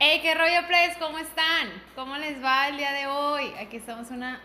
Hey, 0.00 0.20
qué 0.22 0.34
rollo, 0.34 0.66
please, 0.68 0.96
¿cómo 0.98 1.18
están? 1.18 1.68
¿Cómo 1.96 2.16
les 2.16 2.42
va 2.42 2.68
el 2.68 2.76
día 2.76 2.92
de 2.92 3.06
hoy? 3.08 3.52
Aquí 3.60 3.78
estamos 3.78 4.10
una. 4.10 4.40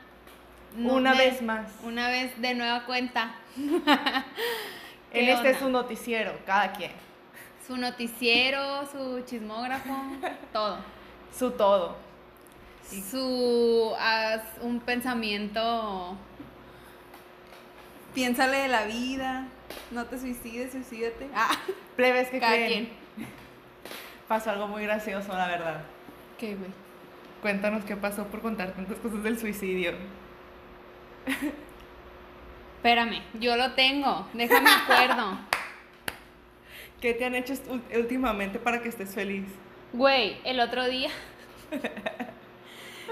Una 0.76 1.14
vez 1.14 1.42
más. 1.44 1.72
Una 1.84 2.10
vez 2.10 2.40
de 2.42 2.54
nueva 2.56 2.86
cuenta. 2.86 3.36
En 5.16 5.26
¿Qué 5.28 5.32
este 5.32 5.52
es 5.52 5.58
su 5.60 5.70
noticiero, 5.70 6.34
cada 6.44 6.72
quien. 6.74 6.92
Su 7.68 7.78
noticiero, 7.78 8.84
su 8.92 9.22
chismógrafo, 9.28 9.96
todo. 10.52 10.80
Su 11.38 11.52
todo. 11.52 11.96
Sí. 12.84 13.00
Su. 13.04 13.94
un 14.62 14.80
pensamiento. 14.80 16.18
Piénsale 18.16 18.58
de 18.58 18.68
la 18.70 18.86
vida. 18.86 19.46
No 19.92 20.06
te 20.06 20.18
suicides, 20.18 20.72
suicídate. 20.72 21.30
Ah, 21.36 21.52
Plebes 21.96 22.30
que 22.30 22.40
cada 22.40 22.56
creen. 22.56 22.90
quien. 23.16 23.28
Pasó 24.28 24.52
algo 24.52 24.68
muy 24.68 24.84
gracioso, 24.84 25.34
la 25.34 25.48
verdad. 25.48 25.82
¿Qué, 26.38 26.56
güey? 26.56 26.72
Cuéntanos 27.42 27.84
qué 27.84 27.96
pasó 27.96 28.26
por 28.28 28.42
contar 28.42 28.72
tantas 28.72 28.98
cosas 29.00 29.22
del 29.24 29.38
suicidio. 29.38 29.94
Espérame, 32.78 33.22
yo 33.40 33.56
lo 33.56 33.74
tengo. 33.74 34.28
Déjame 34.34 34.70
acuerdo. 34.72 35.38
¿Qué 37.02 37.14
te 37.14 37.26
han 37.26 37.36
hecho 37.36 37.54
últimamente 37.96 38.60
para 38.60 38.82
que 38.82 38.90
estés 38.90 39.14
feliz? 39.14 39.46
Güey, 39.92 40.38
el 40.46 40.60
otro 40.60 40.88
día. 40.88 41.10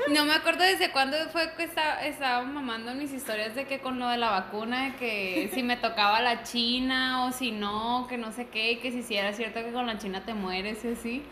No 0.09 0.25
me 0.25 0.33
acuerdo 0.33 0.63
desde 0.63 0.91
cuándo 0.91 1.17
fue 1.31 1.53
que 1.55 1.63
estaba, 1.63 2.43
mamando 2.43 2.93
mis 2.93 3.13
historias 3.13 3.55
de 3.55 3.65
que 3.65 3.79
con 3.79 3.99
lo 3.99 4.07
de 4.09 4.17
la 4.17 4.29
vacuna, 4.29 4.85
de 4.85 4.95
que 4.95 5.49
si 5.53 5.63
me 5.63 5.77
tocaba 5.77 6.21
la 6.21 6.43
China 6.43 7.25
o 7.25 7.31
si 7.31 7.51
no, 7.51 8.07
que 8.09 8.17
no 8.17 8.31
sé 8.31 8.47
qué, 8.47 8.79
que 8.79 8.91
si 8.91 9.03
sí 9.03 9.15
era 9.15 9.33
cierto 9.33 9.63
que 9.63 9.71
con 9.71 9.85
la 9.85 9.97
China 9.97 10.23
te 10.25 10.33
mueres 10.33 10.83
y 10.83 10.89
así. 10.89 11.23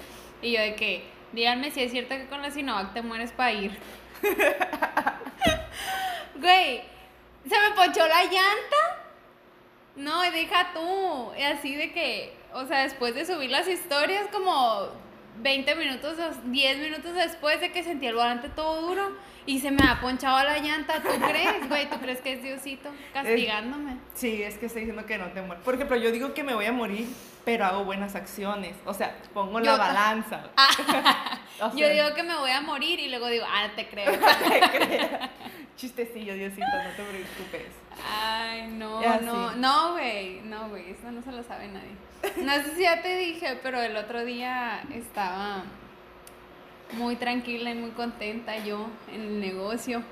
Y 0.42 0.54
yo 0.54 0.62
de 0.62 0.76
que, 0.76 1.04
díganme 1.34 1.72
si 1.72 1.82
es 1.82 1.92
cierto 1.92 2.16
que 2.16 2.28
con 2.28 2.42
la 2.42 2.52
Sinovac 2.52 2.94
te 2.94 3.02
mueres 3.02 3.32
para 3.32 3.52
ir. 3.54 3.78
Güey, 6.36 6.84
se 7.50 7.59
me 7.59 7.75
ponchó 7.75 8.08
la 8.08 8.23
llanta. 8.23 9.03
No, 9.97 10.22
deja 10.22 10.72
tú. 10.73 11.31
Y 11.38 11.42
así 11.42 11.75
de 11.75 11.92
que, 11.92 12.34
o 12.53 12.66
sea, 12.66 12.84
después 12.84 13.14
de 13.14 13.25
subir 13.25 13.50
las 13.50 13.67
historias, 13.67 14.28
como 14.31 14.90
20 15.40 15.76
minutos 15.76 16.18
o 16.20 16.50
10 16.50 16.80
minutos 16.80 17.14
después 17.14 17.59
de 17.62 17.72
que 17.72 17.84
sentí 17.84 18.08
el 18.08 18.16
volante 18.16 18.50
todo 18.50 18.82
duro 18.82 19.16
y 19.46 19.59
se 19.59 19.72
me 19.72 19.84
ha 19.84 20.00
ponchado 20.00 20.44
la 20.44 20.59
llanta. 20.59 21.02
¿Tú 21.02 21.09
crees, 21.09 21.68
güey? 21.68 21.90
¿Tú 21.90 21.98
crees 22.00 22.20
que 22.22 22.34
es 22.34 22.44
Diosito 22.44 22.90
castigándome? 23.14 23.98
Sí, 24.14 24.44
es 24.44 24.58
que 24.58 24.68
estoy 24.68 24.81
diciendo 24.81 25.06
que 25.06 25.18
no 25.18 25.28
te 25.28 25.42
mueres. 25.42 25.64
Por 25.64 25.76
ejemplo, 25.76 25.98
yo 25.98 26.12
digo 26.12 26.34
que 26.34 26.44
me 26.44 26.54
voy 26.54 26.66
a 26.66 26.72
morir, 26.72 27.08
pero 27.46 27.66
hago 27.66 27.84
buenas 27.84 28.16
acciones. 28.16 28.76
O 28.86 28.94
sea, 28.94 29.18
pongo 29.34 29.59
la 29.59 29.78
balanza. 29.78 30.50
O 31.62 31.76
Yo 31.76 31.90
digo 31.90 32.14
que 32.16 32.24
me 32.24 32.38
voy 32.38 32.52
a 32.52 32.62
morir 32.62 33.02
y 33.02 33.09
luego 33.09 33.28
digo, 33.28 33.46
ah, 33.46 33.68
te 33.76 33.86
creo. 33.90 34.14
Chistecillo, 35.76 36.34
Diosito, 36.34 36.66
no 36.66 36.90
te 36.92 37.03
preocupes. 37.03 37.74
Ay, 38.09 38.68
no, 38.68 39.02
no, 39.22 39.56
no, 39.56 39.92
güey, 39.94 40.40
no, 40.42 40.70
güey, 40.70 40.92
eso 40.92 41.12
no 41.12 41.22
se 41.22 41.34
lo 41.34 41.44
sabe 41.44 41.68
nadie. 41.68 41.96
No 42.38 42.53
sé 42.53 42.75
si 42.75 42.81
ya 42.84 43.02
te 43.02 43.16
dije, 43.17 43.59
pero 43.64 43.81
el 43.81 43.95
otro 43.95 44.25
día 44.25 44.84
estaba 44.94 45.64
muy 46.94 47.16
tranquila 47.16 47.72
y 47.72 47.75
muy 47.75 47.92
contenta 47.92 48.58
yo 48.58 48.88
en 49.12 49.22
el 49.22 49.39
negocio. 49.39 50.03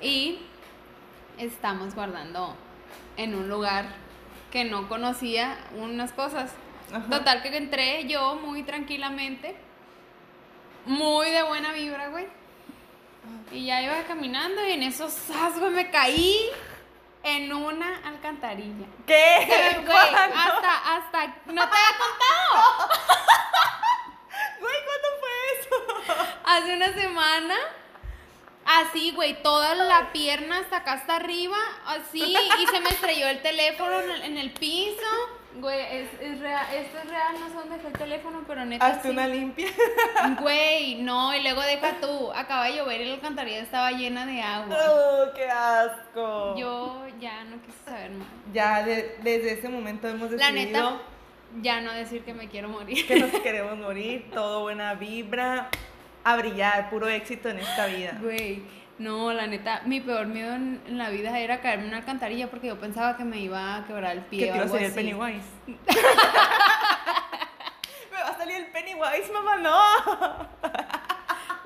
Y 0.00 0.40
estamos 1.38 1.94
guardando 1.94 2.56
en 3.16 3.34
un 3.34 3.48
lugar 3.48 3.86
que 4.50 4.64
no 4.64 4.88
conocía 4.88 5.56
unas 5.76 6.12
cosas. 6.12 6.52
Ajá. 6.92 7.08
Total 7.08 7.42
que 7.42 7.56
entré 7.56 8.06
yo 8.06 8.36
muy 8.36 8.62
tranquilamente, 8.62 9.56
muy 10.84 11.30
de 11.30 11.42
buena 11.42 11.72
vibra, 11.72 12.08
güey. 12.08 12.26
Y 13.50 13.66
ya 13.66 13.82
iba 13.82 14.02
caminando 14.02 14.66
y 14.66 14.72
en 14.72 14.82
esos 14.82 15.12
sas, 15.12 15.58
güey, 15.58 15.72
me 15.72 15.90
caí 15.90 16.36
en 17.24 17.52
una 17.52 18.00
alcantarilla. 18.04 18.86
¿Qué? 19.06 19.46
Se 19.48 19.80
Güey, 19.80 19.96
hasta, 20.14 20.96
hasta, 20.96 21.26
no 21.46 21.68
te 21.68 21.76
había 21.76 21.98
contado. 21.98 22.88
Güey, 24.60 24.74
¿cuándo 24.84 25.08
fue 25.20 25.30
eso? 25.60 26.26
Hace 26.44 26.74
una 26.74 26.92
semana, 26.94 27.54
así, 28.64 29.12
güey, 29.12 29.42
toda 29.42 29.74
la 29.74 30.12
pierna 30.12 30.58
hasta 30.58 30.78
acá 30.78 30.92
hasta 30.92 31.16
arriba, 31.16 31.58
así, 31.86 32.36
y 32.58 32.66
se 32.66 32.80
me 32.80 32.88
estrelló 32.88 33.28
el 33.28 33.42
teléfono 33.42 34.00
en 34.00 34.10
el, 34.10 34.22
en 34.22 34.38
el 34.38 34.52
piso. 34.52 35.06
Güey, 35.56 35.80
es, 35.98 36.08
es 36.20 36.40
real, 36.40 36.66
esto 36.74 36.98
es 36.98 37.08
real, 37.08 37.34
no 37.38 37.48
sé 37.48 37.54
dónde 37.54 37.76
dejé 37.76 37.86
el 37.86 37.92
teléfono, 37.92 38.42
pero 38.46 38.64
neta. 38.64 38.84
Hazte 38.86 39.08
sí. 39.08 39.08
una 39.10 39.28
limpia. 39.28 39.68
Güey, 40.40 40.96
no, 41.02 41.34
y 41.34 41.42
luego 41.42 41.62
deja 41.62 42.00
tú, 42.00 42.32
acaba 42.34 42.66
de 42.66 42.76
llover 42.76 43.00
y 43.00 43.04
la 43.06 43.14
alcantarilla 43.14 43.60
estaba 43.60 43.92
llena 43.92 44.26
de 44.26 44.42
agua. 44.42 44.76
¡Oh, 44.88 45.26
qué 45.34 45.48
asco! 45.48 46.56
Yo 46.56 47.06
ya 47.20 47.44
no 47.44 47.60
quise 47.62 47.78
saber 47.84 48.10
más. 48.12 48.26
Ya 48.52 48.82
de- 48.82 49.16
desde 49.22 49.52
ese 49.52 49.68
momento 49.68 50.08
hemos 50.08 50.30
La 50.32 50.50
decidido 50.50 50.90
neta, 50.90 51.02
ya 51.62 51.80
no 51.80 51.92
decir 51.92 52.24
que 52.24 52.34
me 52.34 52.48
quiero 52.48 52.68
morir. 52.68 53.06
que 53.06 53.16
nos 53.16 53.30
queremos 53.42 53.76
morir, 53.78 54.28
todo 54.32 54.62
buena 54.62 54.94
vibra, 54.94 55.68
a 56.24 56.36
brillar, 56.36 56.90
puro 56.90 57.08
éxito 57.08 57.48
en 57.48 57.60
esta 57.60 57.86
vida. 57.86 58.18
Güey, 58.20 58.62
no, 58.98 59.32
la 59.32 59.46
neta, 59.46 59.82
mi 59.86 60.00
peor 60.00 60.26
miedo 60.26 60.54
en, 60.54 60.80
en 60.86 60.98
la 60.98 61.10
vida 61.10 61.38
era 61.38 61.60
caerme 61.60 61.84
en 61.84 61.88
una 61.88 61.98
alcantarilla 61.98 62.48
porque 62.48 62.68
yo 62.68 62.78
pensaba 62.78 63.16
que 63.16 63.24
me 63.24 63.40
iba 63.40 63.76
a 63.76 63.84
quebrar 63.86 64.16
el 64.16 64.22
pie. 64.24 64.46
Que 64.46 64.52
te 64.52 64.56
iba 64.56 64.66
a 64.66 64.68
salir 64.68 64.86
el. 64.86 64.92
Pennywise. 64.92 65.46
Me 68.10 68.18
va 68.22 68.28
a 68.28 68.36
salir 68.38 68.56
el 68.56 68.66
Pennywise, 68.66 69.32
mamá, 69.32 69.56
no. 69.56 70.48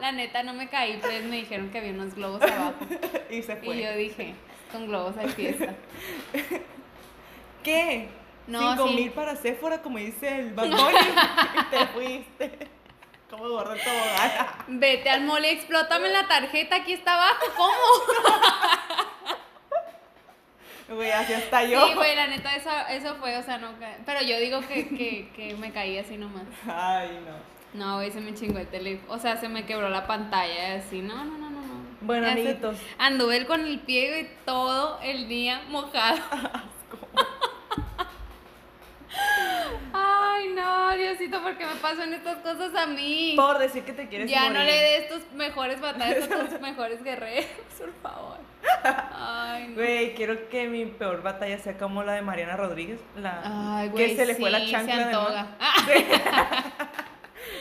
La 0.00 0.12
neta, 0.12 0.42
no 0.42 0.54
me 0.54 0.68
caí, 0.68 0.96
pues 0.98 1.24
me 1.24 1.36
dijeron 1.36 1.70
que 1.70 1.78
había 1.78 1.90
unos 1.92 2.14
globos 2.14 2.40
abajo. 2.42 2.74
Y 3.30 3.42
se 3.42 3.56
fue. 3.56 3.76
Y 3.76 3.82
yo 3.82 3.94
dije, 3.94 4.34
con 4.72 4.86
globos 4.86 5.16
hay 5.18 5.28
fiesta. 5.28 5.74
¿Qué? 7.62 8.08
No, 8.46 8.60
Cinco 8.60 8.88
sí. 8.88 8.94
mil 8.94 9.10
para 9.10 9.36
Sephora, 9.36 9.82
como 9.82 9.98
dice 9.98 10.38
el 10.38 10.54
Bad 10.54 10.70
Bunny. 10.70 10.80
y 10.80 11.70
te 11.70 11.86
fuiste. 11.88 12.68
Como 13.30 13.48
gordo 13.48 13.74
el 13.74 13.80
tobogán. 13.82 14.80
Vete 14.80 15.10
al 15.10 15.22
mole, 15.22 15.52
explótame 15.52 16.08
la 16.08 16.26
tarjeta, 16.26 16.76
aquí 16.76 16.94
está 16.94 17.14
abajo, 17.14 17.46
¿cómo? 17.56 17.74
Güey, 20.88 21.10
así 21.10 21.34
hasta 21.34 21.64
yo. 21.64 21.86
Sí, 21.86 21.94
güey, 21.94 22.16
la 22.16 22.28
neta, 22.28 22.56
eso, 22.56 22.70
eso 22.88 23.16
fue, 23.16 23.36
o 23.36 23.42
sea, 23.42 23.58
no, 23.58 23.68
pero 24.06 24.22
yo 24.22 24.38
digo 24.38 24.60
que, 24.62 24.88
que, 24.88 25.30
que 25.36 25.54
me 25.56 25.70
caí 25.70 25.98
así 25.98 26.16
nomás. 26.16 26.44
Ay, 26.66 27.20
no. 27.26 27.58
No, 27.74 27.96
güey, 27.96 28.10
se 28.10 28.22
me 28.22 28.32
chingó 28.34 28.58
el 28.58 28.68
teléfono, 28.68 29.12
o 29.12 29.18
sea, 29.18 29.36
se 29.36 29.50
me 29.50 29.66
quebró 29.66 29.90
la 29.90 30.06
pantalla 30.06 30.76
y 30.76 30.78
así, 30.78 31.02
no, 31.02 31.16
no, 31.26 31.36
no, 31.36 31.50
no, 31.50 31.60
no. 31.60 31.84
Bueno, 32.00 32.28
amiguitos. 32.28 32.78
Anduve 32.96 33.44
con 33.44 33.66
el 33.66 33.80
pie, 33.80 34.08
güey, 34.08 34.30
todo 34.46 34.98
el 35.02 35.28
día 35.28 35.60
mojado. 35.68 36.18
Ay, 36.32 37.47
Diosito, 41.48 41.58
¿por 41.58 41.58
qué 41.58 41.66
me 41.66 41.80
pasan 41.80 42.12
estas 42.14 42.38
cosas 42.38 42.74
a 42.74 42.86
mí? 42.86 43.34
Por 43.36 43.58
decir 43.58 43.82
que 43.84 43.92
te 43.92 44.08
quieres 44.08 44.30
Ya 44.30 44.42
morir. 44.42 44.58
no 44.58 44.64
le 44.64 44.72
des 44.72 45.08
tus 45.08 45.32
mejores 45.32 45.80
batallas 45.80 46.30
a 46.30 46.46
tus 46.48 46.60
mejores 46.60 47.02
guerreros, 47.02 47.46
por 47.78 47.92
favor. 48.02 48.38
Ay, 49.14 49.68
no. 49.68 49.74
Güey, 49.76 50.14
quiero 50.14 50.48
que 50.48 50.68
mi 50.68 50.84
peor 50.86 51.22
batalla 51.22 51.58
sea 51.58 51.76
como 51.78 52.02
la 52.02 52.12
de 52.14 52.22
Mariana 52.22 52.56
Rodríguez. 52.56 53.00
La 53.16 53.40
Ay, 53.78 53.88
güey, 53.88 54.08
que 54.08 54.16
se 54.16 54.26
le 54.26 54.34
fue 54.34 54.50
la 54.50 54.64
chancla 54.66 54.94
se 54.94 54.98
de 54.98 55.04
antoja. 55.04 55.46
Ah, 55.60 55.74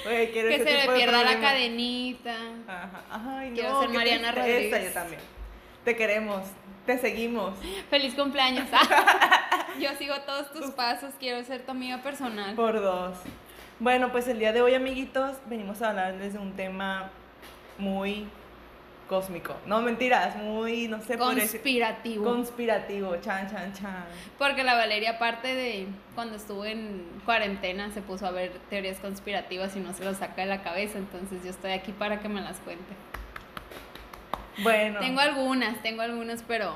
que 0.04 0.64
se 0.64 0.88
le 0.88 0.94
pierda 0.96 1.24
la 1.24 1.40
cadenita. 1.40 2.36
Ajá. 2.68 3.02
Ay, 3.40 3.52
Quiero 3.54 3.74
no, 3.74 3.82
ser 3.82 3.90
Mariana 3.90 4.32
Rodríguez. 4.32 4.86
Yo 4.86 4.92
también. 4.92 5.22
Te 5.86 5.96
queremos. 5.96 6.44
Te 6.86 6.98
seguimos. 6.98 7.54
Feliz 7.90 8.14
cumpleaños. 8.14 8.68
Ah, 9.70 9.80
Yo 9.80 9.90
sigo 10.00 10.16
todos 10.22 10.52
tus 10.54 10.72
pasos, 10.72 11.14
quiero 11.20 11.44
ser 11.44 11.62
tu 11.64 11.72
amiga 11.72 12.02
personal. 12.02 12.56
Por 12.56 12.82
dos. 12.82 13.16
Bueno, 13.80 14.12
pues 14.12 14.28
el 14.28 14.40
día 14.40 14.54
de 14.54 14.62
hoy, 14.62 14.74
amiguitos, 14.74 15.38
venimos 15.46 15.84
a 15.84 15.90
hablarles 15.90 16.34
de 16.34 16.40
un 16.40 16.54
tema 16.54 17.12
muy 17.78 18.28
cósmico. 19.08 19.56
No, 19.68 19.82
mentiras, 19.82 20.36
muy, 20.36 20.88
no 20.88 21.00
sé, 21.02 21.16
Conspirativo. 21.16 22.24
Conspirativo, 22.24 23.16
chan, 23.18 23.48
chan, 23.52 23.74
chan. 23.74 24.06
Porque 24.40 24.64
la 24.64 24.74
Valeria, 24.74 25.12
aparte 25.12 25.54
de 25.54 25.88
cuando 26.16 26.38
estuvo 26.38 26.66
en 26.66 27.06
cuarentena, 27.24 27.92
se 27.92 28.02
puso 28.02 28.26
a 28.26 28.32
ver 28.32 28.52
teorías 28.72 28.98
conspirativas 29.00 29.76
y 29.76 29.80
no 29.80 29.94
se 29.94 30.04
lo 30.04 30.16
saca 30.16 30.42
de 30.42 30.48
la 30.48 30.64
cabeza. 30.64 30.98
Entonces 30.98 31.44
yo 31.44 31.52
estoy 31.52 31.72
aquí 31.72 31.92
para 31.92 32.20
que 32.20 32.30
me 32.30 32.42
las 32.42 32.58
cuente. 32.58 32.96
Bueno. 34.64 35.00
Tengo 35.00 35.20
algunas, 35.20 35.84
tengo 35.84 36.02
algunas, 36.02 36.42
pero 36.42 36.74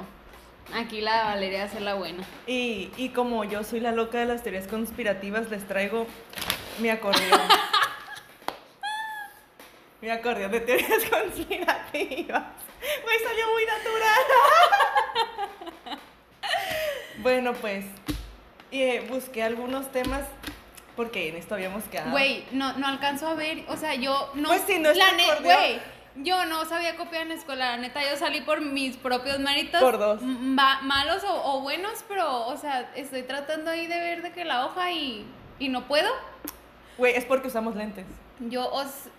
aquí 0.75 1.01
la 1.01 1.23
Valeria 1.25 1.63
hace 1.63 1.79
la 1.79 1.95
buena. 1.95 2.23
Y, 2.45 2.91
y 2.95 3.09
como 3.09 3.43
yo 3.43 3.63
soy 3.63 3.79
la 3.79 3.91
loca 3.91 4.19
de 4.19 4.27
las 4.27 4.43
teorías 4.43 4.67
conspirativas, 4.67 5.49
les 5.49 5.67
traigo 5.67 6.05
mi 6.79 6.89
acordeón. 6.89 7.39
mi 10.01 10.09
acordeón 10.09 10.51
de 10.51 10.59
teorías 10.61 11.03
conspirativas. 11.09 12.43
Me 12.81 13.19
salió 13.27 13.47
muy 13.51 13.65
natural. 13.65 15.99
bueno, 17.19 17.53
pues 17.53 17.85
eh, 18.71 19.05
busqué 19.09 19.43
algunos 19.43 19.91
temas 19.91 20.23
porque 20.95 21.29
en 21.29 21.37
esto 21.37 21.55
habíamos 21.55 21.83
quedado. 21.85 22.11
Güey, 22.11 22.45
no, 22.51 22.73
no 22.73 22.87
alcanzo 22.87 23.27
a 23.27 23.33
ver, 23.35 23.63
o 23.67 23.77
sea, 23.77 23.95
yo 23.95 24.31
no... 24.35 24.49
Pues 24.49 24.63
sí, 24.67 24.77
no 24.79 24.91
la. 24.93 25.05
Güey, 25.41 25.79
yo 26.15 26.45
no 26.45 26.65
sabía 26.65 26.97
copiar 26.97 27.21
en 27.23 27.29
la 27.29 27.35
escuela, 27.35 27.71
la 27.71 27.77
neta, 27.77 28.01
yo 28.03 28.17
salí 28.17 28.41
por 28.41 28.59
mis 28.61 28.97
propios 28.97 29.39
méritos. 29.39 29.81
Por 29.81 29.97
dos. 29.97 30.21
ma- 30.21 30.81
malos 30.81 31.23
o, 31.23 31.53
o 31.53 31.61
buenos, 31.61 32.03
pero, 32.09 32.47
o 32.47 32.57
sea, 32.57 32.91
estoy 32.95 33.23
tratando 33.23 33.71
ahí 33.71 33.87
de 33.87 33.97
ver 33.99 34.21
de 34.21 34.31
que 34.33 34.43
la 34.43 34.65
hoja 34.65 34.91
y, 34.91 35.25
y 35.59 35.69
no 35.69 35.87
puedo. 35.87 36.09
Güey, 37.01 37.15
es 37.15 37.25
porque 37.25 37.47
usamos 37.47 37.75
lentes. 37.75 38.05
Yo, 38.41 38.71
os- 38.71 39.09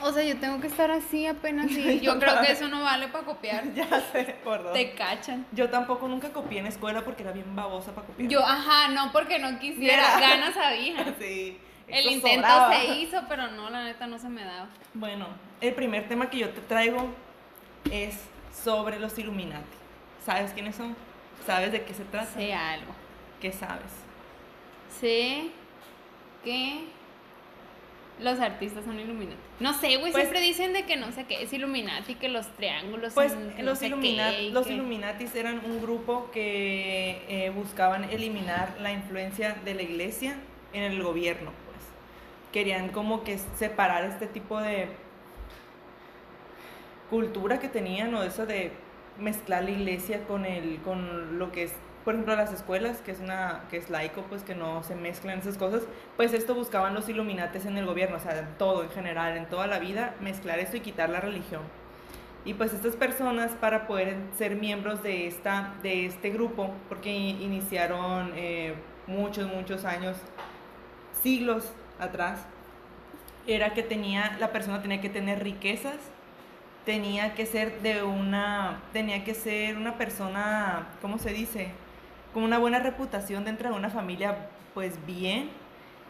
o 0.00 0.12
sea, 0.12 0.22
yo 0.22 0.38
tengo 0.38 0.60
que 0.60 0.68
estar 0.68 0.92
así 0.92 1.26
apenas 1.26 1.68
y 1.72 1.98
Yo 2.00 2.16
creo 2.20 2.40
que 2.40 2.52
eso 2.52 2.68
no 2.68 2.82
vale 2.84 3.08
para 3.08 3.24
copiar. 3.24 3.64
ya 3.74 3.88
sé, 4.12 4.36
por 4.44 4.62
dos. 4.62 4.72
Te 4.72 4.92
cachan. 4.94 5.44
Yo 5.50 5.68
tampoco 5.68 6.06
nunca 6.06 6.32
copié 6.32 6.60
en 6.60 6.68
escuela 6.68 7.02
porque 7.02 7.24
era 7.24 7.32
bien 7.32 7.56
babosa 7.56 7.92
para 7.92 8.06
copiar. 8.06 8.28
Yo, 8.30 8.44
ajá, 8.46 8.86
no 8.88 9.10
porque 9.10 9.40
no 9.40 9.58
quisiera, 9.58 10.20
ganas 10.20 10.56
había. 10.64 11.04
Sí. 11.18 11.58
El 11.88 12.06
intento 12.12 12.46
sobraba. 12.46 12.76
se 12.76 12.86
hizo, 12.94 13.22
pero 13.28 13.48
no, 13.48 13.70
la 13.70 13.82
neta 13.82 14.06
no 14.06 14.20
se 14.20 14.28
me 14.28 14.44
daba. 14.44 14.68
Bueno, 14.94 15.26
el 15.60 15.74
primer 15.74 16.06
tema 16.06 16.30
que 16.30 16.38
yo 16.38 16.50
te 16.50 16.60
traigo 16.60 17.08
es 17.90 18.20
sobre 18.54 19.00
los 19.00 19.18
Illuminati. 19.18 19.64
¿Sabes 20.24 20.52
quiénes 20.52 20.76
son? 20.76 20.94
¿Sabes 21.44 21.72
de 21.72 21.82
qué 21.82 21.92
se 21.92 22.04
trata? 22.04 22.30
Sé 22.32 22.54
algo. 22.54 22.92
¿Qué 23.40 23.50
sabes? 23.50 23.90
Sé 25.00 25.50
que 26.44 26.84
los 28.20 28.38
artistas 28.40 28.84
son 28.84 29.00
Illuminati. 29.00 29.36
No 29.60 29.72
sé, 29.74 29.96
güey, 29.96 30.12
Pues- 30.12 30.24
siempre 30.24 30.40
dicen 30.40 30.72
de 30.72 30.84
que 30.84 30.96
no 30.96 31.10
sé 31.12 31.24
qué 31.24 31.42
es 31.42 31.52
Illuminati, 31.52 32.14
que 32.14 32.28
los 32.28 32.46
triángulos 32.56 33.14
Pues 33.14 33.32
son 33.32 33.50
que 33.50 33.62
los, 33.62 33.74
no 33.74 33.76
sé 33.76 33.86
Illumina- 33.88 34.30
qué, 34.30 34.42
y 34.44 34.50
los 34.50 34.66
que- 34.66 34.74
Illuminatis 34.74 35.34
eran 35.34 35.60
un 35.64 35.80
grupo 35.82 36.30
que 36.32 37.22
eh, 37.28 37.50
buscaban 37.50 38.04
eliminar 38.04 38.76
la 38.80 38.92
influencia 38.92 39.56
de 39.64 39.74
la 39.74 39.82
iglesia 39.82 40.36
en 40.72 40.82
el 40.84 41.02
gobierno, 41.02 41.50
pues. 41.66 41.78
Querían 42.52 42.90
como 42.90 43.24
que 43.24 43.38
separar 43.58 44.04
este 44.04 44.26
tipo 44.26 44.60
de 44.60 44.88
cultura 47.10 47.58
que 47.60 47.68
tenían 47.68 48.14
o 48.14 48.22
eso 48.22 48.46
de 48.46 48.72
mezclar 49.18 49.64
la 49.64 49.70
iglesia 49.70 50.24
con 50.26 50.46
el 50.46 50.78
con 50.82 51.38
lo 51.38 51.52
que 51.52 51.64
es 51.64 51.72
por 52.04 52.14
ejemplo 52.14 52.34
las 52.36 52.52
escuelas 52.52 52.98
que 52.98 53.12
es 53.12 53.20
una 53.20 53.64
que 53.70 53.76
es 53.76 53.90
laico 53.90 54.22
pues 54.28 54.42
que 54.42 54.54
no 54.54 54.82
se 54.82 54.94
mezclan 54.94 55.38
esas 55.38 55.56
cosas 55.56 55.82
pues 56.16 56.32
esto 56.32 56.54
buscaban 56.54 56.94
los 56.94 57.08
iluminates 57.08 57.66
en 57.66 57.78
el 57.78 57.86
gobierno 57.86 58.16
o 58.16 58.20
sea 58.20 58.38
en 58.38 58.58
todo 58.58 58.82
en 58.82 58.90
general 58.90 59.36
en 59.36 59.46
toda 59.46 59.66
la 59.66 59.78
vida 59.78 60.14
mezclar 60.20 60.58
esto 60.58 60.76
y 60.76 60.80
quitar 60.80 61.10
la 61.10 61.20
religión 61.20 61.62
y 62.44 62.54
pues 62.54 62.72
estas 62.72 62.96
personas 62.96 63.52
para 63.52 63.86
poder 63.86 64.16
ser 64.36 64.56
miembros 64.56 65.02
de, 65.02 65.28
esta, 65.28 65.74
de 65.82 66.06
este 66.06 66.30
grupo, 66.30 66.72
porque 66.88 67.12
iniciaron 67.12 68.32
eh, 68.34 68.74
muchos, 69.06 69.46
muchos 69.46 69.84
años, 69.84 70.16
siglos 71.22 71.72
atrás, 72.00 72.40
era 73.46 73.74
que 73.74 73.82
tenía, 73.82 74.36
la 74.40 74.50
persona 74.50 74.82
tenía 74.82 75.00
que 75.00 75.08
tener 75.08 75.42
riquezas, 75.42 75.96
tenía 76.84 77.34
que 77.34 77.46
ser 77.46 77.80
de 77.80 78.02
una, 78.02 78.82
tenía 78.92 79.22
que 79.22 79.34
ser 79.34 79.76
una 79.76 79.96
persona, 79.96 80.88
¿cómo 81.00 81.18
se 81.18 81.30
dice? 81.30 81.70
Con 82.32 82.44
una 82.44 82.58
buena 82.58 82.78
reputación 82.78 83.44
dentro 83.44 83.70
de 83.70 83.76
una 83.76 83.90
familia, 83.90 84.48
pues 84.74 84.94
bien, 85.06 85.50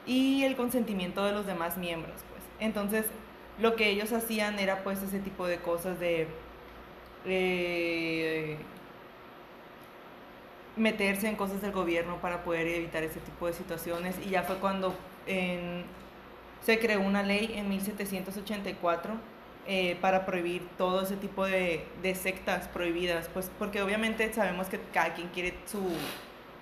y 0.07 0.45
el 0.45 0.57
consentimiento 0.57 1.25
de 1.25 1.33
los 1.33 1.47
demás 1.47 1.77
miembros, 1.77 2.15
pues. 2.31 2.43
Entonces, 2.61 3.07
lo 3.59 3.77
que 3.77 3.89
ellos 3.89 4.13
hacían 4.13 4.59
era 4.59 4.83
pues 4.83 5.03
ese 5.03 5.19
tipo 5.19 5.47
de 5.47 5.59
cosas 5.59 5.99
de 6.01 6.29
eh, 7.27 8.57
meterse 10.77 11.29
en 11.29 11.37
cosas 11.37 11.61
del 11.61 11.73
gobierno 11.73 12.17
para 12.21 12.45
poder 12.45 12.67
evitar 12.67 13.03
ese 13.03 13.21
tipo 13.21 13.47
de 13.47 13.53
situaciones 13.53 14.17
y 14.25 14.31
ya 14.31 14.43
fue 14.43 14.57
cuando 14.57 14.95
se 15.27 16.79
creó 16.79 17.01
una 17.01 17.23
ley 17.23 17.53
en 17.55 17.69
1784 17.69 19.15
eh, 19.67 19.97
para 20.01 20.27
prohibir 20.27 20.67
todo 20.77 21.03
ese 21.03 21.17
tipo 21.17 21.45
de, 21.47 21.85
de 22.03 22.15
sectas 22.15 22.69
prohibidas, 22.69 23.29
pues 23.33 23.51
porque 23.59 23.81
obviamente 23.83 24.33
sabemos 24.33 24.67
que 24.69 24.81
cada 24.93 25.15
quien 25.15 25.29
quiere 25.29 25.55
su, 25.67 25.81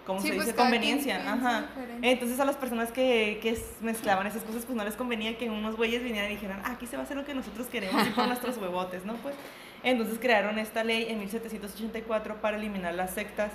¿cómo 0.06 0.20
Sí, 0.20 0.28
se 0.28 0.34
pues, 0.34 0.46
dice? 0.48 0.56
Conveniencia. 0.58 1.16
Ajá. 1.32 1.62
diferente. 1.74 2.10
Entonces 2.10 2.38
a 2.40 2.44
las 2.44 2.56
personas 2.56 2.92
que, 2.92 3.38
que 3.42 3.58
mezclaban 3.80 4.26
esas 4.26 4.42
cosas, 4.42 4.64
pues 4.66 4.76
no 4.76 4.84
les 4.84 4.96
convenía 4.96 5.38
que 5.38 5.48
unos 5.48 5.76
güeyes 5.76 6.02
vinieran 6.02 6.30
y 6.30 6.34
dijeran, 6.34 6.60
"Ah, 6.64 6.72
aquí 6.72 6.86
se 6.86 6.96
va 6.96 7.02
a 7.02 7.04
hacer 7.04 7.16
lo 7.16 7.24
que 7.24 7.32
nosotros 7.34 7.66
queremos 7.68 8.06
y 8.06 8.10
por 8.10 8.26
nuestros 8.28 8.58
huevotes, 8.58 9.04
¿no? 9.06 9.14
Pues 9.14 9.34
entonces 9.82 10.18
crearon 10.20 10.58
esta 10.58 10.84
ley 10.84 11.06
en 11.08 11.18
1784 11.20 12.36
para 12.42 12.58
eliminar 12.58 12.92
las 12.94 13.12
sectas 13.12 13.50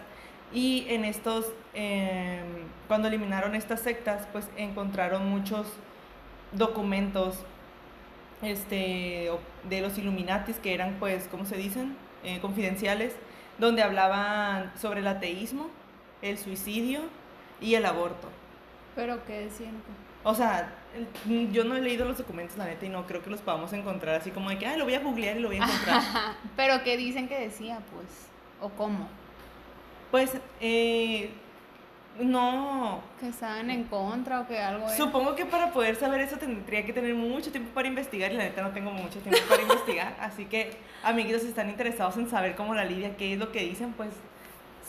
y 0.53 0.85
en 0.89 1.05
estos, 1.05 1.45
em, 1.75 2.41
cuando 2.87 3.07
eliminaron 3.09 3.53
estas 3.53 3.81
sectas, 3.81 4.27
pues 4.31 4.47
encontraron 4.57 5.27
muchos 5.29 5.67
documentos 6.51 7.37
este, 8.41 9.31
de 9.69 9.81
los 9.81 9.97
Illuminatis 9.97 10.57
que 10.57 10.73
eran, 10.73 10.95
pues, 10.99 11.27
¿cómo 11.29 11.45
se 11.45 11.57
dicen? 11.57 11.95
Eh, 12.23 12.39
confidenciales, 12.41 13.13
donde 13.57 13.83
hablaban 13.83 14.71
sobre 14.79 14.99
el 15.01 15.07
ateísmo, 15.07 15.69
el 16.21 16.37
suicidio 16.37 17.01
y 17.61 17.75
el 17.75 17.85
aborto. 17.85 18.29
Pero 18.95 19.23
qué 19.25 19.41
decían. 19.41 19.81
O 20.23 20.33
sea, 20.33 20.73
yo 21.51 21.63
no 21.65 21.75
he 21.75 21.81
leído 21.81 22.05
los 22.05 22.17
documentos, 22.17 22.57
la 22.57 22.65
neta, 22.65 22.85
y 22.85 22.89
no 22.89 23.05
creo 23.05 23.21
que 23.21 23.29
los 23.29 23.41
podamos 23.41 23.71
encontrar 23.73 24.15
así 24.15 24.31
como 24.31 24.49
de 24.49 24.57
que, 24.57 24.65
ay, 24.65 24.77
lo 24.77 24.85
voy 24.85 24.95
a 24.95 24.99
googlear 24.99 25.37
y 25.37 25.39
lo 25.39 25.49
voy 25.49 25.57
a 25.57 25.63
encontrar. 25.63 26.01
Pero 26.55 26.83
qué 26.83 26.97
dicen 26.97 27.27
que 27.27 27.39
decía, 27.39 27.79
pues. 27.91 28.07
O 28.61 28.69
cómo. 28.69 29.07
pues, 30.11 30.31
eh, 30.61 31.29
no. 32.19 33.01
Que 33.19 33.29
estaban 33.29 33.69
en 33.69 33.83
contra 33.85 34.41
o 34.41 34.47
que 34.47 34.57
algo 34.57 34.87
era. 34.87 34.95
Supongo 34.97 35.35
que 35.35 35.45
para 35.45 35.71
poder 35.71 35.95
saber 35.95 36.21
eso 36.21 36.37
tendría 36.37 36.85
que 36.85 36.93
tener 36.93 37.13
mucho 37.13 37.51
tiempo 37.51 37.71
para 37.73 37.87
investigar 37.87 38.31
y 38.31 38.35
la 38.37 38.43
neta 38.43 38.61
no 38.61 38.71
tengo 38.71 38.91
mucho 38.91 39.19
tiempo 39.19 39.39
para 39.49 39.61
investigar. 39.61 40.15
Así 40.21 40.45
que, 40.45 40.77
amiguitos, 41.03 41.41
si 41.41 41.49
están 41.49 41.69
interesados 41.69 42.17
en 42.17 42.29
saber 42.29 42.55
cómo 42.55 42.73
la 42.75 42.85
Lidia, 42.85 43.15
qué 43.17 43.33
es 43.33 43.39
lo 43.39 43.51
que 43.51 43.59
dicen, 43.61 43.93
pues. 43.93 44.09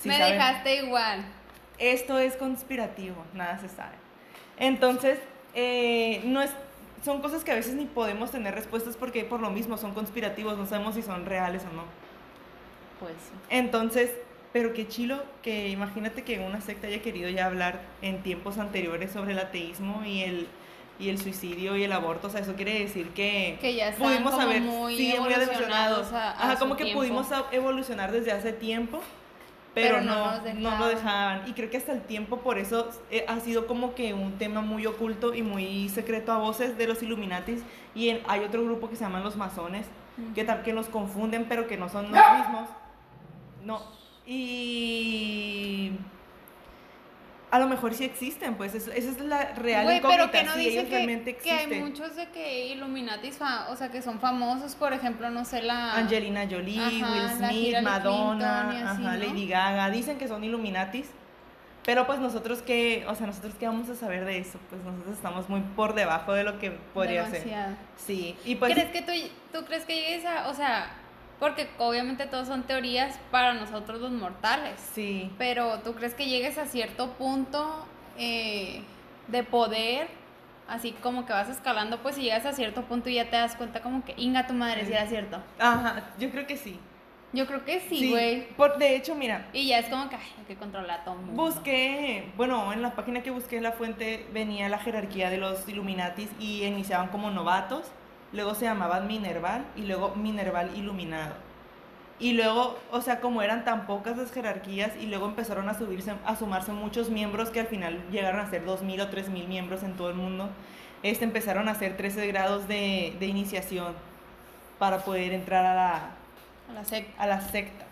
sí 0.01 0.09
Me 0.09 0.19
saben. 0.19 0.33
dejaste 0.35 0.77
igual. 0.85 1.25
Esto 1.79 2.19
es 2.19 2.37
conspirativo, 2.37 3.25
nada 3.35 3.59
se 3.59 3.69
sabe. 3.69 3.97
Entonces, 4.59 5.19
eh, 5.55 6.23
no 6.25 6.41
es, 6.41 6.51
son 7.05 7.21
cosas 7.21 7.45
que 7.45 7.53
a 7.53 7.55
veces 7.55 7.75
ni 7.75 7.85
podemos 7.85 8.31
tener 8.31 8.55
respuestas 8.55 8.97
porque 8.97 9.25
por 9.25 9.41
lo 9.41 9.51
mismo 9.51 9.77
son 9.77 9.93
conspirativos, 9.93 10.57
no 10.57 10.67
sabemos 10.67 10.95
si 10.95 11.03
son 11.03 11.27
reales 11.27 11.63
o 11.71 11.75
no. 11.75 11.83
Pues 12.99 13.13
sí. 13.13 13.37
Entonces, 13.51 14.11
pero 14.53 14.73
qué 14.73 14.89
chilo 14.89 15.23
que 15.43 15.69
imagínate 15.69 16.23
que 16.23 16.39
una 16.41 16.61
secta 16.61 16.87
haya 16.87 17.03
querido 17.03 17.29
ya 17.29 17.47
hablar 17.47 17.81
en 18.03 18.23
tiempos 18.23 18.59
anteriores 18.59 19.11
sobre 19.13 19.33
el 19.33 19.39
ateísmo 19.39 20.03
y 20.05 20.23
el, 20.23 20.47
y 20.99 21.11
el 21.11 21.19
suicidio 21.19 21.77
y 21.77 21.85
el 21.85 21.93
aborto. 21.93 22.29
O 22.29 22.31
sea, 22.31 22.41
eso 22.41 22.55
quiere 22.55 22.79
decir 22.79 23.11
que, 23.11 23.59
Que 23.61 23.75
ya 23.75 23.89
están 23.89 24.07
pudimos 24.09 24.33
como 24.33 24.47
haber 24.47 24.63
muy 24.63 24.97
sí, 24.97 25.15
muy 25.19 25.33
evolucionados 25.33 26.13
a- 26.13 26.31
a 26.33 26.43
Ajá, 26.45 26.53
su 26.55 26.59
como 26.61 26.77
que 26.77 26.85
tiempo. 26.85 27.01
pudimos 27.01 27.27
evolucionar 27.53 28.13
desde 28.13 28.33
hace 28.33 28.53
tiempo. 28.53 29.01
Pero, 29.75 29.97
Pero 29.97 30.07
no 30.07 30.41
no, 30.55 30.79
lo 30.79 30.89
dejaban. 30.89 31.47
Y 31.47 31.53
creo 31.53 31.69
que 31.69 31.77
hasta 31.77 31.93
el 31.93 32.01
tiempo, 32.01 32.39
por 32.39 32.57
eso 32.57 32.89
eh, 33.11 33.27
ha 33.29 33.39
sido 33.41 33.67
como 33.67 33.95
que 33.95 34.15
un 34.15 34.39
tema 34.39 34.63
muy 34.63 34.87
oculto 34.87 35.35
y 35.35 35.43
muy 35.43 35.91
secreto 35.91 36.33
a 36.33 36.39
voces 36.39 36.79
de 36.79 36.87
los 36.87 37.03
Illuminatis. 37.03 37.61
Y 37.95 38.09
en- 38.09 38.23
hay 38.27 38.41
otro 38.41 38.65
grupo 38.65 38.89
que 38.89 38.97
se 38.97 39.05
llaman 39.05 39.23
los 39.23 39.37
masones, 39.37 39.85
que, 40.35 40.47
tam- 40.47 40.63
que 40.63 40.73
los 40.73 40.87
confunden, 40.87 41.45
pero 41.47 41.67
que 41.67 41.77
no 41.77 41.91
son 41.91 42.05
los 42.11 42.13
mismos. 42.39 42.71
No. 43.65 43.83
Y. 44.27 45.93
A 47.49 47.61
lo 47.61 47.69
mejor 47.69 47.95
sí 47.95 48.05
existen, 48.05 48.57
pues 48.57 48.75
esa 48.75 48.93
es 48.93 49.21
la 49.21 49.55
real 49.55 49.85
Güey, 49.85 50.03
pero 50.03 50.31
que 50.33 50.43
no 50.43 50.53
si 50.55 50.59
dice 50.59 50.81
ellos 50.81 50.91
realmente 50.91 51.37
que, 51.37 51.43
que 51.43 51.51
hay 51.53 51.81
muchos 51.81 52.17
de 52.17 52.29
que 52.29 52.67
Illuminatis, 52.67 53.39
o 53.71 53.77
sea, 53.77 53.89
que 53.89 54.03
son 54.03 54.19
famosos, 54.19 54.75
por 54.75 54.93
ejemplo, 54.93 55.31
no 55.31 55.45
sé, 55.45 55.63
la... 55.63 55.95
Angelina 55.95 56.47
Jolie, 56.51 56.81
Ajá, 56.81 57.13
Will 57.13 57.31
Smith, 57.49 57.77
Madonna, 57.83 58.67
Clinton 58.69 58.77
y 58.77 58.83
así, 58.83 59.05
ajá, 59.05 59.17
¿no? 59.17 59.25
Lady 59.25 59.47
Gaga, 59.47 59.91
dicen 59.91 60.19
que 60.19 60.27
son 60.27 60.43
Illuminatis, 60.43 61.07
pero 61.85 62.05
pues 62.05 62.19
nosotros 62.19 62.63
qué, 62.63 63.07
o 63.09 63.15
sea, 63.15 63.29
nosotros 63.29 63.55
qué 63.59 63.69
vamos 63.69 63.89
a 63.89 63.95
saber 63.95 64.25
de 64.25 64.39
eso, 64.39 64.59
pues 64.69 64.83
nosotros 64.83 65.15
estamos 65.15 65.49
muy 65.49 65.61
por 65.61 65.95
debajo 65.95 66.33
de 66.35 66.43
lo 66.43 66.59
que 66.59 66.73
podría 66.93 67.25
ser. 67.31 67.45
Demasiado. 67.45 67.77
Sí, 67.97 68.37
y 68.45 68.57
pues 68.57 68.75
¿Crees 68.75 68.91
que 68.91 69.03
tú, 69.03 69.13
tú 69.57 69.65
crees 69.65 69.85
que 69.85 69.95
llegues 69.95 70.25
a, 70.25 70.49
o 70.49 70.55
sea, 70.55 70.91
porque 71.39 71.69
obviamente 71.79 72.27
todos 72.27 72.49
son 72.49 72.63
teorías 72.63 73.19
para 73.31 73.55
nosotros 73.55 74.01
los 74.01 74.13
mortales, 74.13 74.81
sí, 74.95 75.31
pero 75.39 75.81
tú 75.81 75.95
crees 75.95 76.15
que 76.15 76.27
llegues 76.27 76.59
a 76.59 76.67
cierto 76.67 77.11
punto 77.13 77.87
eh, 78.19 78.83
de 79.29 79.43
poder, 79.43 80.09
así 80.69 80.93
como 81.03 81.27
que 81.27 81.33
vas 81.33 81.49
escalando, 81.49 81.99
pues 81.99 82.19
y 82.19 82.23
llegas 82.23 82.47
a 82.47 82.53
cierto 82.53 82.83
punto 82.83 83.09
y 83.09 83.15
ya 83.15 83.31
te 83.31 83.37
das 83.37 83.57
cuenta 83.57 83.83
como 83.83 84.05
que, 84.05 84.15
inga 84.17 84.47
tu 84.47 84.55
madre, 84.55 84.87
si 84.87 84.93
era 84.93 85.07
cierto. 85.07 85.43
ajá, 85.59 86.11
yo 86.19 86.31
creo 86.31 86.47
que 86.47 86.57
sí. 86.57 86.79
Yo 87.33 87.47
creo 87.47 87.65
que 87.65 87.81
sí, 87.81 88.11
güey. 88.11 88.49
por 88.57 88.79
de 88.79 88.97
hecho, 88.97 89.15
mira, 89.15 89.49
y 89.53 89.67
ya 89.67 89.81
es 89.81 89.89
como 89.89 90.09
que, 90.09 90.17
ay, 90.17 90.23
hay 90.39 90.45
que 90.45 90.55
controlar 90.55 91.01
a 91.01 91.05
todo 91.05 91.17
el 91.17 91.21
mundo. 91.23 91.43
Busqué, 91.43 92.33
bueno, 92.37 92.73
en 92.73 92.81
la 92.81 92.95
página 92.95 93.23
que 93.23 93.31
busqué 93.31 93.59
en 93.59 93.65
la 93.65 93.73
fuente 93.73 94.27
venía 94.33 94.69
la 94.69 94.79
jerarquía 94.79 95.29
de 95.29 95.37
los 95.37 95.69
Illuminatis 95.69 96.31
y 96.39 96.63
iniciaban 96.65 97.09
como 97.09 97.31
novatos, 97.31 97.91
luego 98.37 98.55
se 98.55 98.67
llamaban 98.67 99.09
Minerval 99.09 99.65
y 99.75 99.83
luego 99.83 100.15
Minerval 100.15 100.71
Iluminado. 100.77 101.35
Y 102.19 102.33
luego, 102.33 102.79
o 102.93 103.01
sea, 103.03 103.21
como 103.21 103.43
eran 103.43 103.65
tan 103.65 103.87
pocas 103.87 104.17
las 104.17 104.33
jerarquías 104.33 104.93
y 104.99 105.07
luego 105.07 105.27
empezaron 105.27 105.69
a 105.69 105.75
subirse, 105.75 106.13
a 106.25 106.37
sumarse 106.37 106.73
muchos 106.73 107.11
miembros 107.11 107.51
que 107.51 107.61
al 107.61 107.67
final 107.67 108.03
llegaron 108.11 108.41
a 108.41 108.49
ser 108.49 108.65
2.000 108.65 109.03
o 109.03 109.11
3.000 109.11 109.47
miembros 109.49 109.83
en 109.83 109.93
todo 109.97 110.09
el 110.09 110.15
mundo, 110.15 110.49
este, 111.03 111.25
empezaron 111.25 111.69
a 111.69 111.73
hacer 111.73 111.97
13 111.99 112.27
grados 112.29 112.69
de, 112.69 113.15
de 113.21 113.27
iniciación 113.27 113.93
para 114.79 115.01
poder 115.05 115.33
entrar 115.35 115.67
a 115.67 115.75
la, 115.75 115.95
A 116.71 116.73
la 116.75 116.85
secta. 116.85 117.23
a 117.23 117.27
la 117.27 117.41
secta. 117.43 117.85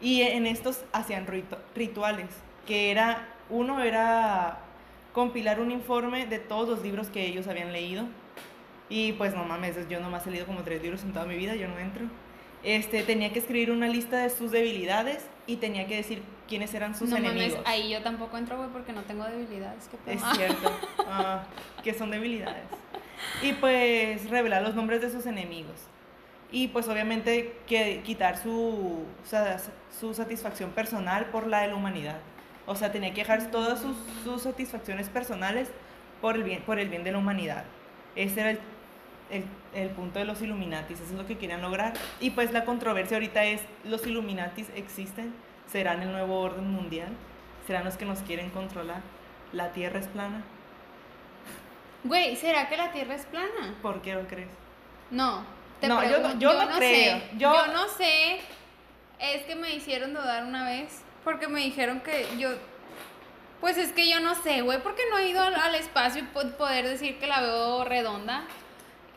Y 0.00 0.22
en 0.22 0.46
estos 0.46 0.82
hacían 0.92 1.26
ritu- 1.26 1.58
rituales, 1.74 2.28
que 2.66 2.90
era, 2.90 3.26
uno 3.50 3.80
era 3.82 4.58
compilar 5.12 5.60
un 5.60 5.70
informe 5.70 6.26
de 6.26 6.38
todos 6.38 6.68
los 6.68 6.82
libros 6.82 7.08
que 7.08 7.26
ellos 7.26 7.46
habían 7.46 7.72
leído. 7.72 8.04
Y 8.88 9.12
pues 9.12 9.34
no 9.34 9.44
mames, 9.44 9.88
yo 9.88 10.00
nomás 10.00 10.26
he 10.26 10.30
leído 10.30 10.46
como 10.46 10.62
tres 10.62 10.82
libros 10.82 11.02
en 11.02 11.12
toda 11.12 11.26
mi 11.26 11.36
vida, 11.36 11.54
yo 11.56 11.68
no 11.68 11.78
entro. 11.78 12.06
Este, 12.62 13.02
tenía 13.02 13.32
que 13.32 13.38
escribir 13.40 13.70
una 13.70 13.88
lista 13.88 14.18
de 14.18 14.30
sus 14.30 14.50
debilidades 14.50 15.24
y 15.46 15.56
tenía 15.56 15.86
que 15.86 15.96
decir 15.96 16.22
quiénes 16.48 16.72
eran 16.74 16.94
sus 16.94 17.10
no 17.10 17.16
enemigos. 17.16 17.58
mames, 17.58 17.68
ahí 17.68 17.90
yo 17.90 18.02
tampoco 18.02 18.38
entro, 18.38 18.56
güey, 18.56 18.70
porque 18.70 18.92
no 18.92 19.02
tengo 19.02 19.24
debilidades. 19.24 19.88
¿Qué 19.88 20.14
Es 20.14 20.22
cierto, 20.36 20.72
ah, 21.06 21.44
que 21.82 21.94
son 21.94 22.10
debilidades. 22.10 22.64
Y 23.42 23.52
pues 23.54 24.28
revelar 24.30 24.62
los 24.62 24.74
nombres 24.74 25.00
de 25.00 25.10
sus 25.10 25.26
enemigos. 25.26 25.76
Y 26.50 26.68
pues 26.68 26.88
obviamente 26.88 27.56
que 27.66 28.02
quitar 28.04 28.38
su, 28.38 29.04
su 29.98 30.14
satisfacción 30.14 30.70
personal 30.70 31.26
por 31.26 31.46
la 31.46 31.62
de 31.62 31.68
la 31.68 31.74
humanidad. 31.74 32.20
O 32.66 32.74
sea, 32.74 32.92
tenía 32.92 33.10
que 33.10 33.20
dejar 33.20 33.50
todas 33.50 33.80
sus, 33.80 33.96
sus 34.24 34.42
satisfacciones 34.42 35.08
personales 35.08 35.68
por 36.20 36.36
el, 36.36 36.44
bien, 36.44 36.62
por 36.62 36.78
el 36.78 36.88
bien 36.88 37.04
de 37.04 37.12
la 37.12 37.18
humanidad. 37.18 37.64
Ese 38.16 38.40
era 38.40 38.50
el, 38.50 38.60
el, 39.30 39.44
el 39.74 39.88
punto 39.90 40.18
de 40.18 40.24
los 40.24 40.40
Illuminatis, 40.42 41.00
eso 41.00 41.12
es 41.12 41.18
lo 41.18 41.26
que 41.26 41.36
querían 41.38 41.62
lograr. 41.62 41.92
Y 42.20 42.30
pues 42.30 42.52
la 42.52 42.64
controversia 42.64 43.16
ahorita 43.16 43.44
es, 43.44 43.60
¿los 43.84 44.06
Illuminatis 44.06 44.68
existen? 44.74 45.34
¿Serán 45.70 46.02
el 46.02 46.12
nuevo 46.12 46.40
orden 46.40 46.70
mundial? 46.70 47.08
¿Serán 47.66 47.84
los 47.84 47.96
que 47.96 48.04
nos 48.04 48.20
quieren 48.20 48.50
controlar? 48.50 49.00
¿La 49.52 49.72
Tierra 49.72 49.98
es 49.98 50.06
plana? 50.08 50.42
Güey, 52.04 52.36
¿será 52.36 52.68
que 52.68 52.76
la 52.76 52.92
Tierra 52.92 53.14
es 53.14 53.24
plana? 53.26 53.74
¿Por 53.82 54.00
qué 54.02 54.14
lo 54.14 54.26
crees? 54.28 54.48
No. 55.10 55.44
te 55.80 55.88
No, 55.88 56.02
yo 56.04 56.20
no- 56.20 56.28
pregun- 56.30 56.38
yo 56.38 56.52
no 56.52 56.76
creo. 56.76 57.16
Sé. 57.18 57.22
Yo- 57.36 57.52
Yo... 57.52 57.72
no 57.72 57.88
sé. 57.88 58.40
Es 59.18 59.42
que 59.42 59.56
me 59.56 59.74
hicieron 59.74 60.14
dudar 60.14 60.44
una 60.44 60.64
vez. 60.64 61.02
Porque 61.24 61.48
me 61.48 61.60
dijeron 61.60 62.00
que 62.00 62.26
yo. 62.38 62.50
Pues 63.60 63.76
es 63.78 63.92
que 63.92 64.08
yo 64.08 64.20
no 64.20 64.34
sé, 64.36 64.62
güey. 64.62 64.80
Porque 64.82 65.02
no 65.10 65.18
he 65.18 65.28
ido 65.28 65.42
al, 65.42 65.54
al 65.54 65.74
espacio 65.74 66.22
y 66.22 66.26
po- 66.26 66.48
poder 66.56 66.86
decir 66.86 67.18
que 67.18 67.26
la 67.26 67.40
veo 67.40 67.84
redonda. 67.84 68.44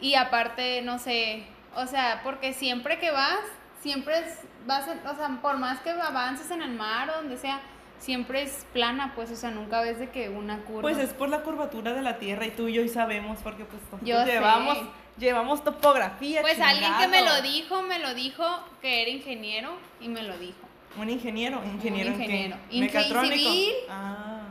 Y 0.02 0.16
aparte, 0.16 0.82
no 0.82 1.00
sé. 1.00 1.44
O 1.76 1.86
sea, 1.88 2.22
porque 2.24 2.54
siempre 2.54 3.00
que 3.00 3.12
vas, 3.12 3.40
siempre 3.82 4.20
es, 4.20 4.40
vas. 4.66 4.88
en- 4.88 5.06
o 5.06 5.16
sea, 5.16 5.28
por 5.42 5.58
más 5.58 5.80
que 5.82 5.92
avances 5.92 6.50
en 6.52 6.62
el 6.62 6.72
mar 6.72 7.10
o 7.10 7.14
donde 7.18 7.38
sea, 7.38 7.60
siempre 8.00 8.42
es 8.44 8.66
plana, 8.74 9.12
pues. 9.16 9.30
O 9.32 9.36
sea, 9.36 9.52
nunca 9.52 9.82
ves 9.82 10.00
de 10.00 10.10
que 10.10 10.30
una 10.30 10.60
curva. 10.62 10.82
Pues 10.82 10.98
es 10.98 11.14
por 11.14 11.30
la 11.30 11.42
curvatura 11.42 11.94
de 11.94 12.02
la 12.02 12.18
Tierra 12.18 12.46
y 12.46 12.52
tú 12.52 12.68
y 12.68 12.74
yo 12.74 12.82
y 12.82 12.90
sabemos 12.90 13.40
porque 13.44 13.66
pues 13.66 13.82
sé. 14.02 14.06
llevamos, 14.06 14.78
llevamos 15.18 15.64
topografía. 15.64 16.42
Pues 16.42 16.60
alguien 16.62 16.92
que 17.00 17.08
me 17.08 17.22
lo 17.24 17.42
dijo, 17.42 17.82
me 17.84 18.00
lo 18.00 18.14
dijo 18.14 18.46
que 18.82 19.02
era 19.02 19.12
ingeniero 19.12 19.78
y 20.00 20.08
me 20.08 20.24
lo 20.24 20.38
dijo. 20.38 20.58
Un 20.98 21.10
ingeniero, 21.10 21.62
ingeniero, 21.66 22.10
en 22.14 22.16
ingeniero. 22.22 22.58
qué? 22.70 22.76
Inge- 22.78 22.80
Mecatrónico. 22.82 23.36
civil. 23.36 23.74
Ah. 23.90 24.42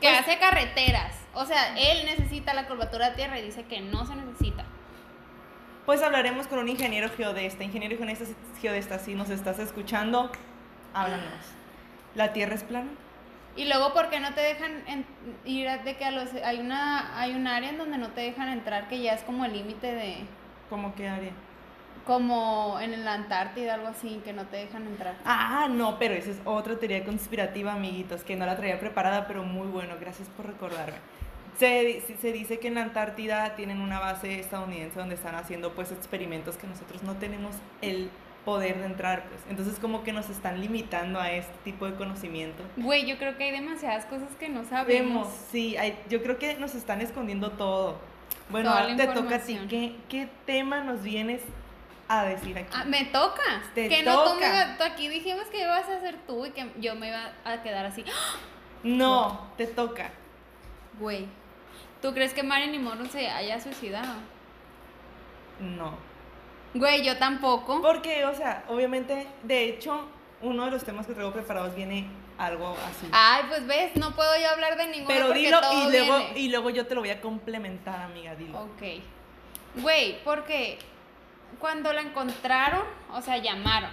Que 0.00 0.08
Pues- 0.08 0.20
hace 0.20 0.38
carreteras. 0.38 1.14
O 1.34 1.44
sea, 1.46 1.76
él 1.78 2.04
necesita 2.06 2.54
la 2.54 2.66
curvatura 2.66 3.10
de 3.10 3.16
tierra 3.16 3.38
y 3.38 3.42
dice 3.42 3.64
que 3.64 3.80
no 3.80 4.04
se 4.06 4.14
necesita. 4.16 4.64
Pues 5.86 6.02
hablaremos 6.02 6.46
con 6.46 6.58
un 6.58 6.68
ingeniero 6.68 7.08
geodesta. 7.16 7.64
Ingeniero 7.64 7.96
geodesta, 8.60 8.98
si 8.98 9.14
nos 9.14 9.30
estás 9.30 9.58
escuchando, 9.58 10.30
háblanos. 10.94 11.44
¿La 12.14 12.32
Tierra 12.32 12.54
es 12.54 12.64
plana? 12.64 12.88
Y 13.56 13.64
luego, 13.66 13.92
¿por 13.92 14.10
qué 14.10 14.20
no 14.20 14.32
te 14.34 14.40
dejan 14.40 14.82
en- 14.86 15.06
ir 15.44 15.68
de 15.82 15.96
que 15.96 16.04
a 16.04 16.10
los 16.12 16.32
hay 16.44 16.58
una 16.60 17.18
hay 17.20 17.32
un 17.34 17.46
área 17.46 17.70
en 17.70 17.78
donde 17.78 17.98
no 17.98 18.08
te 18.08 18.20
dejan 18.20 18.48
entrar 18.48 18.88
que 18.88 19.00
ya 19.00 19.12
es 19.14 19.22
como 19.22 19.44
el 19.44 19.52
límite 19.52 19.92
de 19.92 20.18
¿Cómo 20.68 20.94
qué 20.94 21.08
área? 21.08 21.32
como 22.06 22.78
en 22.80 23.04
la 23.04 23.14
Antártida 23.14 23.74
algo 23.74 23.88
así 23.88 24.20
que 24.24 24.32
no 24.32 24.44
te 24.46 24.56
dejan 24.58 24.86
entrar? 24.86 25.14
Ah, 25.24 25.68
no, 25.70 25.98
pero 25.98 26.14
esa 26.14 26.30
es 26.30 26.38
otra 26.44 26.76
teoría 26.78 27.04
conspirativa, 27.04 27.72
amiguitos, 27.72 28.22
que 28.24 28.36
no 28.36 28.46
la 28.46 28.56
traía 28.56 28.78
preparada, 28.80 29.26
pero 29.26 29.42
muy 29.42 29.66
bueno, 29.68 29.94
gracias 30.00 30.28
por 30.28 30.46
recordarme. 30.46 30.96
Se, 31.58 32.02
se 32.20 32.32
dice 32.32 32.58
que 32.58 32.68
en 32.68 32.74
la 32.76 32.82
Antártida 32.82 33.54
tienen 33.56 33.80
una 33.80 33.98
base 34.00 34.40
estadounidense 34.40 34.98
donde 34.98 35.14
están 35.14 35.34
haciendo 35.34 35.72
pues 35.74 35.92
experimentos 35.92 36.56
que 36.56 36.66
nosotros 36.66 37.02
no 37.02 37.14
tenemos 37.16 37.54
el 37.82 38.10
poder 38.44 38.78
de 38.78 38.86
entrar, 38.86 39.24
pues. 39.28 39.42
Entonces 39.50 39.78
como 39.78 40.02
que 40.02 40.12
nos 40.12 40.30
están 40.30 40.60
limitando 40.60 41.20
a 41.20 41.30
este 41.32 41.52
tipo 41.64 41.84
de 41.86 41.94
conocimiento. 41.96 42.62
Güey, 42.78 43.04
yo 43.06 43.18
creo 43.18 43.36
que 43.36 43.44
hay 43.44 43.50
demasiadas 43.50 44.06
cosas 44.06 44.28
que 44.38 44.48
no 44.48 44.60
Vemos, 44.62 44.68
sabemos. 44.70 45.28
sí, 45.52 45.76
hay- 45.76 45.98
yo 46.08 46.22
creo 46.22 46.38
que 46.38 46.54
nos 46.56 46.74
están 46.74 47.02
escondiendo 47.02 47.50
todo. 47.50 47.98
Bueno, 48.48 48.70
ahora 48.70 48.96
te 48.96 49.06
toca 49.08 49.36
a 49.36 49.38
ti. 49.40 49.60
¿Qué, 49.68 49.94
¿Qué 50.08 50.28
tema 50.46 50.80
nos 50.80 51.02
vienes 51.02 51.42
a 52.08 52.24
decir 52.24 52.56
aquí? 52.58 52.72
Ah, 52.74 52.84
me 52.84 53.04
toca. 53.04 53.62
Te 53.74 53.88
que 53.88 54.02
no 54.02 54.24
tú 54.24 54.30
me 54.30 54.34
toca. 54.36 54.48
iba- 54.48 54.76
tú 54.78 54.82
aquí 54.84 55.08
dijimos 55.08 55.44
que 55.52 55.60
ibas 55.62 55.88
a 55.88 55.96
hacer 55.98 56.16
tú 56.26 56.46
y 56.46 56.50
que 56.50 56.66
yo 56.80 56.94
me 56.96 57.08
iba 57.08 57.32
a 57.44 57.62
quedar 57.62 57.84
así. 57.86 58.04
No, 58.82 59.46
te 59.58 59.66
toca. 59.66 60.10
Güey, 60.98 61.26
¿tú 62.02 62.12
crees 62.14 62.32
que 62.34 62.42
Marilyn 62.42 62.82
Monroe 62.82 63.08
se 63.08 63.28
haya 63.28 63.60
suicidado? 63.60 64.14
No. 65.60 65.94
Güey, 66.74 67.04
yo 67.04 67.16
tampoco. 67.18 67.82
Porque, 67.82 68.24
o 68.24 68.34
sea, 68.34 68.64
obviamente, 68.68 69.26
de 69.42 69.64
hecho, 69.64 70.06
uno 70.40 70.64
de 70.66 70.70
los 70.70 70.84
temas 70.84 71.06
que 71.06 71.14
traigo 71.14 71.32
preparados 71.32 71.74
viene 71.74 72.06
algo 72.38 72.68
así. 72.88 73.08
Ay, 73.12 73.42
pues 73.48 73.66
ves, 73.66 73.96
no 73.96 74.14
puedo 74.14 74.30
yo 74.40 74.48
hablar 74.50 74.76
de 74.76 74.86
ninguno 74.86 75.08
Pero 75.08 75.32
dilo 75.32 75.60
todo 75.60 75.88
y 75.88 75.90
luego, 75.92 76.18
viene. 76.18 76.38
y 76.38 76.48
luego 76.48 76.70
yo 76.70 76.86
te 76.86 76.94
lo 76.94 77.00
voy 77.00 77.10
a 77.10 77.20
complementar, 77.20 78.00
amiga, 78.02 78.34
dilo. 78.36 78.58
Ok. 78.60 78.82
Güey, 79.82 80.22
porque 80.24 80.78
cuando 81.58 81.92
la 81.92 82.00
encontraron, 82.00 82.82
o 83.12 83.20
sea, 83.20 83.36
llamaron 83.38 83.90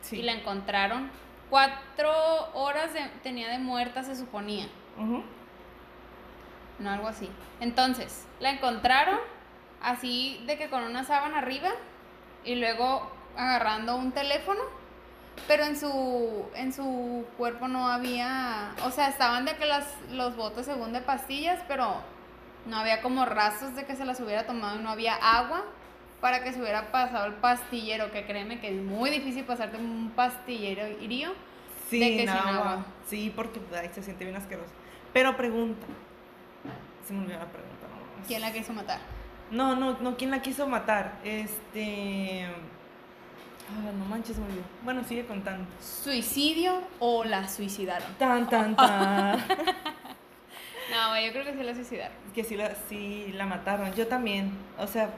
Sí. 0.00 0.16
y 0.18 0.22
la 0.22 0.32
encontraron, 0.32 1.10
cuatro 1.50 2.10
horas 2.54 2.92
de- 2.94 3.08
tenía 3.22 3.48
de 3.48 3.58
muerta, 3.58 4.02
se 4.02 4.16
suponía. 4.16 4.66
Ujú. 4.98 5.22
No, 6.78 6.90
algo 6.90 7.08
así. 7.08 7.28
Entonces, 7.60 8.26
la 8.40 8.50
encontraron 8.50 9.18
así 9.82 10.42
de 10.46 10.58
que 10.58 10.68
con 10.68 10.82
una 10.82 11.04
sábana 11.04 11.38
arriba 11.38 11.70
y 12.44 12.56
luego 12.56 13.10
agarrando 13.36 13.96
un 13.96 14.12
teléfono, 14.12 14.60
pero 15.46 15.64
en 15.64 15.76
su 15.78 16.46
en 16.54 16.72
su 16.72 17.26
cuerpo 17.36 17.68
no 17.68 17.88
había, 17.88 18.74
o 18.84 18.90
sea, 18.90 19.08
estaban 19.08 19.44
de 19.44 19.56
que 19.56 19.66
las 19.66 19.86
los 20.10 20.36
botes 20.36 20.66
según 20.66 20.92
de 20.92 21.00
pastillas, 21.00 21.60
pero 21.68 21.96
no 22.66 22.76
había 22.78 23.00
como 23.02 23.24
rastros 23.26 23.74
de 23.76 23.84
que 23.84 23.94
se 23.96 24.04
las 24.04 24.18
hubiera 24.20 24.46
tomado 24.46 24.78
y 24.78 24.82
no 24.82 24.90
había 24.90 25.14
agua 25.14 25.62
para 26.20 26.42
que 26.42 26.52
se 26.52 26.60
hubiera 26.60 26.90
pasado 26.90 27.26
el 27.26 27.34
pastillero, 27.34 28.10
que 28.10 28.24
créeme 28.26 28.60
que 28.60 28.68
es 28.74 28.82
muy 28.82 29.10
difícil 29.10 29.44
pasarte 29.44 29.76
un 29.76 30.10
pastillero 30.16 30.88
irío. 31.00 31.32
Sí, 31.90 32.00
De 32.00 32.06
que 32.16 32.20
sin 32.20 32.28
agua. 32.30 32.50
agua. 32.72 32.86
Sí, 33.06 33.32
porque 33.36 33.60
ay, 33.78 33.90
se 33.94 34.02
siente 34.02 34.24
bien 34.24 34.36
asqueroso. 34.36 34.70
Pero 35.12 35.36
pregunta. 35.36 35.86
Se 37.06 37.12
me 37.12 37.20
olvidó 37.20 37.38
la 37.38 37.46
pregunta. 37.46 37.86
no. 37.88 38.26
¿Quién 38.26 38.40
la 38.40 38.52
quiso 38.52 38.72
matar? 38.72 38.98
No, 39.50 39.76
no, 39.76 39.98
no, 40.00 40.16
¿quién 40.16 40.30
la 40.30 40.42
quiso 40.42 40.66
matar? 40.66 41.18
Este. 41.22 42.46
Ah, 43.68 43.92
no 43.96 44.04
manches, 44.06 44.36
olvidó. 44.38 44.62
Bueno, 44.82 45.02
sigue 45.04 45.24
contando. 45.26 45.64
¿Suicidio 45.80 46.80
o 46.98 47.24
la 47.24 47.48
suicidaron? 47.48 48.12
Tan, 48.18 48.48
tan, 48.48 48.74
tan. 48.76 49.44
No, 50.88 51.08
güey, 51.10 51.26
yo 51.26 51.32
creo 51.32 51.44
que 51.44 51.52
sí 51.54 51.62
la 51.64 51.74
suicidaron. 51.74 52.16
que 52.32 52.44
sí 52.44 52.56
la, 52.56 52.72
sí 52.88 53.32
la 53.34 53.44
mataron. 53.44 53.92
Yo 53.94 54.06
también. 54.06 54.52
O 54.78 54.86
sea, 54.86 55.10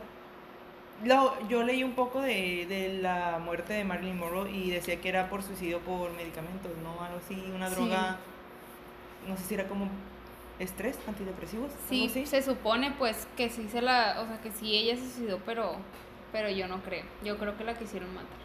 lo- 1.05 1.47
yo 1.49 1.63
leí 1.63 1.85
un 1.85 1.93
poco 1.93 2.23
de, 2.23 2.65
de 2.67 2.99
la 3.03 3.39
muerte 3.39 3.75
de 3.75 3.85
Marilyn 3.85 4.19
Monroe 4.19 4.51
y 4.51 4.71
decía 4.71 4.99
que 5.01 5.11
era 5.11 5.29
por 5.29 5.43
suicidio 5.43 5.81
por 5.81 6.11
medicamentos, 6.15 6.73
¿no? 6.83 7.03
Algo 7.05 7.19
así, 7.23 7.35
una 7.55 7.69
Sí. 7.69 7.75
droga. 7.75 8.17
No 9.29 9.37
sé 9.37 9.45
si 9.45 9.55
era 9.55 9.69
como 9.69 9.89
estrés, 10.59 10.99
antidepresivos. 11.07 11.71
Sí, 11.89 12.09
se 12.27 12.43
supone 12.43 12.93
pues 12.99 13.27
que 13.37 13.49
sí 13.49 13.69
se 13.71 13.81
la, 13.83 14.21
o 14.21 14.27
sea, 14.27 14.41
que 14.41 14.51
sí 14.53 14.77
ella 14.77 14.97
se 14.97 15.03
suicidó, 15.03 15.41
pero 15.47 15.77
pero 16.33 16.51
yo 16.51 16.69
no 16.69 16.83
creo. 16.83 17.05
Yo 17.25 17.39
creo 17.39 17.57
que 17.57 17.65
la 17.65 17.79
quisieron 17.79 18.13
matar. 18.15 18.37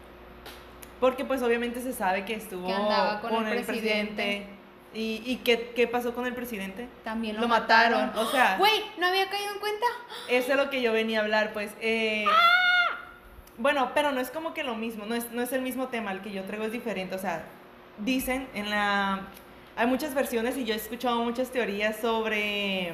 Porque 1.00 1.24
pues 1.24 1.42
obviamente 1.42 1.80
se 1.82 1.92
sabe 1.92 2.24
que 2.24 2.34
estuvo 2.34 2.66
Que 2.66 2.72
andaba 2.72 3.20
con 3.20 3.46
el 3.46 3.62
presidente. 3.64 4.46
¿Y, 4.94 5.22
y 5.26 5.36
qué, 5.44 5.72
qué 5.74 5.88
pasó 5.88 6.14
con 6.14 6.24
el 6.24 6.34
presidente? 6.34 6.88
También 7.02 7.34
lo, 7.34 7.42
Lo 7.42 7.48
mataron. 7.48 8.10
O 8.16 8.26
sea, 8.30 8.56
Güey, 8.58 8.72
no 8.98 9.08
había 9.08 9.28
caído 9.28 9.52
en 9.52 9.58
cuenta. 9.58 9.86
eso 10.30 10.52
es 10.52 10.56
lo 10.56 10.70
que 10.70 10.80
yo 10.80 10.92
venía 10.92 11.18
a 11.18 11.22
hablar, 11.24 11.52
pues. 11.52 11.72
eh, 11.80 12.24
Bueno, 13.58 13.90
pero 13.92 14.12
no 14.12 14.20
es 14.20 14.30
como 14.30 14.54
que 14.54 14.62
lo 14.64 14.76
mismo, 14.76 15.04
no 15.04 15.14
es, 15.16 15.30
no 15.32 15.42
es 15.42 15.52
el 15.52 15.62
mismo 15.62 15.88
tema, 15.88 16.12
el 16.12 16.20
que 16.22 16.30
yo 16.32 16.44
traigo 16.44 16.64
es 16.64 16.72
diferente. 16.72 17.14
O 17.16 17.18
sea, 17.18 17.44
dicen 17.98 18.48
en 18.54 18.70
la... 18.70 19.22
Hay 19.76 19.86
muchas 19.86 20.14
versiones 20.14 20.56
y 20.56 20.64
yo 20.64 20.74
he 20.74 20.76
escuchado 20.76 21.22
muchas 21.24 21.50
teorías 21.50 21.96
sobre 21.96 22.92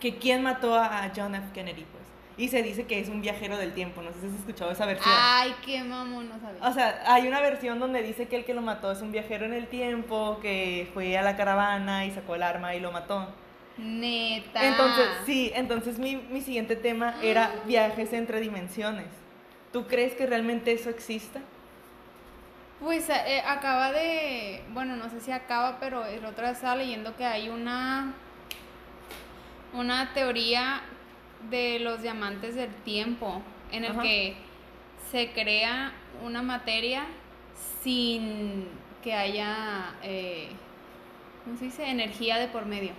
que 0.00 0.16
quién 0.16 0.42
mató 0.42 0.74
a 0.74 1.10
John 1.14 1.34
F. 1.34 1.48
Kennedy, 1.52 1.84
pues. 1.84 2.04
y 2.38 2.48
se 2.48 2.62
dice 2.62 2.86
que 2.86 2.98
es 2.98 3.10
un 3.10 3.20
viajero 3.20 3.58
del 3.58 3.74
tiempo. 3.74 4.00
No 4.00 4.10
sé 4.12 4.20
si 4.22 4.26
has 4.28 4.34
escuchado 4.34 4.70
esa 4.70 4.86
versión. 4.86 5.14
Ay, 5.14 5.54
qué 5.64 5.84
mamón, 5.84 6.30
no 6.30 6.40
sabía. 6.40 6.66
O 6.66 6.72
sea, 6.72 7.02
hay 7.06 7.28
una 7.28 7.40
versión 7.40 7.78
donde 7.78 8.02
dice 8.02 8.26
que 8.26 8.36
el 8.36 8.44
que 8.46 8.54
lo 8.54 8.62
mató 8.62 8.90
es 8.90 9.02
un 9.02 9.12
viajero 9.12 9.44
en 9.44 9.52
el 9.52 9.66
tiempo, 9.66 10.38
que 10.40 10.88
fue 10.94 11.18
a 11.18 11.22
la 11.22 11.36
caravana 11.36 12.06
y 12.06 12.10
sacó 12.12 12.34
el 12.36 12.42
arma 12.42 12.74
y 12.74 12.80
lo 12.80 12.92
mató. 12.92 13.28
Neta. 13.76 14.66
Entonces, 14.66 15.06
sí, 15.26 15.52
entonces 15.54 15.98
mi, 15.98 16.16
mi 16.16 16.40
siguiente 16.40 16.76
tema 16.76 17.16
era 17.22 17.52
viajes 17.66 18.12
entre 18.14 18.40
dimensiones. 18.40 19.06
¿Tú 19.72 19.86
crees 19.86 20.14
que 20.14 20.26
realmente 20.26 20.72
eso 20.72 20.88
exista? 20.90 21.40
Pues 22.80 23.08
eh, 23.10 23.42
acaba 23.46 23.92
de, 23.92 24.62
bueno, 24.72 24.96
no 24.96 25.10
sé 25.10 25.20
si 25.20 25.30
acaba, 25.32 25.78
pero 25.78 26.04
el 26.06 26.24
otro 26.24 26.44
día 26.44 26.52
estaba 26.52 26.76
leyendo 26.76 27.14
que 27.16 27.24
hay 27.24 27.48
una 27.48 28.14
una 29.72 30.12
teoría 30.14 30.80
de 31.48 31.78
los 31.78 32.02
diamantes 32.02 32.56
del 32.56 32.74
tiempo 32.82 33.40
en 33.70 33.84
el 33.84 33.92
Ajá. 33.92 34.02
que 34.02 34.34
se 35.12 35.30
crea 35.32 35.92
una 36.24 36.42
materia 36.42 37.04
sin 37.82 38.66
que 39.04 39.14
haya, 39.14 39.94
eh, 40.02 40.48
¿cómo 41.44 41.56
se 41.56 41.66
dice? 41.66 41.88
Energía 41.88 42.38
de 42.38 42.48
por 42.48 42.66
medio. 42.66 42.92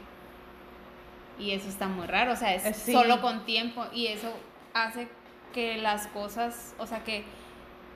Y 1.37 1.51
eso 1.51 1.67
está 1.67 1.87
muy 1.87 2.07
raro, 2.07 2.33
o 2.33 2.35
sea, 2.37 2.53
es 2.55 2.65
Eh, 2.65 2.73
sí. 2.73 2.93
solo 2.93 3.19
con 3.19 3.45
tiempo 3.45 3.85
y 3.91 4.07
eso 4.07 4.31
hace 4.73 5.09
que 5.53 5.77
las 5.77 6.07
cosas, 6.07 6.73
o 6.77 6.87
sea, 6.87 7.03
que, 7.03 7.23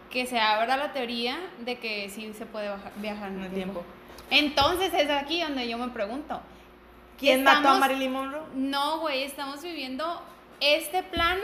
que 0.09 0.25
se 0.25 0.39
abra 0.39 0.77
la 0.77 0.93
teoría 0.93 1.37
de 1.59 1.77
que 1.79 2.09
sí 2.09 2.31
se 2.33 2.45
puede 2.45 2.69
baja- 2.69 2.91
viajar 2.97 3.29
en 3.31 3.41
el 3.43 3.51
tiempo. 3.53 3.83
Entonces 4.29 4.93
es 4.93 5.09
aquí 5.09 5.41
donde 5.41 5.67
yo 5.67 5.77
me 5.77 5.89
pregunto, 5.89 6.41
¿Quién 7.19 7.43
mató 7.43 7.69
a 7.69 7.79
Marilyn 7.79 8.11
Monroe? 8.11 8.43
no, 8.53 8.99
güey, 8.99 9.23
estamos 9.23 9.61
viviendo 9.61 10.21
este 10.59 11.03
plano, 11.03 11.43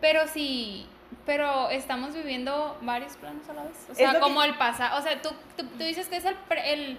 pero 0.00 0.26
sí, 0.28 0.86
pero 1.26 1.70
estamos 1.70 2.14
viviendo 2.14 2.76
varios 2.82 3.16
planos 3.16 3.48
a 3.48 3.52
la 3.54 3.62
vez. 3.64 3.86
O 3.90 3.94
sea, 3.94 4.12
que- 4.12 4.18
como 4.20 4.42
el 4.42 4.54
pasado, 4.56 4.98
o 4.98 5.02
sea, 5.02 5.20
tú, 5.22 5.30
tú, 5.56 5.64
tú 5.66 5.84
dices 5.84 6.08
que 6.08 6.16
es 6.16 6.24
el, 6.24 6.34
pre- 6.34 6.72
el, 6.72 6.98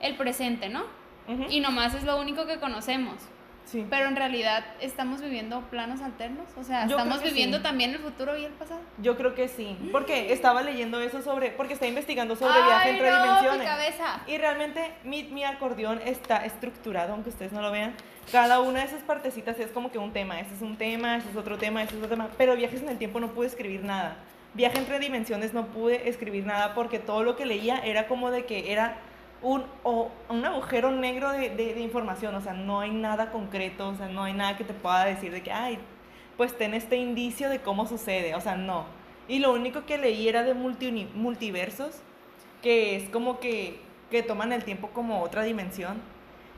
el 0.00 0.16
presente, 0.16 0.68
¿no? 0.68 0.84
Y 1.50 1.60
nomás 1.60 1.92
es 1.94 2.04
lo 2.04 2.18
único 2.18 2.46
que 2.46 2.58
conocemos. 2.58 3.16
Sí. 3.70 3.86
Pero 3.90 4.08
en 4.08 4.16
realidad 4.16 4.64
estamos 4.80 5.20
viviendo 5.20 5.60
planos 5.68 6.00
alternos, 6.00 6.46
o 6.56 6.64
sea, 6.64 6.86
Yo 6.86 6.96
estamos 6.96 7.22
viviendo 7.22 7.58
sí. 7.58 7.62
también 7.62 7.90
el 7.90 7.98
futuro 7.98 8.34
y 8.36 8.46
el 8.46 8.52
pasado. 8.52 8.80
Yo 8.96 9.16
creo 9.18 9.34
que 9.34 9.48
sí, 9.48 9.76
porque 9.92 10.32
estaba 10.32 10.62
leyendo 10.62 10.98
eso 11.00 11.20
sobre, 11.20 11.50
porque 11.50 11.74
está 11.74 11.86
investigando 11.86 12.34
sobre 12.34 12.62
viaje 12.62 12.90
entre 12.90 13.10
no, 13.10 13.16
mi 13.16 13.22
dimensiones. 13.24 13.68
cabeza. 13.68 14.20
Y 14.26 14.38
realmente 14.38 14.92
mi, 15.04 15.24
mi 15.24 15.44
acordeón 15.44 16.00
está 16.02 16.46
estructurado, 16.46 17.12
aunque 17.12 17.28
ustedes 17.28 17.52
no 17.52 17.60
lo 17.60 17.70
vean. 17.70 17.94
Cada 18.32 18.60
una 18.60 18.80
de 18.80 18.86
esas 18.86 19.02
partecitas 19.02 19.58
es 19.58 19.70
como 19.70 19.90
que 19.92 19.98
un 19.98 20.12
tema. 20.12 20.40
Ese 20.40 20.54
es 20.54 20.62
un 20.62 20.76
tema, 20.76 21.16
ese 21.16 21.28
es 21.28 21.36
otro 21.36 21.58
tema, 21.58 21.82
ese 21.82 21.92
es 21.92 21.98
otro 21.98 22.08
tema. 22.08 22.28
Pero 22.38 22.56
viajes 22.56 22.80
en 22.80 22.88
el 22.88 22.96
tiempo 22.96 23.20
no 23.20 23.28
pude 23.32 23.48
escribir 23.48 23.84
nada. 23.84 24.16
Viaje 24.54 24.78
entre 24.78 24.98
dimensiones 24.98 25.52
no 25.52 25.66
pude 25.66 26.08
escribir 26.08 26.46
nada 26.46 26.74
porque 26.74 26.98
todo 26.98 27.22
lo 27.22 27.36
que 27.36 27.44
leía 27.44 27.78
era 27.78 28.06
como 28.06 28.30
de 28.30 28.46
que 28.46 28.72
era 28.72 28.96
un, 29.42 29.64
o 29.84 30.10
un 30.28 30.44
agujero 30.44 30.90
negro 30.90 31.30
de, 31.32 31.50
de- 31.50 31.74
de 31.74 31.80
información. 31.80 32.34
O 32.34 32.40
sea, 32.40 32.52
no 32.54 32.80
hay 32.80 32.90
nada 32.90 33.30
concreto, 33.30 33.88
o 33.88 33.94
sea, 33.96 34.08
no 34.08 34.24
hay 34.24 34.32
nada 34.32 34.56
que 34.56 34.64
te 34.64 34.74
pueda 34.74 35.04
decir 35.04 35.32
de 35.32 35.42
que, 35.42 35.52
ay, 35.52 35.78
pues 36.36 36.56
ten 36.56 36.74
este 36.74 36.96
indicio 36.96 37.48
de 37.48 37.60
cómo 37.60 37.86
sucede. 37.86 38.34
O 38.34 38.40
sea, 38.40 38.56
no. 38.56 38.84
Y 39.28 39.40
lo 39.40 39.52
único 39.52 39.84
que 39.86 39.98
leí 39.98 40.28
era 40.28 40.42
de 40.42 40.54
multi- 40.54 41.08
multiversos 41.14 42.00
que 42.62 42.96
es 42.96 43.08
como 43.10 43.38
que, 43.40 43.80
que 44.10 44.22
toman 44.22 44.52
el 44.52 44.64
tiempo 44.64 44.88
como 44.88 45.22
otra 45.22 45.42
dimensión. 45.42 46.00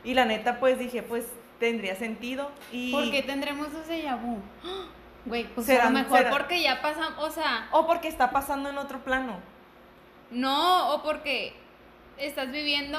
Y 0.04 0.14
la 0.14 0.24
neta, 0.24 0.58
pues 0.60 0.78
dije, 0.78 1.02
pues 1.02 1.26
tendría 1.58 1.94
sentido. 1.96 2.50
Y... 2.72 2.90
¿Por 2.92 3.10
qué 3.10 3.22
tendremos 3.22 3.68
ese 3.74 4.02
déjà 4.06 4.16
vu? 4.20 4.38
Güey, 5.26 5.44
pues 5.54 5.68
a 5.68 5.72
Será- 5.72 5.84
lo 5.84 5.90
mejor 5.90 6.30
porque 6.30 6.62
ya 6.62 6.80
pasamos, 6.80 7.12
o 7.22 7.30
sea, 7.30 7.68
O 7.72 7.86
porque 7.86 8.08
está 8.08 8.30
pasando 8.30 8.70
en 8.70 8.78
otro 8.78 9.00
plano. 9.00 9.34
No, 10.30 10.94
o 10.94 11.02
porque 11.02 11.52
estás 12.20 12.50
viviendo 12.52 12.98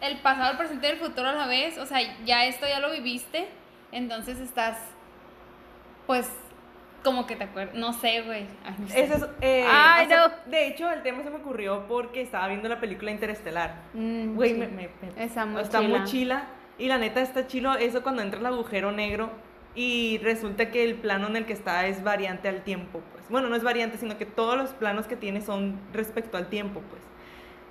el 0.00 0.18
pasado, 0.18 0.52
el 0.52 0.56
presente 0.58 0.86
y 0.88 0.90
el 0.92 0.96
futuro 0.98 1.28
a 1.28 1.32
la 1.32 1.46
vez. 1.46 1.78
O 1.78 1.86
sea, 1.86 1.98
ya 2.24 2.44
esto 2.46 2.66
ya 2.66 2.80
lo 2.80 2.90
viviste. 2.90 3.46
Entonces 3.92 4.38
estás, 4.40 4.78
pues, 6.06 6.30
como 7.02 7.26
que 7.26 7.36
te 7.36 7.44
acuerdas. 7.44 7.74
No 7.74 7.92
sé, 7.92 8.22
güey. 8.22 8.46
Ay, 8.64 8.74
no 8.78 8.88
sé. 8.88 9.00
Eso 9.00 9.14
es, 9.14 9.26
eh, 9.40 9.64
Ay, 9.70 10.08
no. 10.08 10.28
De 10.50 10.66
hecho, 10.66 10.90
el 10.90 11.02
tema 11.02 11.22
se 11.22 11.30
me 11.30 11.36
ocurrió 11.36 11.86
porque 11.86 12.20
estaba 12.20 12.48
viendo 12.48 12.68
la 12.68 12.80
película 12.80 13.10
Interestelar. 13.10 13.76
Mm, 13.94 14.34
Güey, 14.34 14.50
sí. 14.54 14.56
me, 14.58 14.66
me- 14.68 14.90
me- 15.00 15.24
Está 15.24 15.46
muy 15.46 15.62
está 15.62 15.80
chila. 15.80 15.98
muy 15.98 16.06
chila. 16.08 16.46
Y 16.78 16.88
la 16.88 16.98
neta 16.98 17.20
está 17.22 17.46
chilo 17.46 17.74
eso 17.76 18.02
cuando 18.02 18.22
entra 18.22 18.40
el 18.40 18.46
agujero 18.46 18.92
negro 18.92 19.30
y 19.74 20.18
resulta 20.22 20.70
que 20.70 20.84
el 20.84 20.96
plano 20.96 21.28
en 21.28 21.36
el 21.36 21.46
que 21.46 21.52
está 21.54 21.86
es 21.86 22.02
variante 22.02 22.48
al 22.48 22.62
tiempo, 22.64 23.00
pues. 23.12 23.24
Bueno, 23.30 23.48
no 23.48 23.56
es 23.56 23.62
variante, 23.62 23.96
sino 23.98 24.18
que 24.18 24.26
todos 24.26 24.56
los 24.58 24.70
planos 24.70 25.06
que 25.06 25.16
tiene 25.16 25.40
son 25.40 25.78
respecto 25.92 26.36
al 26.36 26.48
tiempo, 26.48 26.82
pues. 26.90 27.02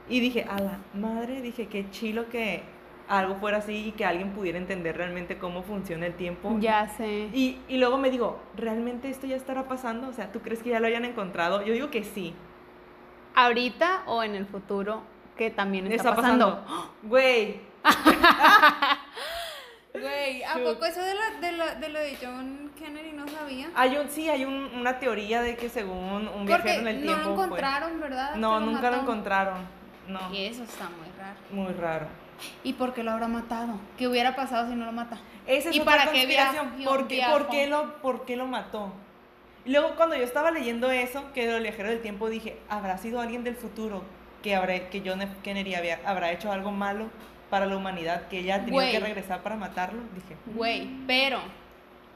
Y 0.09 0.19
dije, 0.19 0.45
a 0.49 0.59
la 0.59 0.77
madre, 0.93 1.41
dije, 1.41 1.67
qué 1.67 1.89
chilo 1.89 2.29
que 2.29 2.63
algo 3.07 3.35
fuera 3.35 3.57
así 3.59 3.87
y 3.87 3.91
que 3.91 4.03
alguien 4.05 4.31
pudiera 4.33 4.57
entender 4.57 4.97
realmente 4.97 5.37
cómo 5.37 5.61
funciona 5.63 6.05
el 6.07 6.13
tiempo. 6.15 6.55
Ya 6.59 6.87
sé. 6.89 7.29
Y, 7.33 7.59
y 7.67 7.77
luego 7.77 7.97
me 7.97 8.09
digo, 8.09 8.39
¿realmente 8.55 9.09
esto 9.09 9.27
ya 9.27 9.35
estará 9.35 9.67
pasando? 9.67 10.07
O 10.07 10.13
sea, 10.13 10.31
¿tú 10.31 10.41
crees 10.41 10.61
que 10.63 10.69
ya 10.71 10.79
lo 10.79 10.87
hayan 10.87 11.05
encontrado? 11.05 11.63
Yo 11.63 11.73
digo 11.73 11.89
que 11.91 12.03
sí. 12.03 12.33
Ahorita 13.35 14.03
o 14.07 14.23
en 14.23 14.35
el 14.35 14.45
futuro, 14.45 15.01
que 15.37 15.49
también 15.51 15.91
está, 15.91 16.15
pasando. 16.15 16.63
Güey, 17.03 17.59
Güey, 19.93 20.43
¿a 20.43 20.55
poco 20.55 20.85
eso 20.85 21.01
de, 21.01 21.13
la, 21.13 21.39
de, 21.39 21.51
la, 21.53 21.75
de 21.75 21.89
lo 21.89 21.99
de 21.99 22.17
John 22.21 22.69
Kennedy 22.77 23.13
no 23.13 23.25
sabía? 23.29 23.69
hay 23.75 23.95
un, 23.95 24.09
sí, 24.09 24.27
hay 24.29 24.43
un- 24.43 24.69
una 24.77 24.99
teoría 24.99 25.41
de 25.41 25.55
que 25.55 25.69
según 25.69 26.27
un 26.27 26.45
viajero 26.45 26.47
Porque 26.47 26.73
en 26.75 26.87
el 26.87 26.95
no 26.97 27.01
tiempo 27.13 27.29
lo 27.29 27.35
fue- 27.35 27.45
encontraron, 27.45 27.99
¿verdad? 28.01 28.35
No, 28.35 28.55
Que 28.55 28.59
lo 28.59 28.71
nunca 28.71 28.91
lo 28.91 28.97
encontraron. 28.97 29.84
No, 30.07 30.33
Y 30.33 30.45
eso 30.45 30.63
está 30.63 30.85
muy 30.89 31.07
raro. 31.17 31.35
muy 31.51 31.73
raro. 31.73 32.07
¿Y 32.63 32.73
por 32.73 32.93
qué 32.93 33.01
lo 33.03 33.11
habrá 33.11 33.27
matado? 33.27 33.79
¿Qué 33.97 34.07
hubiera 34.07 34.35
pasado 34.35 34.69
si 34.69 34.75
no 34.75 34.85
lo 34.85 34.91
mata? 34.91 35.17
Esa 35.47 35.69
es 35.69 35.75
¿Y 35.75 35.79
otra 35.79 35.91
para 35.97 36.11
qué 36.11 36.17
conspiración. 36.19 36.75
viajó? 36.77 36.91
¿Por 36.95 37.07
qué, 37.07 37.23
por, 37.31 37.49
qué 37.49 37.67
lo, 37.67 37.95
¿Por 38.01 38.25
qué 38.25 38.35
lo 38.35 38.45
mató? 38.47 38.91
Y 39.63 39.71
luego 39.71 39.95
cuando 39.95 40.15
yo 40.15 40.23
estaba 40.23 40.51
leyendo 40.51 40.91
eso, 40.91 41.31
que 41.33 41.47
del 41.47 41.63
viajero 41.63 41.89
del 41.89 42.01
tiempo, 42.01 42.29
dije, 42.29 42.59
¿habrá 42.69 42.97
sido 42.97 43.19
alguien 43.21 43.43
del 43.43 43.55
futuro 43.55 44.03
que, 44.43 44.55
habrá, 44.55 44.89
que 44.89 45.01
John 45.03 45.21
F. 45.21 45.33
Kennedy 45.43 45.73
había- 45.75 45.99
habrá 46.05 46.31
hecho 46.31 46.51
algo 46.51 46.71
malo 46.71 47.07
para 47.49 47.65
la 47.65 47.75
humanidad, 47.77 48.27
que 48.27 48.39
ella 48.39 48.59
Güey. 48.67 48.91
que 48.91 48.99
regresar 48.99 49.41
para 49.41 49.55
matarlo? 49.55 50.01
Dije, 50.13 50.35
Güey, 50.53 50.87
pero, 51.07 51.39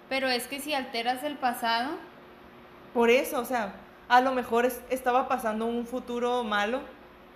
pero 0.10 0.28
es 0.28 0.48
que 0.48 0.60
si 0.60 0.74
alteras 0.74 1.24
el 1.24 1.38
pasado, 1.38 1.92
por 2.94 3.10
eso, 3.10 3.40
o 3.40 3.46
sea, 3.46 3.74
a 4.10 4.22
lo 4.22 4.34
mejor 4.34 4.66
es- 4.66 4.82
estaba 4.90 5.28
pasando 5.28 5.66
un 5.66 5.88
futuro 5.88 6.44
malo 6.44 6.82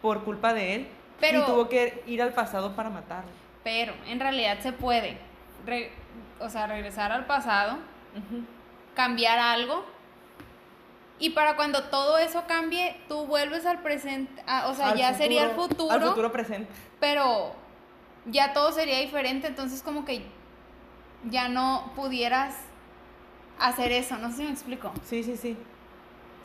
por 0.03 0.23
culpa 0.23 0.53
de 0.53 0.75
él 0.75 0.87
Pero- 1.19 1.39
y 1.39 1.45
tuvo 1.45 1.69
que 1.69 2.03
ir 2.05 2.21
al 2.21 2.33
pasado 2.33 2.75
para 2.75 2.91
matarlo. 2.91 3.31
pero 3.63 3.93
en 4.07 4.19
realidad 4.19 4.59
se 4.59 4.73
puede, 4.73 5.17
re- 5.65 5.89
o 6.41 6.49
sea, 6.49 6.67
regresar 6.67 7.13
al 7.13 7.25
pasado, 7.25 7.77
Ujú. 8.13 8.43
cambiar 8.93 9.39
algo. 9.39 9.85
Y 11.19 11.29
para 11.29 11.55
cuando 11.55 11.85
todo 11.85 12.17
eso 12.17 12.43
cambie, 12.45 12.97
tú 13.07 13.25
vuelves 13.25 13.65
al 13.65 13.81
presente, 13.81 14.43
a- 14.45 14.67
o 14.67 14.73
sea, 14.75 14.89
Al 14.89 14.97
ya 14.97 15.13
sería 15.13 15.45
el 15.45 15.51
futuro, 15.51 15.89
Al 15.91 16.01
futuro 16.01 16.31
presente. 16.33 16.67
pero 16.99 17.53
ya 18.25 18.51
todo 18.51 18.73
sería 18.73 18.99
diferente, 18.99 19.47
entonces 19.47 19.81
como 19.81 20.03
que 20.03 20.25
ya 21.29 21.47
no 21.47 21.93
pudieras 21.95 22.57
hacer 23.59 23.93
eso, 23.93 24.17
no 24.17 24.29
sé 24.31 24.37
si 24.37 24.43
me 24.43 24.51
explico. 24.51 24.91
Sí, 25.05 25.23
sí, 25.23 25.37
sí. 25.37 25.55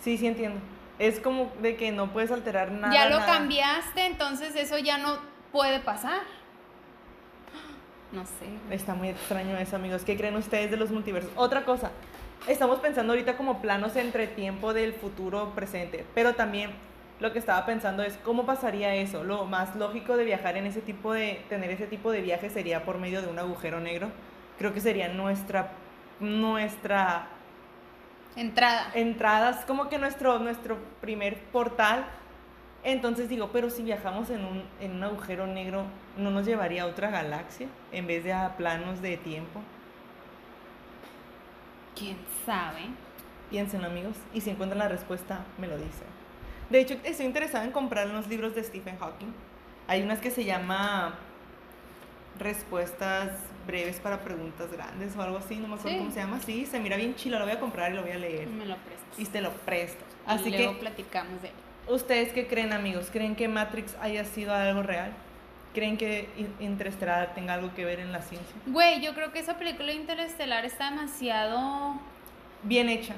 Sí, 0.01 0.17
sí 0.17 0.29
entiendo. 0.29 0.61
Es 0.99 1.21
como 1.21 1.53
de 1.61 1.77
que 1.77 1.93
no 1.93 2.13
puedes 2.13 2.31
alterar 2.31 2.73
nada. 2.73 2.93
ya 2.93 3.09
lo 3.09 3.21
nada. 3.21 3.33
cambiaste, 3.33 4.07
entonces 4.07 4.57
eso 4.57 4.79
ya 4.79 4.99
no 4.99 5.19
puede 5.53 5.81
pasar. 5.81 6.21
No 8.13 8.25
sé. 8.25 8.75
Está 8.75 8.95
muy 8.95 9.09
extraño 9.09 9.57
eso, 9.59 9.77
amigos. 9.77 10.03
¿Qué 10.03 10.17
creen 10.17 10.37
ustedes 10.37 10.71
de 10.71 10.77
los 10.77 10.91
multiversos? 10.91 11.31
Otra 11.37 11.65
cosa. 11.65 11.91
Estamos 12.47 12.79
pensando 12.81 13.13
ahorita 13.13 13.37
como 13.37 13.61
planos 13.61 13.97
entre 13.97 14.27
tiempo 14.27 14.73
del 14.73 14.95
futuro 14.95 15.53
presente, 15.55 16.07
pero 16.15 16.35
también 16.35 16.71
lo 17.21 17.33
que 17.33 17.39
estaba 17.39 17.67
pensando 17.67 18.03
es 18.03 18.17
cómo 18.25 18.47
pasaría 18.47 18.95
eso. 18.95 19.25
Lo 19.25 19.45
más 19.45 19.77
lógico 19.77 20.17
de 20.17 20.25
viajar 20.25 20.57
en 20.57 20.67
ese 20.67 20.81
tipo 20.81 21.13
de 21.13 21.45
tener 21.49 21.71
ese 21.71 21.87
tipo 21.87 22.11
de 22.11 22.23
viaje 22.23 22.49
sería 22.49 22.85
por 22.85 22.99
medio 22.99 23.21
de 23.21 23.29
un 23.29 23.39
agujero 23.39 23.81
negro. 23.81 24.11
Creo 24.57 24.73
que 24.73 24.81
sería 24.81 25.09
nuestra 25.09 25.73
nuestra 26.21 27.29
Entrada. 28.39 28.93
entrada, 28.95 29.51
es 29.51 29.65
como 29.67 29.89
que 29.89 29.99
nuestro 29.99 30.39
nuestro 30.39 30.79
primer 31.01 31.39
portal. 31.51 32.07
Entonces 32.85 33.29
digo, 33.29 33.51
pero 33.53 33.69
si 33.69 33.83
viajamos 33.83 34.31
en 34.31 34.45
un, 34.45 34.63
en 34.81 34.93
un 34.93 35.03
agujero 35.03 35.49
negro, 35.49 35.85
¿no 36.17 36.31
nos 36.31 36.47
llevaría 36.47 36.85
a 36.85 36.87
otra 36.87 37.11
galaxia 37.11 37.67
en 37.91 38.07
vez 38.07 38.23
de 38.23 38.33
a 38.33 38.57
planos 38.57 39.03
de 39.03 39.17
tiempo? 39.17 39.61
¿Quién 41.97 42.17
sabe? 42.47 42.83
Piénsenlo, 43.51 43.89
amigos, 43.89 44.15
y 44.33 44.41
si 44.41 44.51
encuentran 44.51 44.79
la 44.79 44.89
respuesta, 44.89 45.45
me 45.59 45.67
lo 45.67 45.77
dicen. 45.77 46.07
De 46.71 46.79
hecho, 46.79 46.97
estoy 47.03 47.27
interesada 47.27 47.65
en 47.65 47.73
comprar 47.73 48.07
unos 48.07 48.29
libros 48.29 48.55
de 48.55 48.63
Stephen 48.63 48.99
Hawking. 48.99 49.33
Hay 49.89 50.03
unas 50.03 50.21
que 50.21 50.31
se 50.31 50.45
llama 50.45 51.15
respuestas 52.39 53.33
breves 53.69 54.01
para 54.01 54.19
preguntas 54.21 54.73
grandes 54.73 55.15
o 55.15 55.23
algo 55.23 55.37
así, 55.39 55.55
no 55.57 55.69
me 55.69 55.75
acuerdo 55.75 55.91
Sí. 55.91 55.99
cómo 55.99 56.11
se 56.11 56.19
llama. 56.21 56.41
Sí, 56.41 56.67
se 56.67 56.81
mira 56.81 56.97
bien 56.97 57.15
chilo, 57.15 57.39
lo 57.39 57.45
voy 57.45 57.55
a 57.55 57.61
comprar 57.61 57.93
y 57.93 57.95
lo 57.95 58.03
voy 58.03 58.11
a 58.11 58.17
leer. 58.19 58.49
Me 58.49 58.67
lo 58.67 58.75
prestas. 58.79 59.19
Y 59.19 59.25
te 59.27 59.41
lo 59.41 59.53
presto. 59.53 60.05
Y 60.27 60.31
Así 60.31 60.51
luego 60.51 60.73
que, 60.75 60.79
platicamos 60.81 61.41
de 61.43 61.49
él. 61.49 61.55
¿ustedes 61.89 62.33
qué 62.33 62.47
creen, 62.49 62.73
amigos? 62.73 63.09
¿Creen 63.13 63.37
que 63.37 63.47
Matrix 63.47 63.95
haya 64.01 64.25
sido 64.25 64.53
algo 64.55 64.83
real? 64.83 65.13
¿Creen 65.75 65.97
que 65.99 66.29
In- 66.37 66.55
Interestelar 66.61 67.35
tenga 67.35 67.55
algo 67.55 67.73
que 67.75 67.85
ver 67.85 68.01
en 68.01 68.11
la 68.11 68.23
ciencia? 68.23 68.57
Güey, 68.67 69.01
yo 69.01 69.15
creo 69.15 69.31
que 69.33 69.39
esa 69.39 69.57
película 69.59 69.93
interestelar 69.93 70.65
está 70.65 70.91
demasiado... 70.91 72.01
Bien 72.65 72.89
hecha. 72.89 73.15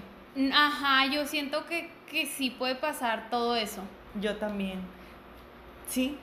Ajá, 0.53 1.07
yo 1.07 1.27
siento 1.27 1.65
que, 1.67 1.89
que 2.11 2.27
sí 2.27 2.51
puede 2.51 2.75
pasar 2.75 3.31
todo 3.31 3.57
eso. 3.57 3.83
Yo 4.21 4.37
también. 4.37 4.81
Sí, 5.89 6.19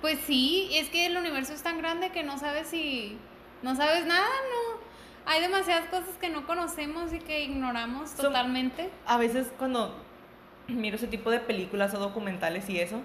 Pues 0.00 0.18
sí, 0.26 0.68
es 0.72 0.88
que 0.90 1.06
el 1.06 1.16
universo 1.16 1.52
es 1.52 1.62
tan 1.62 1.78
grande 1.78 2.10
que 2.10 2.22
no 2.22 2.38
sabes 2.38 2.68
si... 2.68 3.18
No 3.62 3.74
sabes 3.74 4.06
nada, 4.06 4.26
¿no? 4.26 4.78
Hay 5.26 5.42
demasiadas 5.42 5.88
cosas 5.88 6.14
que 6.20 6.28
no 6.28 6.46
conocemos 6.46 7.12
y 7.12 7.18
que 7.18 7.42
ignoramos 7.42 8.14
totalmente. 8.14 8.90
a 9.06 9.18
veces 9.18 9.48
cuando 9.58 9.94
miro 10.68 10.96
ese 10.96 11.06
tipo 11.06 11.30
de 11.30 11.40
películas 11.40 11.92
o 11.94 11.98
documentales 11.98 12.68
y 12.70 12.80
eso, 12.80 13.00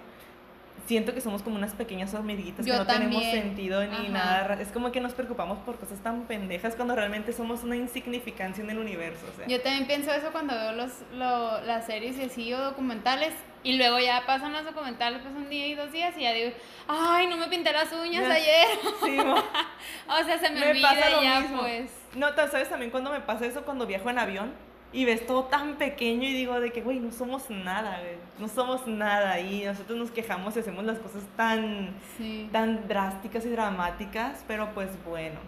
siento 0.85 1.13
que 1.13 1.21
somos 1.21 1.41
como 1.41 1.55
unas 1.55 1.73
pequeñas 1.73 2.13
hormiguitas 2.13 2.65
Yo 2.65 2.73
que 2.73 2.79
no 2.79 2.85
tenemos 2.85 3.23
sentido 3.23 3.81
ni 3.85 3.95
Ajá. 3.95 4.09
nada. 4.09 4.61
Es 4.61 4.69
como 4.69 4.91
que 4.91 4.99
nos 5.01 5.13
preocupamos 5.13 5.59
por 5.59 5.77
cosas 5.79 5.99
tan 5.99 6.23
pendejas 6.23 6.75
cuando 6.75 6.95
realmente 6.95 7.31
somos 7.33 7.63
una 7.63 7.75
insignificancia 7.75 8.63
en 8.63 8.69
el 8.69 8.77
universo. 8.79 9.25
O 9.33 9.37
sea. 9.37 9.47
Yo 9.47 9.61
también 9.61 9.87
pienso 9.87 10.11
eso 10.11 10.31
cuando 10.31 10.53
veo 10.55 10.71
los, 10.73 10.91
lo- 11.15 11.61
las 11.61 11.85
series 11.85 12.17
y 12.17 12.23
así 12.23 12.53
o 12.53 12.59
documentales. 12.59 13.33
Y 13.65 13.77
luego 13.77 13.97
ya 13.97 14.23
pasan 14.25 14.51
los 14.51 14.65
documentales, 14.65 15.21
pues 15.21 15.33
un 15.33 15.49
día 15.49 15.67
y 15.67 15.75
dos 15.75 15.89
días 15.93 16.13
y 16.17 16.23
ya 16.23 16.33
digo, 16.33 16.51
ay, 16.89 17.27
no 17.27 17.37
me 17.37 17.47
pinté 17.47 17.71
las 17.71 17.89
uñas 17.93 18.27
Ya. 18.27 18.33
ayer. 18.33 18.67
Sí, 19.05 19.17
o 20.09 20.23
sea, 20.25 20.37
se 20.37 20.49
me, 20.49 20.59
Me 20.59 20.71
olvida 20.71 20.89
pasa 20.89 21.09
lo 21.09 21.23
ya, 21.23 21.39
mismo. 21.39 21.61
pues. 21.61 21.89
No, 22.15 22.27
¿sabes 22.35 22.67
también 22.69 22.91
cuando 22.91 23.09
me 23.09 23.21
pasa 23.21 23.45
eso? 23.45 23.63
Cuando 23.63 23.87
viajo 23.87 24.09
en 24.09 24.19
avión 24.19 24.53
y 24.93 25.05
ves 25.05 25.25
todo 25.25 25.45
tan 25.45 25.75
pequeño 25.75 26.23
y 26.27 26.33
digo 26.33 26.59
de 26.59 26.71
que, 26.71 26.81
güey, 26.81 26.99
no 26.99 27.11
somos 27.11 27.49
nada, 27.49 27.99
güey. 27.99 28.15
No 28.39 28.47
somos 28.47 28.85
nada 28.87 29.39
y 29.39 29.65
nosotros 29.65 29.97
nos 29.97 30.11
quejamos 30.11 30.55
y 30.55 30.59
hacemos 30.59 30.85
las 30.85 30.99
cosas 30.99 31.23
tan, 31.35 31.89
Sí. 32.17 32.47
tan 32.51 32.87
drásticas 32.87 33.45
y 33.45 33.49
dramáticas, 33.49 34.43
pero 34.47 34.73
pues 34.73 34.89
bueno. 35.05 35.39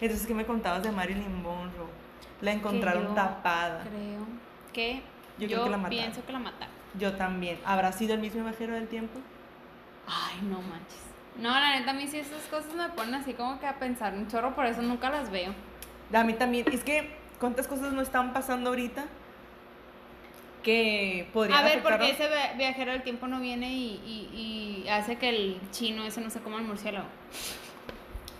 Entonces, 0.00 0.26
¿qué 0.26 0.34
me 0.34 0.44
contabas 0.44 0.82
de 0.82 0.90
Marilyn 0.92 1.42
Monroe? 1.42 1.86
La 2.40 2.52
encontraron 2.52 3.08
yo 3.08 3.14
tapada. 3.14 3.82
Creo 3.82 4.26
que 4.72 5.02
Yo 5.38 5.46
yo, 5.46 5.48
creo 5.48 5.64
que 5.64 5.70
la 5.70 5.76
mataron. 5.76 5.98
pienso 5.98 6.24
que 6.26 6.32
la 6.32 6.38
mataron. 6.38 6.74
Yo 6.98 7.12
también. 7.14 7.58
¿Habrá 7.64 7.92
sido 7.92 8.14
el 8.14 8.20
mismo 8.20 8.42
viajero 8.44 8.74
del 8.74 8.88
tiempo? 8.88 9.18
Ay, 10.06 10.40
no 10.42 10.60
manches. 10.62 11.02
No, 11.36 11.50
la 11.50 11.78
neta, 11.78 11.90
a 11.90 11.94
mí 11.94 12.06
sí 12.08 12.18
esas 12.18 12.42
cosas 12.44 12.72
me 12.74 12.88
ponen 12.90 13.14
así 13.14 13.32
como 13.34 13.60
que 13.60 13.66
a 13.66 13.78
pensar 13.78 14.14
un 14.14 14.26
chorro, 14.28 14.54
por 14.54 14.66
eso 14.66 14.82
nunca 14.82 15.10
las 15.10 15.30
veo. 15.30 15.52
A 16.12 16.24
mí 16.24 16.32
también. 16.34 16.66
Es 16.72 16.82
que, 16.82 17.16
¿cuántas 17.40 17.66
cosas 17.68 17.92
no 17.92 18.02
están 18.02 18.32
pasando 18.32 18.70
ahorita? 18.70 19.04
Que 20.62 21.28
podrían 21.32 21.58
A 21.58 21.62
ver, 21.62 21.82
¿por 21.82 21.96
qué 21.98 22.04
afectarnos? 22.10 22.20
ese 22.20 22.28
via- 22.28 22.52
viajero 22.54 22.92
del 22.92 23.02
tiempo 23.02 23.26
no 23.28 23.40
viene 23.40 23.72
y, 23.72 24.00
y- 24.34 24.82
y 24.84 24.88
hace 24.88 25.16
que 25.16 25.28
el 25.28 25.60
chino 25.70 26.04
ese 26.04 26.20
no 26.20 26.30
se 26.30 26.40
coma 26.40 26.58
el 26.58 26.64
murciélago? 26.64 27.06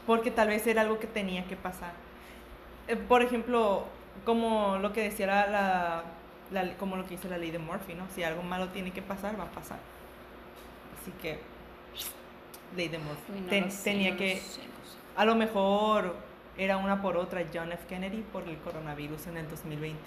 porque 0.06 0.30
tal 0.30 0.48
vez 0.48 0.66
era 0.66 0.80
algo 0.80 0.98
que 0.98 1.06
tenía 1.06 1.44
que 1.44 1.54
pasar. 1.54 1.92
Eh, 2.87 2.96
por 2.96 3.20
ejemplo, 3.20 3.84
como 4.24 4.78
lo 4.78 4.94
que 4.94 5.02
decía 5.02 5.26
la, 5.26 6.02
la- 6.50 6.74
como 6.78 6.96
lo 6.96 7.04
que 7.04 7.11
dice 7.16 7.28
la 7.28 7.37
ley 7.37 7.50
de 7.50 7.58
Murphy, 7.58 7.92
¿no? 7.92 8.06
Si 8.14 8.22
algo 8.22 8.42
malo 8.42 8.68
tiene 8.68 8.90
que 8.90 9.02
pasar, 9.02 9.38
va 9.38 9.44
a 9.44 9.50
pasar. 9.50 9.78
Así 10.98 11.11
que, 11.20 11.38
ley 12.74 12.88
de 12.88 12.96
Murphy. 12.98 13.32
Uy, 13.34 13.40
no 13.42 13.48
Ten- 13.48 13.64
lo 13.66 13.70
sé, 13.70 13.84
tenía 13.84 14.12
no 14.12 14.16
que, 14.16 14.37
sé, 14.38 14.61
no 14.62 14.90
sé. 14.90 14.96
a 15.14 15.24
lo 15.26 15.34
mejor 15.34 16.16
era 16.59 16.77
una 16.77 17.01
por 17.01 17.16
otra 17.16 17.42
John 17.53 17.73
F. 17.73 17.87
Kennedy 17.88 18.23
por 18.33 18.42
el 18.49 18.59
coronavirus 18.59 19.29
en 19.29 19.37
el 19.38 19.49
2020. 19.49 19.99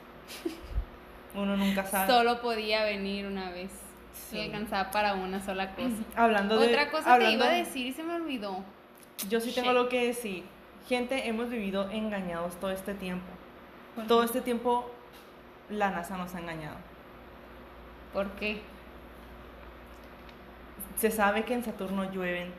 Uno 1.36 1.56
nunca 1.58 1.86
sabe. 1.86 2.08
Solo 2.12 2.42
podía 2.42 2.84
venir 2.84 3.26
una 3.26 3.50
vez. 3.52 3.72
Sí. 4.14 4.38
Y 4.38 4.42
alcanzaba 4.42 4.92
para 4.92 5.14
una 5.16 5.40
sola 5.42 5.74
cosa. 5.74 5.96
Hablando 6.16 6.60
de, 6.60 6.68
Otra 6.68 6.92
cosa 6.92 7.04
te 7.06 7.10
hablando- 7.10 7.36
iba 7.38 7.46
a 7.46 7.56
decir 7.56 7.86
y 7.88 7.94
se 7.94 8.04
me 8.04 8.14
olvidó. 8.16 8.64
Yo 9.30 9.40
sí 9.40 9.54
tengo 9.54 9.72
lo 9.74 9.88
que 9.90 10.08
decir. 10.08 10.44
Gente, 10.88 11.28
hemos 11.28 11.50
vivido 11.50 11.90
engañados 11.92 12.60
todo 12.60 12.72
este 12.72 12.94
tiempo. 12.94 13.26
Todo 14.08 14.24
este 14.24 14.42
tiempo 14.42 14.90
la 15.70 15.92
NASA 15.92 16.18
nos 16.18 16.34
ha 16.36 16.40
engañado. 16.40 16.78
¿Por 18.14 18.30
qué? 18.32 18.62
Se 20.98 21.12
sabe 21.12 21.44
que 21.46 21.54
en 21.54 21.64
Saturno 21.64 22.12
llueven 22.12 22.52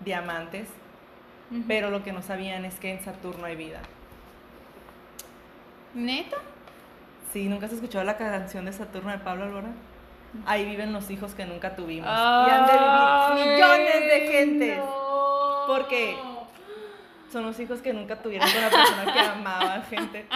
diamantes, 0.00 0.68
Pero 1.66 1.90
lo 1.90 2.02
que 2.02 2.12
no 2.12 2.22
sabían 2.22 2.64
es 2.64 2.74
que 2.74 2.92
en 2.92 3.02
Saturno 3.02 3.46
hay 3.46 3.56
vida. 3.56 3.80
¿Neta? 5.94 6.36
Sí, 7.32 7.48
¿nunca 7.48 7.66
has 7.66 7.72
escuchado 7.72 8.04
la 8.04 8.16
canción 8.16 8.64
de 8.66 8.72
Saturno 8.72 9.10
de 9.10 9.18
Pablo 9.18 9.44
Alborán? 9.44 9.74
Ahí 10.44 10.64
viven 10.66 10.92
los 10.92 11.10
hijos 11.10 11.34
que 11.34 11.46
nunca 11.46 11.74
tuvimos. 11.74 12.08
y 12.08 12.50
han 12.50 12.66
de 12.66 12.72
vivir 12.72 13.52
millones 13.54 14.00
de 14.00 14.28
gentes. 14.30 14.80
Porque 15.66 16.16
son 17.32 17.44
los 17.44 17.58
hijos 17.60 17.80
que 17.80 17.92
nunca 17.92 18.16
tuvieron 18.16 18.50
con 18.50 18.60
la 18.60 18.70
persona 18.70 19.12
que 19.12 19.20
amaban, 19.20 19.82
gente. 19.84 20.26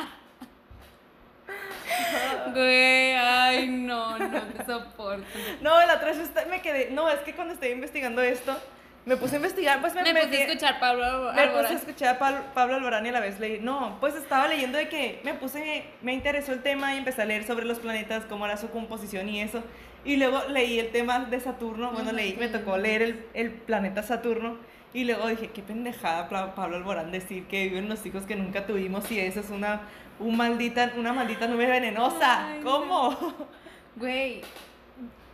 Güey, 2.52 3.14
ay, 3.14 3.68
no, 3.68 4.18
no 4.18 4.42
te 4.42 4.64
soporto. 4.64 5.24
No, 5.60 5.86
la 5.86 5.94
otra 5.96 6.12
vez 6.12 6.30
me 6.48 6.60
quedé. 6.60 6.90
No, 6.90 7.08
es 7.08 7.20
que 7.20 7.34
cuando 7.34 7.54
estoy 7.54 7.70
investigando 7.70 8.20
esto, 8.22 8.56
me 9.04 9.16
puse 9.16 9.34
a 9.34 9.36
investigar, 9.36 9.80
pues 9.80 9.94
me, 9.94 10.02
Me 10.02 10.14
puse 10.26 10.42
a 10.42 10.46
escuchar 10.46 10.78
Pablo 10.78 11.04
Me 11.04 11.30
puse 11.32 11.40
Alborán. 11.40 11.72
a 11.72 11.78
escuchar 11.78 12.14
a 12.16 12.18
Pablo, 12.18 12.40
Pablo 12.54 12.74
Alborán 12.76 13.04
y 13.04 13.08
a 13.08 13.12
la 13.12 13.20
vez 13.20 13.40
leí. 13.40 13.58
No, 13.60 13.96
pues 14.00 14.14
estaba 14.14 14.46
leyendo 14.48 14.78
de 14.78 14.88
que 14.88 15.20
me 15.24 15.34
puse, 15.34 15.84
me 16.02 16.12
interesó 16.12 16.52
el 16.52 16.62
tema 16.62 16.94
y 16.94 16.98
empecé 16.98 17.22
a 17.22 17.24
leer 17.24 17.44
sobre 17.44 17.64
los 17.64 17.78
planetas, 17.80 18.24
cómo 18.26 18.46
era 18.46 18.56
su 18.56 18.70
composición 18.70 19.28
y 19.28 19.40
eso. 19.40 19.62
Y 20.04 20.16
luego 20.16 20.42
leí 20.48 20.78
el 20.78 20.90
tema 20.90 21.20
de 21.20 21.40
Saturno. 21.40 21.90
Bueno, 21.92 22.12
leí, 22.12 22.36
me 22.36 22.48
tocó 22.48 22.76
leer 22.76 23.02
el, 23.02 23.26
el 23.34 23.50
planeta 23.50 24.02
Saturno. 24.02 24.56
Y 24.94 25.04
luego 25.04 25.26
dije, 25.28 25.48
qué 25.50 25.62
pendejada 25.62 26.28
Pablo 26.54 26.76
Alborán 26.76 27.10
decir 27.12 27.46
que 27.46 27.68
viven 27.68 27.88
los 27.88 28.04
hijos 28.04 28.24
que 28.24 28.36
nunca 28.36 28.66
tuvimos 28.66 29.10
y 29.10 29.18
eso 29.20 29.40
es 29.40 29.48
una, 29.50 29.82
un 30.18 30.36
maldita, 30.36 30.92
una 30.96 31.12
maldita 31.12 31.48
nube 31.48 31.66
venenosa. 31.66 32.48
Ay, 32.48 32.60
¿Cómo? 32.62 33.16
Güey, 33.96 34.42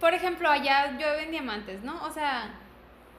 por 0.01 0.15
ejemplo, 0.15 0.49
allá 0.49 0.93
llueven 0.99 1.31
diamantes, 1.33 1.83
¿no? 1.83 2.03
O 2.05 2.11
sea, 2.13 2.55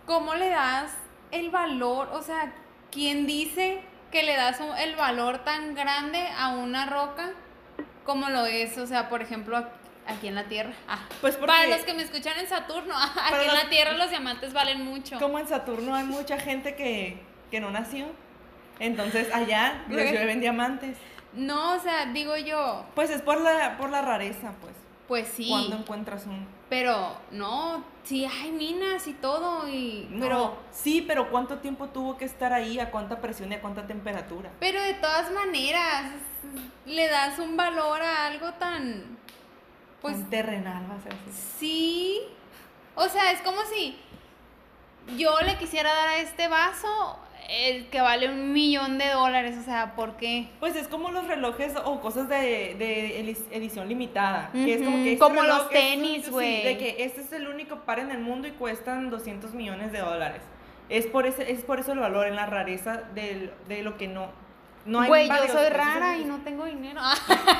¿cómo 0.09 0.33
le 0.33 0.49
das 0.49 0.91
el 1.29 1.51
valor? 1.51 2.09
O 2.13 2.23
sea, 2.23 2.51
¿quién 2.91 3.27
dice 3.27 3.79
que 4.11 4.23
le 4.23 4.35
das 4.35 4.59
un- 4.59 4.75
el 4.75 4.95
valor 4.95 5.43
tan 5.43 5.75
grande 5.75 6.27
a 6.35 6.49
una 6.49 6.87
roca 6.87 7.29
como 8.05 8.27
lo 8.29 8.47
es? 8.47 8.75
O 8.79 8.87
sea, 8.87 9.07
por 9.07 9.21
ejemplo, 9.21 9.63
aquí 10.07 10.27
en 10.27 10.33
la 10.33 10.45
Tierra. 10.45 10.71
Ah, 10.87 10.97
Pues 11.21 11.35
porque 11.35 11.53
Para 11.53 11.67
los 11.67 11.81
que 11.85 11.93
me 11.93 12.01
escuchan 12.01 12.39
en 12.39 12.47
Saturno, 12.49 12.95
ah, 12.97 13.13
aquí 13.27 13.45
en 13.47 13.53
la 13.53 13.69
Tierra 13.69 13.91
los 13.93 14.09
diamantes 14.09 14.51
valen 14.51 14.83
mucho. 14.83 15.19
como 15.19 15.37
en 15.37 15.47
Saturno 15.47 15.93
hay 15.93 16.05
mucha 16.05 16.39
gente 16.39 16.75
que, 16.75 17.21
que 17.51 17.59
no 17.59 17.69
nació. 17.69 18.07
Entonces 18.79 19.31
allá 19.31 19.83
les 19.89 20.11
llueven 20.11 20.39
diamantes. 20.39 20.97
No, 21.33 21.73
o 21.75 21.79
sea, 21.79 22.07
digo 22.07 22.35
yo, 22.35 22.83
Pues 22.95 23.11
es 23.11 23.21
por 23.21 23.39
la, 23.39 23.77
por 23.77 23.91
la 23.91 24.01
rareza, 24.01 24.53
pues. 24.59 24.73
Pues 25.09 25.27
sí, 25.27 25.47
Cuando 25.49 25.75
encuentras 25.75 26.27
un... 26.27 26.47
pero 26.69 27.17
no, 27.31 27.83
sí 28.03 28.25
hay 28.25 28.51
minas 28.51 29.07
y 29.07 29.13
todo, 29.13 29.67
y, 29.67 30.07
Pero 30.11 30.21
pero 30.21 30.57
sí, 30.71 31.01
pero 31.01 31.31
¿cuánto 31.31 31.57
tiempo 31.57 31.87
tuvo 31.87 32.15
que 32.15 32.25
estar 32.25 32.53
ahí? 32.53 32.79
¿A 32.79 32.91
cuánta 32.91 33.19
presión 33.19 33.51
y 33.51 33.55
a 33.55 33.61
cuánta 33.61 33.87
temperatura? 33.87 34.51
Pero 34.59 34.79
de 34.79 34.93
todas 34.93 35.31
maneras, 35.31 36.11
le 36.85 37.07
das 37.07 37.39
un 37.39 37.57
valor 37.57 38.03
a 38.03 38.27
algo 38.27 38.53
tan. 38.53 39.17
Pues 39.99 40.29
terrenal, 40.29 40.85
vas 40.87 41.03
a 41.07 41.09
decir. 41.09 41.33
sí. 41.57 42.21
O 42.93 43.09
sea, 43.09 43.31
es 43.31 43.41
como 43.41 43.61
si 43.63 43.97
yo 45.17 45.39
le 45.41 45.57
quisiera 45.57 45.91
dar 45.91 46.09
a 46.09 46.17
este 46.17 46.47
vaso 46.47 47.17
el 47.49 47.87
que 47.87 47.99
vale 48.01 48.29
un 48.29 48.53
millón 48.53 48.97
de 48.97 49.09
dólares. 49.09 49.57
O 49.59 49.63
sea, 49.63 49.95
¿por 49.95 50.17
qué? 50.17 50.47
Pues 50.59 50.75
es 50.75 50.87
como 50.87 51.11
los 51.11 51.27
relojes 51.27 51.73
o 51.83 51.99
cosas 52.01 52.29
de, 52.29 52.75
de 52.77 53.19
edición 53.51 53.87
limitada. 53.89 54.49
Que 54.53 54.75
es 54.75 54.81
como 54.83 54.97
que 54.97 55.13
este 55.13 55.19
como 55.19 55.41
reloj 55.41 55.57
los 55.57 55.69
tenis, 55.69 56.29
güey. 56.29 56.63
de 56.63 56.77
que 56.77 57.03
este 57.03 57.21
es 57.21 57.31
el 57.33 57.47
único 57.47 57.77
par 57.85 57.99
en 57.99 58.11
el 58.11 58.19
mundo 58.19 58.47
y 58.47 58.51
cuestan 58.51 59.09
200 59.09 59.53
millones 59.53 59.91
de 59.91 59.99
dólares. 59.99 60.41
Es 60.89 61.05
por, 61.05 61.25
ese, 61.27 61.51
es 61.51 61.61
por 61.61 61.79
eso 61.79 61.91
el 61.91 61.99
valor 61.99 62.25
en 62.27 62.35
la 62.35 62.45
rareza 62.47 63.03
del- 63.13 63.51
de 63.67 63.83
lo 63.83 63.97
que 63.97 64.07
no... 64.07 64.27
No 64.85 65.01
hay 65.01 65.07
Güey, 65.09 65.27
yo 65.27 65.47
soy 65.51 65.69
rara 65.69 66.17
y 66.17 66.25
no 66.25 66.37
tengo 66.39 66.65
dinero. 66.65 67.01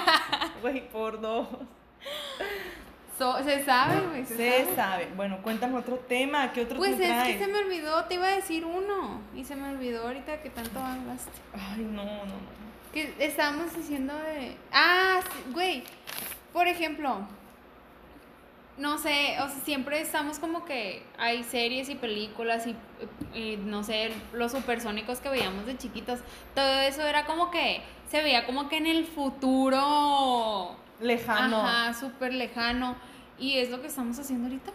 Güey, 0.61 0.89
por 0.89 1.19
dos. 1.21 1.47
So- 3.19 3.43
se 3.43 3.63
sabe, 3.65 3.99
güey. 4.07 4.25
Se, 4.25 4.35
Se 4.35 4.63
sabe. 4.63 4.75
sabe. 4.75 5.07
Bueno, 5.15 5.37
cuéntame 5.43 5.77
otro 5.77 5.97
tema. 5.97 6.51
¿Qué 6.53 6.61
otro 6.61 6.77
Pues 6.77 6.97
te 6.97 7.03
es 7.03 7.09
traes? 7.09 7.37
que 7.37 7.43
se 7.45 7.51
me 7.51 7.59
olvidó, 7.59 8.05
te 8.05 8.15
iba 8.15 8.25
a 8.27 8.31
decir 8.35 8.65
uno. 8.65 9.21
Y 9.35 9.43
se 9.43 9.55
me 9.55 9.69
olvidó 9.69 10.07
ahorita 10.07 10.41
que 10.41 10.49
tanto 10.49 10.79
hablaste. 10.79 11.29
Ay, 11.53 11.81
no, 11.83 12.05
no, 12.05 12.25
no. 12.25 12.59
Que 12.93 13.13
estábamos 13.19 13.75
diciendo 13.75 14.15
de. 14.17 14.55
Ah, 14.71 15.19
güey. 15.51 15.83
Por 16.53 16.67
ejemplo, 16.67 17.27
no 18.77 18.97
sé, 18.97 19.35
o 19.41 19.47
sea, 19.49 19.59
siempre 19.65 19.99
estamos 20.01 20.39
como 20.39 20.63
que 20.65 21.03
hay 21.17 21.43
series 21.43 21.89
y 21.89 21.95
películas 21.95 22.65
y, 22.65 22.75
y, 23.37 23.57
no 23.57 23.83
sé, 23.83 24.11
los 24.31 24.53
supersónicos 24.53 25.19
que 25.19 25.27
veíamos 25.29 25.65
de 25.65 25.77
chiquitos, 25.77 26.21
todo 26.55 26.79
eso 26.79 27.05
era 27.05 27.25
como 27.25 27.51
que 27.51 27.81
se 28.09 28.23
veía 28.23 28.45
como 28.45 28.69
que 28.69 28.77
en 28.77 28.87
el 28.87 29.05
futuro 29.05 30.75
Lejano. 30.99 31.61
Ajá, 31.61 31.93
súper 31.93 32.33
lejano. 32.33 32.95
Y 33.37 33.57
es 33.57 33.69
lo 33.69 33.81
que 33.81 33.87
estamos 33.87 34.19
haciendo 34.19 34.47
ahorita. 34.47 34.71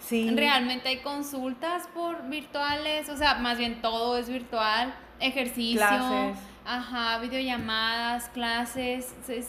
Sí. 0.00 0.28
Realmente 0.34 0.88
hay 0.88 0.98
consultas 0.98 1.86
por 1.94 2.28
virtuales, 2.28 3.08
o 3.08 3.16
sea, 3.16 3.36
más 3.36 3.56
bien 3.58 3.80
todo 3.80 4.18
es 4.18 4.28
virtual, 4.28 4.94
ejercicio, 5.20 5.78
Clases. 5.78 6.38
ajá, 6.66 7.18
videollamadas, 7.20 8.28
clases, 8.30 9.14
es- 9.28 9.48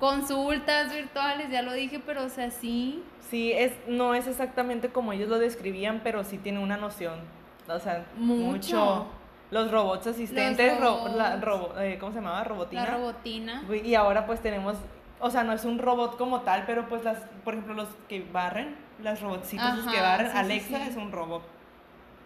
consultas 0.00 0.92
virtuales, 0.92 1.50
ya 1.50 1.62
lo 1.62 1.72
dije, 1.72 2.00
pero 2.04 2.24
o 2.24 2.28
sea, 2.28 2.50
sí. 2.50 3.02
Sí, 3.30 3.52
es, 3.52 3.72
no 3.88 4.14
es 4.14 4.26
exactamente 4.26 4.90
como 4.90 5.12
ellos 5.12 5.28
lo 5.28 5.38
describían, 5.38 6.00
pero 6.04 6.24
sí 6.24 6.36
tiene 6.36 6.58
una 6.58 6.76
noción. 6.76 7.20
O 7.68 7.78
sea, 7.78 8.04
Mucho. 8.18 8.44
mucho. 8.44 9.06
Los 9.54 9.70
robots 9.70 10.06
asistentes, 10.08 10.80
ro- 10.80 10.96
robots. 10.96 11.14
la 11.14 11.36
robo- 11.36 11.78
eh, 11.80 11.96
¿cómo 12.00 12.10
se 12.12 12.18
llamaba? 12.18 12.42
Robotina. 12.42 12.84
La 12.84 12.90
robotina. 12.90 13.62
Güey, 13.66 13.86
Y 13.88 13.94
ahora 13.94 14.26
pues 14.26 14.40
tenemos, 14.42 14.76
o 15.20 15.30
sea, 15.30 15.44
no 15.44 15.52
es 15.52 15.64
un 15.64 15.78
robot 15.78 16.18
como 16.18 16.40
tal, 16.40 16.64
pero 16.66 16.88
pues 16.88 17.04
las, 17.04 17.18
por 17.44 17.54
ejemplo, 17.54 17.74
los 17.74 17.88
que 18.08 18.26
barren, 18.32 18.74
las 19.00 19.20
robotcitos 19.20 19.76
los 19.76 19.86
que 19.86 19.98
Ajá, 19.98 20.08
barren, 20.08 20.30
sí, 20.32 20.36
Alexa 20.38 20.76
sí. 20.78 20.88
es 20.90 20.96
un 20.96 21.12
robot. 21.12 21.42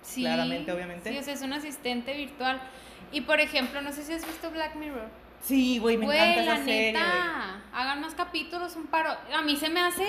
Sí, 0.00 0.22
claramente, 0.22 0.72
obviamente. 0.72 1.12
Sí, 1.12 1.18
o 1.18 1.22
sea, 1.22 1.34
es 1.34 1.42
un 1.42 1.52
asistente 1.52 2.14
virtual. 2.16 2.60
Y 3.12 3.20
por 3.22 3.40
ejemplo, 3.40 3.82
no 3.82 3.92
sé 3.92 4.04
si 4.04 4.14
has 4.14 4.26
visto 4.26 4.50
Black 4.50 4.74
Mirror. 4.76 5.08
Sí, 5.42 5.78
güey, 5.78 5.98
me 5.98 6.06
Güey, 6.06 6.18
encanta 6.18 6.42
la 6.42 6.54
esa 6.54 6.64
serie. 6.64 6.92
güey. 6.92 7.02
neta, 7.04 7.62
hagan 7.74 8.00
más 8.00 8.14
capítulos, 8.14 8.74
un 8.74 8.86
paro. 8.86 9.10
A 9.36 9.42
mí 9.42 9.54
se 9.56 9.68
me 9.68 9.80
hace 9.80 10.06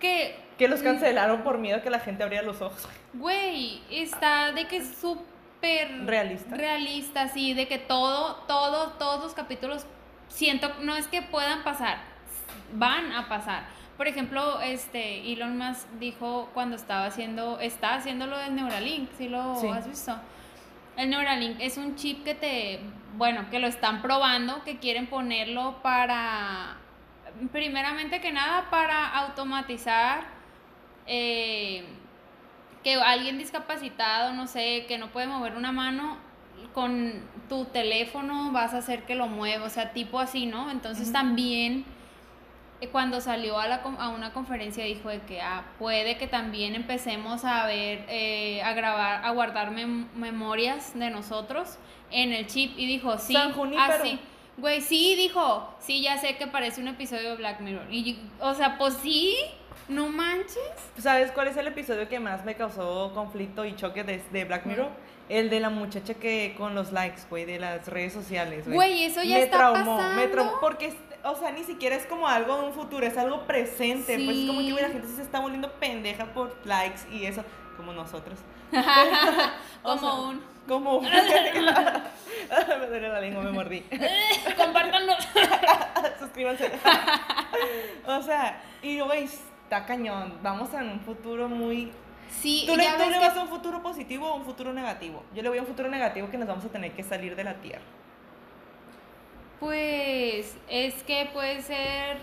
que, 0.00 0.36
Que 0.58 0.66
los 0.68 0.82
cancelaron 0.82 1.42
por 1.42 1.58
miedo 1.58 1.78
a 1.78 1.82
que 1.82 1.90
la 1.90 2.00
gente 2.00 2.24
abriera 2.24 2.44
los 2.44 2.60
ojos. 2.60 2.88
güey, 3.14 3.80
está 3.90 4.50
de 4.52 4.66
que 4.66 4.78
es 4.78 4.96
súper 5.00 5.24
Realista. 5.60 6.54
realista, 6.56 7.28
sí, 7.28 7.54
de 7.54 7.66
que 7.68 7.78
todo, 7.78 8.36
todo, 8.46 8.92
todos 8.92 9.22
los 9.22 9.34
capítulos 9.34 9.86
siento, 10.28 10.72
no 10.82 10.94
es 10.96 11.06
que 11.08 11.22
puedan 11.22 11.62
pasar, 11.64 11.98
van 12.72 13.12
a 13.12 13.28
pasar. 13.28 13.64
Por 13.96 14.06
ejemplo, 14.06 14.60
este 14.60 15.32
Elon 15.32 15.58
Musk 15.58 15.88
dijo 15.98 16.48
cuando 16.54 16.76
estaba 16.76 17.06
haciendo, 17.06 17.58
está 17.58 17.94
haciendo 17.94 18.26
lo 18.26 18.38
del 18.38 18.54
Neuralink, 18.54 19.10
¿sí 19.18 19.28
lo 19.28 19.56
Sí. 19.56 19.66
has 19.68 19.88
visto? 19.88 20.14
El 20.96 21.10
Neuralink 21.10 21.56
es 21.60 21.76
un 21.76 21.96
chip 21.96 22.22
que 22.24 22.34
te, 22.34 22.80
bueno, 23.16 23.50
que 23.50 23.58
lo 23.58 23.66
están 23.66 24.00
probando, 24.02 24.62
que 24.64 24.78
quieren 24.78 25.06
ponerlo 25.08 25.82
para, 25.82 26.76
primeramente 27.52 28.20
que 28.20 28.30
nada, 28.32 28.70
para 28.70 29.08
automatizar 29.08 30.22
eh, 31.06 31.84
que 32.88 33.02
alguien 33.02 33.38
discapacitado, 33.38 34.32
no 34.32 34.46
sé, 34.46 34.86
que 34.88 34.96
no 34.98 35.08
puede 35.08 35.26
mover 35.26 35.56
una 35.56 35.72
mano, 35.72 36.16
con 36.72 37.12
tu 37.48 37.64
teléfono 37.66 38.50
vas 38.52 38.72
a 38.74 38.78
hacer 38.78 39.02
que 39.04 39.14
lo 39.14 39.26
mueva, 39.26 39.66
o 39.66 39.70
sea, 39.70 39.92
tipo 39.92 40.18
así, 40.20 40.46
¿no? 40.46 40.70
Entonces 40.70 41.12
también 41.12 41.84
eh, 42.80 42.88
cuando 42.88 43.20
salió 43.20 43.58
a, 43.58 43.66
la, 43.66 43.76
a 43.98 44.08
una 44.08 44.32
conferencia 44.32 44.84
dijo 44.84 45.08
de 45.08 45.20
que 45.22 45.40
ah, 45.40 45.64
puede 45.78 46.16
que 46.16 46.26
también 46.26 46.74
empecemos 46.74 47.44
a 47.44 47.66
ver, 47.66 48.04
eh, 48.08 48.62
a 48.62 48.72
grabar, 48.72 49.24
a 49.24 49.30
guardar 49.32 49.70
mem- 49.70 50.06
memorias 50.14 50.98
de 50.98 51.10
nosotros 51.10 51.78
en 52.10 52.32
el 52.32 52.46
chip 52.46 52.72
y 52.78 52.86
dijo, 52.86 53.18
sí, 53.18 53.34
así. 54.00 54.18
Güey, 54.56 54.80
sí, 54.80 55.14
dijo, 55.14 55.72
sí, 55.78 56.00
ya 56.02 56.18
sé 56.18 56.36
que 56.36 56.46
parece 56.48 56.80
un 56.80 56.88
episodio 56.88 57.30
de 57.30 57.36
Black 57.36 57.60
Mirror. 57.60 57.86
Y, 57.92 58.18
o 58.40 58.54
sea, 58.54 58.76
pues 58.78 58.94
sí, 58.94 59.36
no 59.88 60.08
manches. 60.08 60.58
¿Sabes 60.98 61.32
cuál 61.32 61.48
es 61.48 61.56
el 61.56 61.66
episodio 61.66 62.08
que 62.08 62.20
más 62.20 62.44
me 62.44 62.54
causó 62.54 63.12
conflicto 63.14 63.64
y 63.64 63.74
choque 63.74 64.04
de, 64.04 64.22
de 64.30 64.44
Black 64.44 64.66
Mirror? 64.66 64.88
El 65.28 65.50
de 65.50 65.60
la 65.60 65.70
muchacha 65.70 66.14
que 66.14 66.54
con 66.56 66.74
los 66.74 66.92
likes, 66.92 67.22
güey, 67.28 67.44
de 67.44 67.58
las 67.58 67.86
redes 67.86 68.12
sociales, 68.12 68.64
güey. 68.64 68.76
Güey, 68.76 69.04
eso 69.04 69.22
ya 69.22 69.36
me 69.36 69.42
está 69.42 69.58
traumó, 69.58 70.00
me 70.14 70.26
traumó, 70.28 70.52
porque, 70.60 70.94
o 71.22 71.34
sea, 71.36 71.52
ni 71.52 71.64
siquiera 71.64 71.96
es 71.96 72.06
como 72.06 72.26
algo 72.26 72.56
de 72.56 72.66
un 72.68 72.72
futuro, 72.72 73.06
es 73.06 73.16
algo 73.16 73.46
presente, 73.46 74.18
pues 74.24 74.36
es 74.38 74.46
como 74.46 74.60
que, 74.60 74.72
güey, 74.72 74.82
la 74.82 74.90
gente 74.90 75.08
se 75.08 75.22
está 75.22 75.40
volviendo 75.40 75.70
pendeja 75.72 76.26
por 76.26 76.56
likes 76.64 77.00
y 77.12 77.26
eso, 77.26 77.44
como 77.76 77.92
nosotros. 77.92 78.38
Como 79.82 79.98
sea, 79.98 80.12
un. 80.12 80.42
Como 80.66 81.00
me 81.00 82.86
duele 82.86 83.08
la 83.08 83.20
lengua, 83.20 83.42
me 83.42 83.52
mordí. 83.52 83.82
Compártanlo. 84.56 85.14
Suscríbanse. 86.18 86.70
o 88.06 88.22
sea, 88.22 88.60
y 88.82 89.00
güey, 89.00 89.26
está 89.68 89.84
cañón. 89.84 90.32
Vamos 90.42 90.72
a 90.72 90.78
un 90.78 90.98
futuro 91.00 91.46
muy. 91.48 91.92
Sí, 92.30 92.64
¿Tú 92.66 92.74
le, 92.76 92.84
tú 92.84 93.10
le 93.10 93.18
que- 93.18 93.18
vas 93.18 93.36
a 93.36 93.42
un 93.42 93.48
futuro 93.48 93.82
positivo 93.82 94.26
o 94.30 94.36
un 94.36 94.44
futuro 94.44 94.72
negativo? 94.72 95.22
Yo 95.34 95.42
le 95.42 95.48
voy 95.50 95.58
a 95.58 95.60
un 95.60 95.66
futuro 95.66 95.88
negativo 95.90 96.30
que 96.30 96.38
nos 96.38 96.48
vamos 96.48 96.64
a 96.64 96.68
tener 96.68 96.92
que 96.92 97.02
salir 97.02 97.36
de 97.36 97.44
la 97.44 97.54
tierra. 97.54 97.82
Pues 99.60 100.56
es 100.68 101.02
que 101.02 101.28
puede 101.32 101.62
ser 101.62 102.18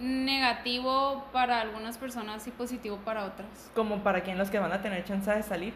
negativo 0.00 1.26
para 1.32 1.60
algunas 1.60 1.98
personas 1.98 2.46
y 2.46 2.50
positivo 2.50 2.96
para 3.04 3.24
otras. 3.24 3.70
Como 3.74 4.02
para 4.02 4.22
quien 4.22 4.38
los 4.38 4.50
que 4.50 4.58
van 4.58 4.72
a 4.72 4.80
tener 4.82 5.04
chance 5.04 5.30
de 5.30 5.42
salir. 5.42 5.74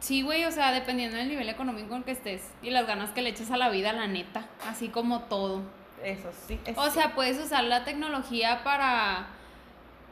Sí, 0.00 0.22
güey, 0.22 0.44
o 0.44 0.50
sea, 0.50 0.72
dependiendo 0.72 1.16
del 1.16 1.28
nivel 1.28 1.48
económico 1.48 1.94
en 1.96 2.02
que 2.04 2.12
estés 2.12 2.42
y 2.62 2.70
las 2.70 2.86
ganas 2.86 3.10
que 3.10 3.22
le 3.22 3.30
eches 3.30 3.50
a 3.50 3.56
la 3.56 3.68
vida, 3.68 3.92
la 3.92 4.06
neta, 4.06 4.46
así 4.66 4.88
como 4.88 5.22
todo. 5.22 5.62
Eso 6.02 6.30
sí. 6.46 6.58
O 6.76 6.90
sea, 6.90 7.14
puedes 7.14 7.38
usar 7.38 7.64
la 7.64 7.84
tecnología 7.84 8.62
para, 8.62 9.26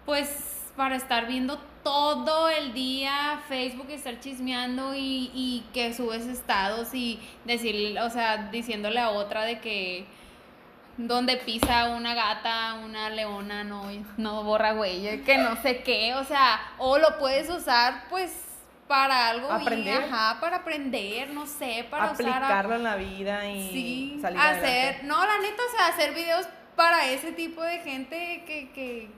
pues, 0.07 0.62
para 0.77 0.97
estar 0.97 1.27
viendo 1.27 1.59
todo 1.83 2.49
el 2.49 2.73
día 2.73 3.40
Facebook 3.49 3.87
y 3.90 3.95
estar 3.95 4.19
chismeando 4.21 4.95
y, 4.95 5.31
y 5.35 5.64
que 5.73 5.92
subes 5.95 6.27
estados 6.27 6.95
y 6.95 7.21
decirle, 7.45 8.01
o 8.01 8.11
sea, 8.11 8.49
diciéndole 8.51 9.01
a 9.01 9.11
otra 9.11 9.42
de 9.45 9.59
que 9.61 10.07
donde 10.97 11.37
pisa 11.37 11.90
una 11.90 12.14
gata, 12.14 12.75
una 12.85 13.11
leona, 13.11 13.64
no, 13.64 13.85
no 14.16 14.42
borra 14.45 14.73
güey, 14.73 15.23
que 15.25 15.37
no 15.38 15.61
sé 15.62 15.83
qué, 15.83 16.14
o 16.14 16.25
sea, 16.25 16.59
o 16.79 16.97
lo 16.99 17.19
puedes 17.19 17.51
usar, 17.51 18.05
pues, 18.09 18.33
para 18.88 19.29
algo 19.29 19.49
bien, 19.49 19.61
Aprender. 19.61 20.05
ajá, 20.05 20.40
para 20.40 20.57
aprender, 20.59 21.31
no 21.31 21.47
sé, 21.47 21.87
para 21.90 22.12
usar 22.12 22.27
a- 22.27 22.37
aplicarlo 22.37 22.77
en 22.77 22.83
la 22.85 22.97
vida 22.97 23.47
y 23.51 23.71
Sí, 23.73 24.19
salir 24.23 24.38
hacer, 24.40 24.64
adelante. 24.64 25.01
no, 25.07 25.27
la 25.27 25.38
neta, 25.40 25.62
o 25.69 25.77
sea, 25.77 25.88
hacer 25.88 26.14
videos 26.14 26.47
para 26.77 27.09
ese 27.11 27.33
tipo 27.33 27.62
de 27.62 27.79
gente 27.81 28.45
que, 28.47 28.71
que, 28.71 29.11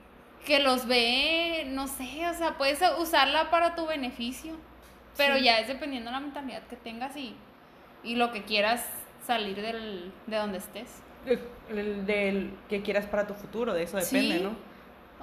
que 0.45 0.59
los 0.59 0.87
ve, 0.87 1.65
no 1.69 1.87
sé, 1.87 2.27
o 2.27 2.33
sea, 2.33 2.57
puedes 2.57 2.81
usarla 2.99 3.49
para 3.51 3.75
tu 3.75 3.85
beneficio, 3.85 4.53
pero 5.17 5.35
Sí. 5.37 5.43
ya 5.43 5.59
es 5.59 5.67
dependiendo 5.67 6.09
de 6.09 6.13
la 6.15 6.19
mentalidad 6.21 6.63
que 6.63 6.75
tengas 6.75 7.15
y, 7.17 7.35
y 8.03 8.15
lo 8.15 8.31
que 8.31 8.43
quieras 8.43 8.85
salir 9.25 9.61
del, 9.61 10.11
de 10.27 10.37
donde 10.37 10.57
estés. 10.59 11.01
El- 11.25 11.39
el- 11.77 12.05
del 12.05 12.53
que 12.69 12.81
quieras 12.81 13.05
para 13.05 13.27
tu 13.27 13.33
futuro, 13.33 13.73
de 13.73 13.83
eso 13.83 13.97
depende, 13.97 14.37
Sí. 14.37 14.43
¿no? 14.43 14.55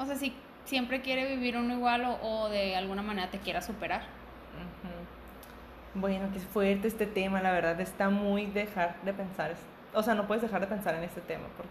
O 0.01 0.05
sea, 0.07 0.15
si 0.17 0.35
siempre 0.65 1.01
quiere 1.01 1.27
vivir 1.35 1.57
uno 1.57 1.75
igual 1.75 2.05
o, 2.05 2.19
o 2.23 2.49
de 2.51 2.77
alguna 2.77 3.03
manera 3.03 3.31
te 3.31 3.39
quiera 3.39 3.63
superar. 3.63 4.03
Ujú. 4.03 6.01
Bueno, 6.01 6.29
qué 6.33 6.41
fuerte 6.41 6.89
este 6.89 7.07
tema, 7.07 7.41
la 7.41 7.53
verdad, 7.53 7.81
está 7.81 8.11
muy 8.11 8.47
dejar 8.47 8.97
de 9.03 9.15
pensar. 9.15 9.55
O 9.95 10.03
sea, 10.03 10.15
no 10.15 10.27
puedes 10.27 10.43
dejar 10.43 10.61
de 10.61 10.67
pensar 10.67 10.95
en 10.95 11.05
este 11.05 11.23
tema. 11.23 11.45
Porque... 11.57 11.71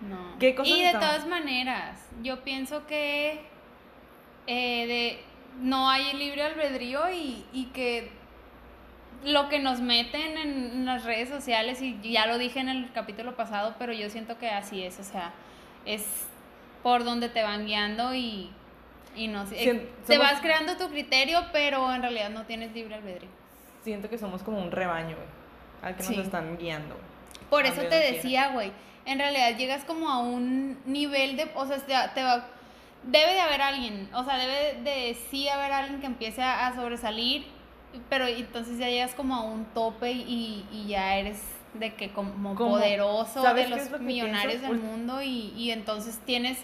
No. 0.00 0.38
¿Qué 0.38 0.54
cosas 0.54 0.74
y 0.76 0.80
de 0.80 0.86
estamos- 0.86 1.06
todas 1.08 1.26
maneras, 1.26 1.98
yo 2.22 2.42
pienso 2.44 2.86
que 2.86 3.40
eh, 4.46 4.86
de, 4.86 5.20
no 5.60 5.88
hay 5.90 6.12
libre 6.14 6.42
albedrío 6.42 7.10
y, 7.10 7.44
y 7.52 7.66
que 7.66 8.10
lo 9.24 9.48
que 9.48 9.58
nos 9.58 9.80
meten 9.80 10.36
en, 10.38 10.50
en 10.72 10.84
las 10.86 11.04
redes 11.04 11.28
sociales, 11.28 11.80
y 11.82 11.98
ya 12.02 12.26
lo 12.26 12.38
dije 12.38 12.60
en 12.60 12.68
el 12.68 12.92
capítulo 12.92 13.34
pasado, 13.36 13.74
pero 13.78 13.92
yo 13.92 14.08
siento 14.10 14.38
que 14.38 14.50
así 14.50 14.82
es, 14.84 15.00
o 15.00 15.04
sea, 15.04 15.32
es 15.84 16.04
por 16.82 17.02
donde 17.04 17.28
te 17.28 17.42
van 17.42 17.64
guiando 17.66 18.14
y, 18.14 18.50
y 19.16 19.28
no 19.28 19.46
sé, 19.46 19.88
te 20.06 20.18
vas 20.18 20.40
creando 20.40 20.76
tu 20.76 20.88
criterio, 20.90 21.40
pero 21.52 21.92
en 21.92 22.02
realidad 22.02 22.30
no 22.30 22.44
tienes 22.44 22.72
libre 22.72 22.94
albedrío. 22.96 23.30
Siento 23.82 24.08
que 24.10 24.18
somos 24.18 24.42
como 24.42 24.58
un 24.60 24.70
rebaño, 24.70 25.16
güey, 25.16 25.28
al 25.82 25.96
que 25.96 26.02
Sí. 26.02 26.14
nos 26.16 26.26
están 26.26 26.56
guiando. 26.58 26.96
Por 27.50 27.64
eso 27.64 27.82
te 27.82 27.94
decía, 27.96 28.48
güey, 28.48 28.70
en 29.06 29.18
realidad 29.18 29.56
llegas 29.56 29.84
como 29.84 30.08
a 30.10 30.18
un 30.18 30.78
nivel 30.84 31.36
de, 31.36 31.50
o 31.54 31.64
sea, 31.66 31.78
te, 31.78 31.94
te 32.14 32.22
va, 32.22 32.46
debe 33.04 33.32
de 33.34 33.40
haber 33.40 33.62
alguien, 33.62 34.08
o 34.14 34.24
sea, 34.24 34.36
debe 34.36 34.82
de 34.82 35.14
sí 35.30 35.48
haber 35.48 35.72
alguien 35.72 36.00
que 36.00 36.06
empiece 36.06 36.42
a, 36.42 36.66
a 36.66 36.74
sobresalir, 36.74 37.46
pero 38.10 38.26
entonces 38.26 38.78
ya 38.78 38.88
llegas 38.88 39.14
como 39.14 39.34
a 39.36 39.42
un 39.42 39.64
tope 39.66 40.10
y, 40.12 40.66
y 40.72 40.86
ya 40.88 41.16
eres 41.16 41.40
de 41.74 41.94
que 41.94 42.10
como 42.12 42.54
Como- 42.54 42.70
poderoso 42.72 43.42
¿sabes 43.42 43.70
de 43.70 43.76
los 43.76 43.90
lo 43.90 43.98
millonarios 44.00 44.60
del 44.62 44.78
mundo 44.78 45.22
y, 45.22 45.52
y 45.56 45.70
entonces 45.70 46.18
tienes 46.26 46.58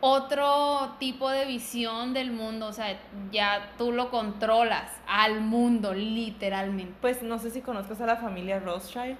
otro 0.00 0.96
tipo 0.98 1.30
de 1.30 1.46
visión 1.46 2.12
del 2.12 2.30
mundo, 2.30 2.66
o 2.66 2.72
sea, 2.72 2.98
ya 3.32 3.72
tú 3.78 3.90
lo 3.92 4.10
controlas 4.10 4.90
al 5.08 5.40
mundo, 5.40 5.94
literalmente. 5.94 6.92
Pues 7.00 7.22
no 7.22 7.38
sé 7.38 7.50
si 7.50 7.62
conozcas 7.62 8.00
a 8.02 8.06
la 8.06 8.16
familia 8.16 8.58
Rothschild. 8.60 9.16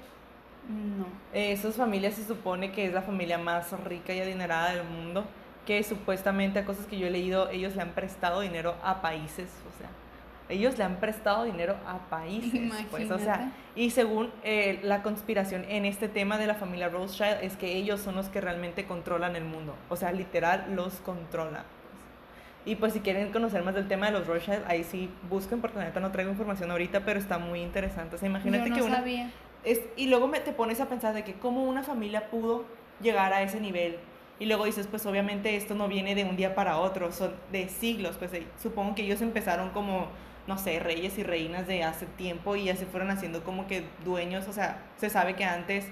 No. 0.68 1.06
Esas 1.32 1.76
familias 1.76 2.14
se 2.14 2.24
supone 2.24 2.72
que 2.72 2.86
es 2.86 2.92
la 2.94 3.02
familia 3.02 3.38
más 3.38 3.70
rica 3.84 4.12
y 4.14 4.20
adinerada 4.20 4.74
del 4.74 4.84
mundo. 4.84 5.24
que 5.66 5.82
supuestamente 5.82 6.58
a 6.58 6.64
cosas 6.66 6.86
que 6.86 6.98
yo 6.98 7.06
he 7.06 7.10
leído, 7.10 7.48
ellos 7.48 7.74
le 7.74 7.82
han 7.82 7.92
prestado 7.92 8.40
dinero 8.40 8.74
a 8.82 9.00
países, 9.00 9.48
o 9.66 9.78
sea, 9.78 9.88
ellos 10.50 10.76
le 10.76 10.84
han 10.84 10.96
prestado 10.96 11.44
dinero 11.44 11.76
a 11.86 11.98
países, 12.10 12.70
pues, 12.90 13.10
o 13.10 13.18
sea, 13.18 13.50
y 13.74 13.88
según 13.90 14.30
eh, 14.42 14.78
la 14.82 15.02
conspiración 15.02 15.64
en 15.70 15.86
este 15.86 16.08
tema 16.08 16.36
de 16.36 16.46
la 16.46 16.54
familia 16.54 16.90
Rothschild 16.90 17.38
es 17.40 17.56
que 17.56 17.76
ellos 17.76 18.00
son 18.00 18.14
los 18.14 18.28
que 18.28 18.42
realmente 18.42 18.84
controlan 18.84 19.36
el 19.36 19.44
mundo, 19.44 19.74
o 19.88 19.96
sea, 19.96 20.12
literal 20.12 20.66
los 20.74 20.96
controlan. 20.96 21.64
Y 22.66 22.76
pues 22.76 22.94
si 22.94 23.00
quieren 23.00 23.30
conocer 23.30 23.62
más 23.62 23.74
del 23.74 23.88
tema 23.88 24.06
de 24.06 24.12
los 24.12 24.26
Rothschild, 24.26 24.64
ahí 24.68 24.84
sí 24.84 25.10
busquen, 25.28 25.60
porque 25.60 25.78
neta 25.78 26.00
no 26.00 26.10
traigo 26.12 26.30
información 26.30 26.70
ahorita, 26.70 27.00
pero 27.00 27.18
está 27.20 27.38
muy 27.38 27.60
interesante. 27.60 28.16
O 28.16 28.18
sea, 28.18 28.26
imagínate 28.26 28.64
Yo 28.64 28.70
no 28.70 28.76
que 28.76 28.82
una... 28.82 28.96
sabía. 28.96 29.30
Es, 29.64 29.80
y 29.96 30.06
luego 30.08 30.28
me, 30.28 30.40
te 30.40 30.52
pones 30.52 30.80
a 30.80 30.88
pensar 30.88 31.14
de 31.14 31.24
que 31.24 31.34
cómo 31.34 31.64
una 31.64 31.82
familia 31.82 32.30
pudo 32.30 32.64
llegar 33.00 33.32
a 33.32 33.42
ese 33.42 33.60
nivel. 33.60 33.98
Y 34.38 34.46
luego 34.46 34.64
dices, 34.64 34.86
pues 34.88 35.06
obviamente 35.06 35.56
esto 35.56 35.74
no 35.74 35.88
viene 35.88 36.14
de 36.14 36.24
un 36.24 36.36
día 36.36 36.54
para 36.54 36.78
otro, 36.78 37.12
son 37.12 37.34
de 37.52 37.68
siglos. 37.68 38.16
Pues 38.18 38.32
supongo 38.60 38.94
que 38.94 39.02
ellos 39.02 39.20
empezaron 39.20 39.70
como, 39.70 40.08
no 40.46 40.58
sé, 40.58 40.80
reyes 40.80 41.16
y 41.18 41.22
reinas 41.22 41.66
de 41.66 41.84
hace 41.84 42.06
tiempo 42.06 42.56
y 42.56 42.64
ya 42.64 42.76
se 42.76 42.86
fueron 42.86 43.10
haciendo 43.10 43.44
como 43.44 43.66
que 43.66 43.84
dueños. 44.04 44.48
O 44.48 44.52
sea, 44.52 44.82
se 44.96 45.08
sabe 45.08 45.34
que 45.34 45.44
antes 45.44 45.86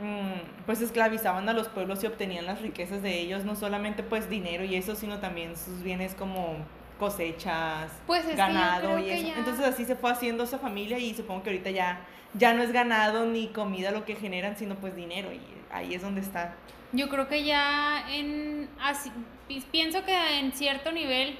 mm, 0.00 0.64
pues 0.66 0.80
esclavizaban 0.80 1.48
a 1.48 1.52
los 1.52 1.68
pueblos 1.68 2.02
y 2.02 2.06
obtenían 2.06 2.46
las 2.46 2.62
riquezas 2.62 3.02
de 3.02 3.20
ellos, 3.20 3.44
no 3.44 3.54
solamente 3.54 4.02
pues 4.02 4.30
dinero 4.30 4.64
y 4.64 4.74
eso, 4.74 4.94
sino 4.96 5.18
también 5.18 5.56
sus 5.56 5.82
bienes 5.82 6.14
como 6.14 6.56
cosechas, 6.98 7.90
Pues 8.06 8.20
es 8.22 8.26
que 8.30 8.32
yo 8.32 8.36
ganado 8.36 8.80
creo 8.88 8.98
y 8.98 9.04
que 9.04 9.14
eso. 9.14 9.28
ya- 9.28 9.38
Entonces 9.38 9.64
así 9.66 9.84
se 9.84 9.96
fue 9.96 10.10
haciendo 10.10 10.44
esa 10.44 10.58
familia 10.58 10.98
y 10.98 11.14
supongo 11.14 11.42
que 11.42 11.50
ahorita 11.50 11.70
ya, 11.70 12.00
ya 12.34 12.52
no 12.54 12.62
es 12.62 12.72
ganado 12.72 13.26
ni 13.26 13.48
comida 13.48 13.90
lo 13.90 14.04
que 14.04 14.14
generan, 14.16 14.56
sino 14.56 14.74
pues 14.76 14.94
dinero 14.94 15.32
y 15.32 15.40
ahí 15.72 15.94
es 15.94 16.02
donde 16.02 16.20
está. 16.20 16.54
Yo 16.92 17.08
creo 17.08 17.28
que 17.28 17.44
ya 17.44 18.04
en 18.10 18.68
así, 18.80 19.10
pi- 19.46 19.64
pienso 19.70 20.04
que 20.04 20.38
en 20.40 20.52
cierto 20.52 20.90
nivel 20.92 21.38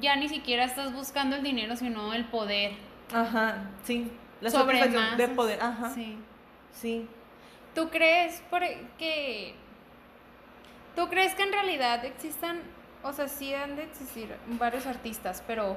ya 0.00 0.14
ni 0.16 0.28
siquiera 0.28 0.64
estás 0.64 0.92
buscando 0.92 1.36
el 1.36 1.42
dinero, 1.42 1.76
sino 1.76 2.12
el 2.14 2.24
poder. 2.26 2.72
Ajá, 3.12 3.70
sí. 3.82 4.10
La 4.40 4.50
sobre 4.50 4.78
de 4.88 5.28
poder, 5.28 5.60
ajá. 5.60 5.90
Sí. 5.90 6.16
Sí. 6.72 7.06
¿Tú 7.74 7.88
crees 7.90 8.42
por 8.50 8.62
e, 8.62 8.78
que 8.98 9.54
tú 10.96 11.08
crees 11.08 11.34
que 11.34 11.42
en 11.42 11.52
realidad 11.52 12.04
existan, 12.04 12.60
o 13.02 13.12
sea, 13.12 13.28
sí 13.28 13.54
han 13.54 13.76
de 13.76 13.84
existir 13.84 14.34
varios 14.58 14.86
artistas, 14.86 15.42
pero 15.46 15.76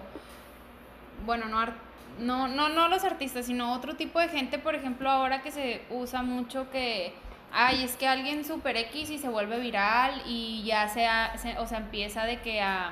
bueno, 1.26 1.46
no 1.48 1.60
ar- 1.60 1.74
no 2.20 2.48
no 2.48 2.70
no 2.70 2.88
los 2.90 3.04
artistas, 3.04 3.46
sino 3.46 3.74
otro 3.74 3.96
tipo 3.96 4.20
de 4.20 4.28
gente, 4.30 4.60
por 4.60 4.76
ejemplo, 4.76 5.10
ahora 5.10 5.42
que 5.42 5.52
se 5.52 5.82
usa 5.90 6.22
mucho 6.24 6.70
que 6.70 7.14
ay, 7.52 7.84
es 7.84 7.96
que 7.96 8.08
alguien 8.08 8.44
super 8.46 8.76
X 8.78 9.10
y 9.12 9.18
se 9.20 9.30
vuelve 9.30 9.60
viral 9.60 10.22
y 10.26 10.64
ya 10.66 10.88
sea, 10.88 11.38
se- 11.38 11.58
o 11.60 11.68
sea, 11.68 11.78
empieza 11.80 12.24
de 12.26 12.42
que 12.42 12.62
a, 12.62 12.92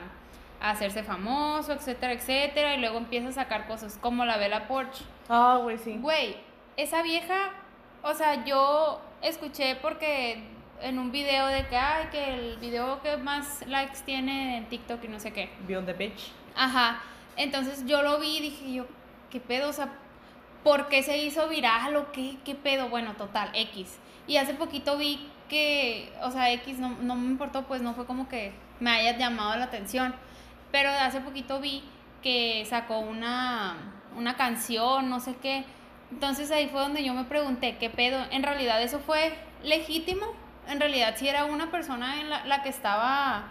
a 0.61 0.69
hacerse 0.69 1.03
famoso, 1.03 1.73
etcétera, 1.73 2.13
etcétera, 2.13 2.75
y 2.75 2.79
luego 2.79 2.99
empieza 2.99 3.29
a 3.29 3.31
sacar 3.31 3.67
cosas 3.67 3.97
como 3.99 4.23
la 4.23 4.37
Bella 4.37 4.67
Porsche. 4.67 5.03
Ah, 5.29 5.59
güey, 5.63 5.77
sí. 5.79 5.97
Güey, 5.99 6.37
esa 6.77 7.01
vieja, 7.01 7.49
o 8.03 8.13
sea, 8.13 8.45
yo 8.45 9.01
escuché 9.23 9.75
porque 9.81 10.43
en 10.81 10.99
un 10.99 11.11
video 11.11 11.47
de 11.47 11.67
que, 11.67 11.77
ay, 11.77 12.07
que 12.11 12.33
el 12.33 12.57
video 12.57 13.01
que 13.01 13.17
más 13.17 13.65
likes 13.67 13.99
tiene 14.05 14.57
en 14.57 14.65
TikTok 14.67 15.03
y 15.03 15.07
no 15.07 15.19
sé 15.19 15.31
qué. 15.31 15.49
Beyond 15.67 15.87
the 15.87 15.93
Beach. 15.93 16.31
Ajá. 16.55 17.01
Entonces 17.37 17.85
yo 17.85 18.01
lo 18.01 18.19
vi 18.19 18.37
y 18.37 18.41
dije 18.41 18.73
yo, 18.73 18.85
¿qué 19.29 19.39
pedo? 19.39 19.69
O 19.69 19.73
sea, 19.73 19.89
¿por 20.63 20.89
qué 20.89 21.03
se 21.03 21.17
hizo 21.17 21.47
viral 21.47 21.95
o 21.95 22.11
qué, 22.11 22.37
qué 22.43 22.55
pedo? 22.55 22.89
Bueno, 22.89 23.13
total, 23.15 23.49
X. 23.53 23.97
Y 24.27 24.37
hace 24.37 24.53
poquito 24.53 24.97
vi 24.97 25.27
que, 25.49 26.11
o 26.21 26.31
sea, 26.31 26.51
X 26.53 26.79
no, 26.79 26.89
no 27.01 27.15
me 27.15 27.27
importó, 27.27 27.63
pues 27.63 27.81
no 27.81 27.93
fue 27.93 28.05
como 28.05 28.27
que 28.29 28.53
me 28.79 28.91
haya 28.91 29.17
llamado 29.17 29.55
la 29.57 29.65
atención. 29.65 30.13
Pero 30.71 30.89
hace 30.89 31.21
poquito 31.21 31.59
vi 31.59 31.83
que 32.21 32.65
sacó 32.69 32.99
una, 32.99 33.75
una 34.15 34.35
canción, 34.35 35.09
no 35.09 35.19
sé 35.19 35.35
qué. 35.41 35.65
Entonces 36.11 36.51
ahí 36.51 36.67
fue 36.67 36.81
donde 36.81 37.03
yo 37.03 37.13
me 37.13 37.23
pregunté, 37.23 37.77
¿qué 37.77 37.89
pedo? 37.89 38.23
En 38.31 38.43
realidad 38.43 38.81
eso 38.81 38.99
fue 38.99 39.33
legítimo. 39.63 40.25
En 40.67 40.79
realidad 40.79 41.15
si 41.17 41.27
era 41.27 41.45
una 41.45 41.71
persona 41.71 42.19
en 42.19 42.29
la, 42.29 42.45
la 42.45 42.63
que 42.63 42.69
estaba 42.69 43.45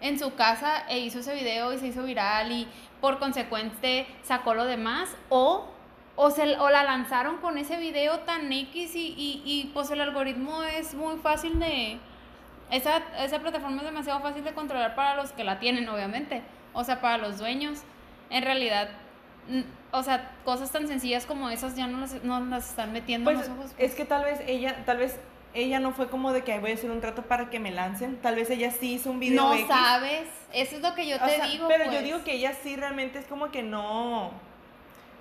en 0.00 0.18
su 0.18 0.34
casa 0.34 0.84
e 0.88 0.98
hizo 0.98 1.20
ese 1.20 1.34
video 1.34 1.72
y 1.72 1.78
se 1.78 1.86
hizo 1.86 2.02
viral 2.02 2.52
y 2.52 2.68
por 3.00 3.18
consecuente 3.18 4.06
sacó 4.22 4.54
lo 4.54 4.64
demás 4.64 5.14
o, 5.28 5.66
o, 6.16 6.30
se, 6.30 6.56
o 6.58 6.70
la 6.70 6.82
lanzaron 6.84 7.38
con 7.38 7.58
ese 7.58 7.76
video 7.78 8.20
tan 8.20 8.52
X 8.52 8.94
y, 8.94 9.14
y, 9.16 9.42
y 9.44 9.70
pues 9.72 9.90
el 9.90 10.00
algoritmo 10.00 10.62
es 10.62 10.94
muy 10.94 11.16
fácil 11.16 11.58
de... 11.58 11.98
Esa, 12.70 13.02
esa 13.18 13.38
plataforma 13.40 13.78
es 13.78 13.84
demasiado 13.84 14.20
fácil 14.20 14.42
de 14.42 14.52
controlar 14.52 14.94
para 14.94 15.16
los 15.16 15.32
que 15.32 15.44
la 15.44 15.58
tienen, 15.58 15.88
obviamente. 15.88 16.42
O 16.72 16.82
sea, 16.82 17.00
para 17.00 17.18
los 17.18 17.38
dueños. 17.38 17.82
En 18.30 18.42
realidad, 18.42 18.88
o 19.92 20.02
sea, 20.02 20.32
cosas 20.44 20.70
tan 20.72 20.88
sencillas 20.88 21.26
como 21.26 21.50
esas 21.50 21.76
ya 21.76 21.86
no 21.86 21.98
las, 21.98 22.24
no 22.24 22.40
las 22.40 22.70
están 22.70 22.92
metiendo 22.92 23.30
Pues 23.30 23.46
en 23.46 23.50
los 23.50 23.58
ojos. 23.58 23.74
es 23.78 23.94
que 23.94 24.04
tal 24.04 24.24
vez 24.24 24.40
ella, 24.46 24.82
tal 24.86 24.96
vez 24.96 25.20
ella 25.54 25.80
no 25.80 25.92
fue 25.92 26.08
como 26.08 26.32
de 26.32 26.42
que 26.42 26.52
"Ay, 26.52 26.60
voy 26.60 26.72
a 26.72 26.74
hacer 26.74 26.90
un 26.90 27.00
trato 27.00 27.22
para 27.22 27.48
que 27.50 27.60
me 27.60 27.70
lancen. 27.70 28.16
Tal 28.20 28.34
vez 28.34 28.50
ella 28.50 28.70
sí 28.70 28.94
hizo 28.94 29.10
un 29.10 29.20
video 29.20 29.42
no 29.42 29.54
X. 29.54 29.66
sabes. 29.68 30.28
Eso 30.52 30.76
es 30.76 30.82
lo 30.82 30.94
que 30.94 31.06
yo 31.08 31.16
O 31.16 31.20
te 31.24 31.36
sea, 31.36 31.46
digo. 31.46 31.68
Pero 31.68 31.84
yo 31.84 31.90
pues. 31.92 32.04
digo 32.04 32.24
que 32.24 32.34
ella 32.34 32.52
sí 32.62 32.76
realmente 32.76 33.18
es 33.18 33.26
como 33.26 33.50
que 33.50 33.62
no. 33.62 34.32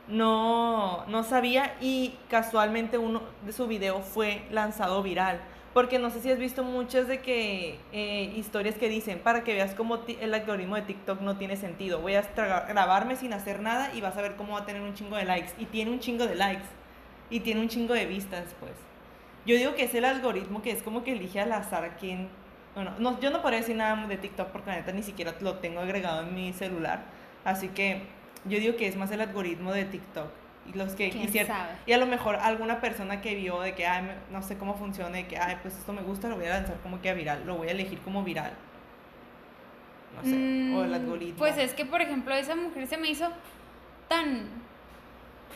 No, 0.08 1.06
no 1.08 1.24
sabía 1.24 1.76
y 1.80 2.16
casualmente 2.30 2.98
uno 2.98 3.22
de 3.46 3.54
su 3.54 3.68
video 3.68 4.02
fue 4.02 4.44
lanzado 4.52 5.02
viral. 5.02 5.40
Porque 5.74 5.98
no 5.98 6.12
sé 6.12 6.22
si 6.22 6.30
has 6.30 6.38
visto 6.38 6.64
muchas 6.64 7.08
de 7.08 7.22
que 7.22 7.80
eh, 7.94 8.32
historias 8.36 8.76
que 8.76 8.90
dicen 8.90 9.18
para 9.20 9.44
que 9.44 9.54
veas 9.56 9.74
cómo 9.74 10.02
el 10.08 10.34
algoritmo 10.34 10.76
de 10.76 10.84
TikTok 10.84 11.22
no 11.22 11.38
tiene 11.38 11.56
sentido. 11.56 12.00
Voy 12.00 12.14
a 12.16 12.22
grabarme 12.68 13.16
sin 13.16 13.34
hacer 13.34 13.60
nada 13.62 13.92
y 13.96 14.02
vas 14.02 14.16
a 14.18 14.22
ver 14.22 14.36
cómo 14.36 14.54
va 14.54 14.60
a 14.60 14.66
tener 14.66 14.82
un 14.84 14.94
chingo 14.94 15.16
de 15.16 15.26
likes. 15.26 15.52
Y 15.58 15.66
tiene 15.66 15.90
un 15.90 16.00
chingo 16.00 16.28
de 16.28 16.36
likes. 16.36 16.66
Y 17.32 17.40
tiene 17.40 17.62
un 17.62 17.70
chingo 17.70 17.94
de 17.96 18.06
vistas, 18.06 18.44
pues. 18.60 18.74
Yo 19.46 19.56
digo 19.56 19.76
que 19.76 19.84
es 19.84 19.94
el 19.96 20.06
algoritmo 20.06 20.62
que 20.62 20.72
es 20.72 20.82
como 20.84 21.04
que 21.04 21.14
elige 21.14 21.40
al 21.40 21.52
azar 21.52 21.84
a 21.84 21.96
quién. 21.96 22.30
Bueno, 22.76 22.92
no, 22.98 23.20
yo 23.20 23.30
no 23.30 23.42
podría 23.42 23.60
decir 23.60 23.76
nada 23.76 24.08
de 24.08 24.18
TikTok 24.18 24.48
porque 24.50 24.70
la 24.72 24.78
neta 24.78 24.92
ni 24.94 25.04
siquiera 25.04 25.34
lo 25.42 25.56
tengo 25.56 25.82
agregado 25.82 26.22
en 26.24 26.34
mi 26.34 26.54
celular. 26.54 27.02
Así 27.46 27.68
que 27.70 28.04
yo 28.46 28.58
digo 28.60 28.76
que 28.78 28.88
es 28.88 28.96
más 28.96 29.12
el 29.12 29.22
algoritmo 29.22 29.72
de 29.74 29.86
TikTok. 29.86 30.28
Y 30.74 30.78
los 30.78 30.94
que 30.94 31.10
¿Quién 31.10 31.26
quisieran. 31.26 31.58
sabe? 31.58 31.72
Y 31.86 31.92
a 31.92 31.98
lo 31.98 32.06
mejor 32.06 32.38
alguna 32.38 32.80
persona 32.80 33.20
que 33.20 33.36
vio 33.36 33.60
de 33.60 33.76
que, 33.76 33.86
ay, 33.86 34.10
no 34.32 34.42
sé 34.42 34.58
cómo 34.58 34.76
funciona, 34.76 35.10
de 35.18 35.28
que, 35.28 35.38
ay, 35.38 35.58
pues 35.62 35.78
esto 35.78 35.92
me 35.92 36.02
gusta, 36.02 36.30
lo 36.30 36.38
voy 36.38 36.46
a 36.46 36.52
lanzar 36.52 36.78
como 36.82 37.02
que 37.02 37.10
a 37.10 37.14
viral, 37.14 37.44
lo 37.46 37.58
voy 37.58 37.68
a 37.68 37.72
elegir 37.72 38.00
como 38.00 38.24
viral. 38.24 38.54
No 40.16 40.24
sé, 40.24 40.36
o 40.36 40.84
el 40.84 40.92
Mm, 40.92 40.94
algoritmo. 40.94 41.38
Pues 41.38 41.58
es 41.58 41.74
que, 41.74 41.86
por 41.86 42.02
ejemplo, 42.02 42.34
esa 42.34 42.56
mujer 42.56 42.88
se 42.88 42.98
me 42.98 43.10
hizo 43.10 43.28
tan, 44.08 44.48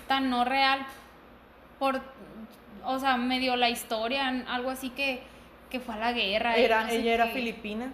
tan 0.09 0.29
no 0.29 0.43
real. 0.43 0.85
Por, 1.79 2.01
o 2.85 2.99
sea, 2.99 3.17
medio 3.17 3.55
la 3.55 3.69
historia, 3.69 4.27
algo 4.47 4.69
así 4.69 4.89
que, 4.91 5.21
que 5.69 5.79
fue 5.79 5.95
a 5.95 5.97
la 5.97 6.13
guerra. 6.13 6.55
Era, 6.55 6.83
no 6.83 6.89
sé 6.89 6.97
ella 6.97 7.13
era 7.13 7.27
qué. 7.27 7.33
filipina. 7.33 7.91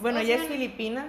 Bueno, 0.00 0.18
O 0.18 0.22
ella 0.22 0.36
sea, 0.36 0.44
es 0.44 0.50
filipina 0.50 1.08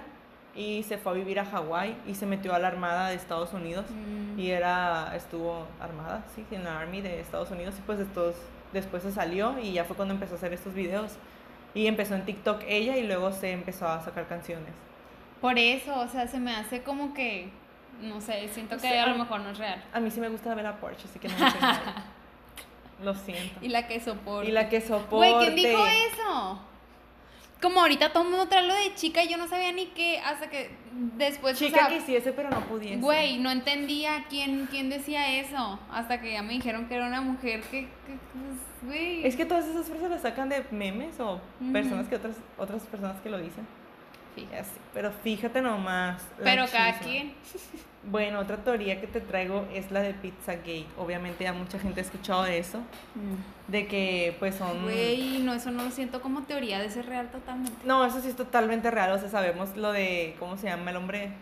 y 0.54 0.82
se 0.82 0.98
fue 0.98 1.12
a 1.12 1.14
vivir 1.14 1.38
a 1.38 1.44
Hawái 1.44 1.96
y 2.06 2.14
se 2.14 2.26
metió 2.26 2.54
a 2.54 2.58
la 2.58 2.68
Armada 2.68 3.08
de 3.08 3.14
Estados 3.16 3.52
Unidos. 3.52 3.86
Mm. 3.90 4.38
Y 4.38 4.50
era, 4.50 5.14
estuvo 5.16 5.66
armada, 5.80 6.24
sí, 6.34 6.44
en 6.50 6.64
la 6.64 6.80
Army 6.80 7.00
de 7.00 7.20
Estados 7.20 7.50
Unidos. 7.50 7.74
Y 7.78 7.82
pues 7.82 8.00
estos, 8.00 8.34
después 8.72 9.02
se 9.02 9.12
salió 9.12 9.58
y 9.60 9.72
ya 9.72 9.84
fue 9.84 9.96
cuando 9.96 10.14
empezó 10.14 10.34
a 10.34 10.36
hacer 10.38 10.52
estos 10.52 10.74
videos. 10.74 11.12
Y 11.72 11.86
empezó 11.86 12.16
en 12.16 12.24
TikTok 12.24 12.62
ella 12.66 12.96
y 12.96 13.06
luego 13.06 13.30
se 13.32 13.52
empezó 13.52 13.86
a 13.86 14.00
sacar 14.02 14.26
canciones. 14.26 14.72
Por 15.40 15.56
eso, 15.58 15.98
o 16.00 16.08
sea, 16.08 16.26
se 16.26 16.40
me 16.40 16.54
hace 16.54 16.82
como 16.82 17.14
que, 17.14 17.48
no 18.02 18.20
sé, 18.20 18.48
siento 18.48 18.74
No 18.74 18.82
que 18.82 18.88
sé, 18.88 18.98
a 18.98 19.06
lo 19.06 19.18
mejor 19.18 19.40
no 19.40 19.50
es 19.50 19.58
real. 19.58 19.82
A 19.92 20.00
mí 20.00 20.10
sí 20.10 20.20
me 20.20 20.28
gusta 20.28 20.52
ver 20.54 20.66
a 20.66 20.76
Porsche, 20.78 21.06
así 21.08 21.18
que 21.20 21.28
no 21.28 21.34
me. 21.38 21.44
Lo 23.02 23.14
siento. 23.14 23.58
Y 23.64 23.68
la 23.68 23.86
que 23.86 24.00
soporta. 24.00 24.48
Y 24.48 24.52
la 24.52 24.68
que 24.68 24.80
soporte. 24.80 25.16
Güey, 25.32 25.34
¿quién 25.38 25.54
dijo 25.56 25.86
eso? 25.86 26.60
Como 27.62 27.80
ahorita 27.80 28.12
todo 28.12 28.22
el 28.22 28.30
mundo 28.30 28.48
trae 28.48 28.66
lo 28.66 28.72
de 28.74 28.94
chica 28.94 29.22
y 29.22 29.28
yo 29.28 29.36
no 29.36 29.46
sabía 29.46 29.70
ni 29.72 29.86
qué, 29.88 30.18
hasta 30.20 30.48
que 30.48 30.70
después, 31.18 31.56
o 31.56 31.58
Chica 31.66 31.88
sea, 31.88 31.88
quisiese, 31.98 32.32
pero 32.32 32.48
no 32.48 32.60
pudiese. 32.66 32.96
Güey, 32.96 33.36
no 33.38 33.50
entendía 33.50 34.24
quién, 34.30 34.66
quién 34.70 34.88
decía 34.88 35.38
eso. 35.40 35.78
Hasta 35.92 36.22
que 36.22 36.32
ya 36.32 36.42
me 36.42 36.54
dijeron 36.54 36.88
que 36.88 36.94
era 36.94 37.06
una 37.06 37.20
mujer 37.20 37.60
que. 37.64 37.80
que- 38.06 38.18
pues, 38.32 38.88
güey. 38.88 39.26
Es 39.26 39.36
que 39.36 39.44
todas 39.44 39.66
esas 39.66 39.86
frases 39.86 40.08
las 40.08 40.22
sacan 40.22 40.48
de 40.48 40.64
memes 40.70 41.20
o 41.20 41.34
Ujú. 41.60 41.72
personas 41.72 42.08
que 42.08 42.16
otras, 42.16 42.36
otras 42.56 42.82
personas 42.84 43.20
que 43.20 43.28
lo 43.28 43.36
dicen. 43.38 43.66
Así. 44.58 44.70
Pero 44.94 45.12
fíjate 45.22 45.60
nomás. 45.60 46.26
Pero 46.42 46.64
cada 46.72 46.92
chisma. 46.98 47.04
quien. 47.12 47.34
Bueno, 48.02 48.38
otra 48.40 48.56
teoría 48.56 49.00
que 49.00 49.06
te 49.06 49.20
traigo 49.20 49.66
es 49.74 49.90
la 49.90 50.00
de 50.00 50.14
Pizzagate. 50.14 50.86
Obviamente 50.96 51.44
ya 51.44 51.52
mucha 51.52 51.78
gente 51.78 52.00
ha 52.00 52.02
escuchado 52.02 52.44
de 52.44 52.58
eso. 52.58 52.80
De 53.68 53.86
que 53.86 54.34
pues 54.38 54.54
son... 54.54 54.84
Güey, 54.84 55.40
no, 55.42 55.52
eso 55.52 55.70
no 55.70 55.84
lo 55.84 55.90
siento 55.90 56.22
como 56.22 56.42
teoría 56.44 56.78
de 56.78 56.90
ser 56.90 57.06
real 57.06 57.30
totalmente. 57.30 57.78
No, 57.84 58.04
eso 58.04 58.20
sí 58.20 58.28
es 58.28 58.36
totalmente 58.36 58.90
real. 58.90 59.12
O 59.12 59.18
sea, 59.18 59.28
sabemos 59.28 59.76
lo 59.76 59.92
de, 59.92 60.34
¿cómo 60.38 60.56
se 60.56 60.68
llama 60.68 60.90
el 60.90 60.96
hombre? 60.96 61.32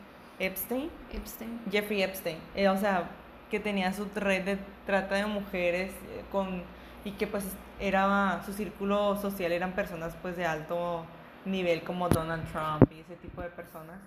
Epstein. 0.41 0.91
Epstein. 1.13 1.61
Jeffrey 1.71 2.03
Epstein. 2.03 2.39
Eh, 2.57 2.69
o 2.69 2.77
sea, 2.77 3.09
que 3.51 3.61
tenía 3.61 3.93
su 3.93 4.09
red 4.15 4.45
de 4.45 4.59
trata 4.85 5.15
de 5.15 5.27
mujeres 5.27 5.91
eh, 5.91 6.25
con 6.31 6.63
y 7.05 7.13
que 7.13 7.27
pues 7.27 7.45
era 7.81 8.43
su 8.45 8.53
círculo 8.53 9.17
social 9.21 9.53
eran 9.53 9.73
personas 9.73 10.17
pues 10.21 10.37
de 10.37 10.45
alto 10.45 11.05
nivel 11.45 11.83
como 11.83 12.09
Donald 12.09 12.45
Trump 12.51 12.91
y 12.93 13.01
ese 13.01 13.17
tipo 13.17 13.41
de 13.41 13.49
personas. 13.49 13.99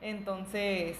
Entonces, 0.00 0.96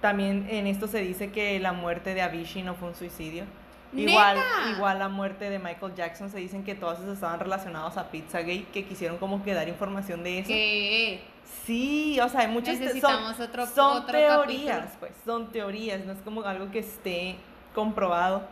también 0.00 0.46
en 0.50 0.66
esto 0.66 0.86
se 0.86 0.98
dice 1.00 1.30
que 1.30 1.58
la 1.60 1.72
muerte 1.72 2.14
de 2.14 2.22
Avicii 2.22 2.62
no 2.62 2.74
fue 2.74 2.88
un 2.88 2.94
suicidio. 2.94 3.44
Igual, 3.92 4.36
¿Neta? 4.36 4.70
igual 4.76 4.98
la 5.00 5.08
muerte 5.08 5.50
de 5.50 5.58
Michael 5.58 5.94
Jackson 5.96 6.30
se 6.30 6.38
dicen 6.38 6.62
que 6.62 6.72
esos 6.72 7.00
estaban 7.12 7.40
relacionados 7.40 7.96
a 7.96 8.08
Pizzagate, 8.10 8.66
que 8.72 8.84
quisieron 8.84 9.18
como 9.18 9.42
que 9.42 9.52
dar 9.52 9.68
información 9.68 10.22
de 10.22 10.38
eso. 10.38 10.48
Que 10.48 11.20
Sí, 11.66 12.18
o 12.20 12.28
sea, 12.28 12.42
hay 12.42 12.48
muchos 12.48 12.74
te- 12.78 12.84
Necesitamos 12.84 13.36
son, 13.36 13.46
otro- 13.48 13.66
son 13.66 13.96
otro 13.98 14.12
teorías, 14.16 14.76
capítulo. 14.78 15.00
pues, 15.00 15.12
son 15.24 15.50
teorías, 15.50 16.04
no 16.04 16.12
es 16.12 16.20
como 16.20 16.42
algo 16.42 16.70
que 16.70 16.78
esté 16.78 17.34
comprobado. 17.74 18.42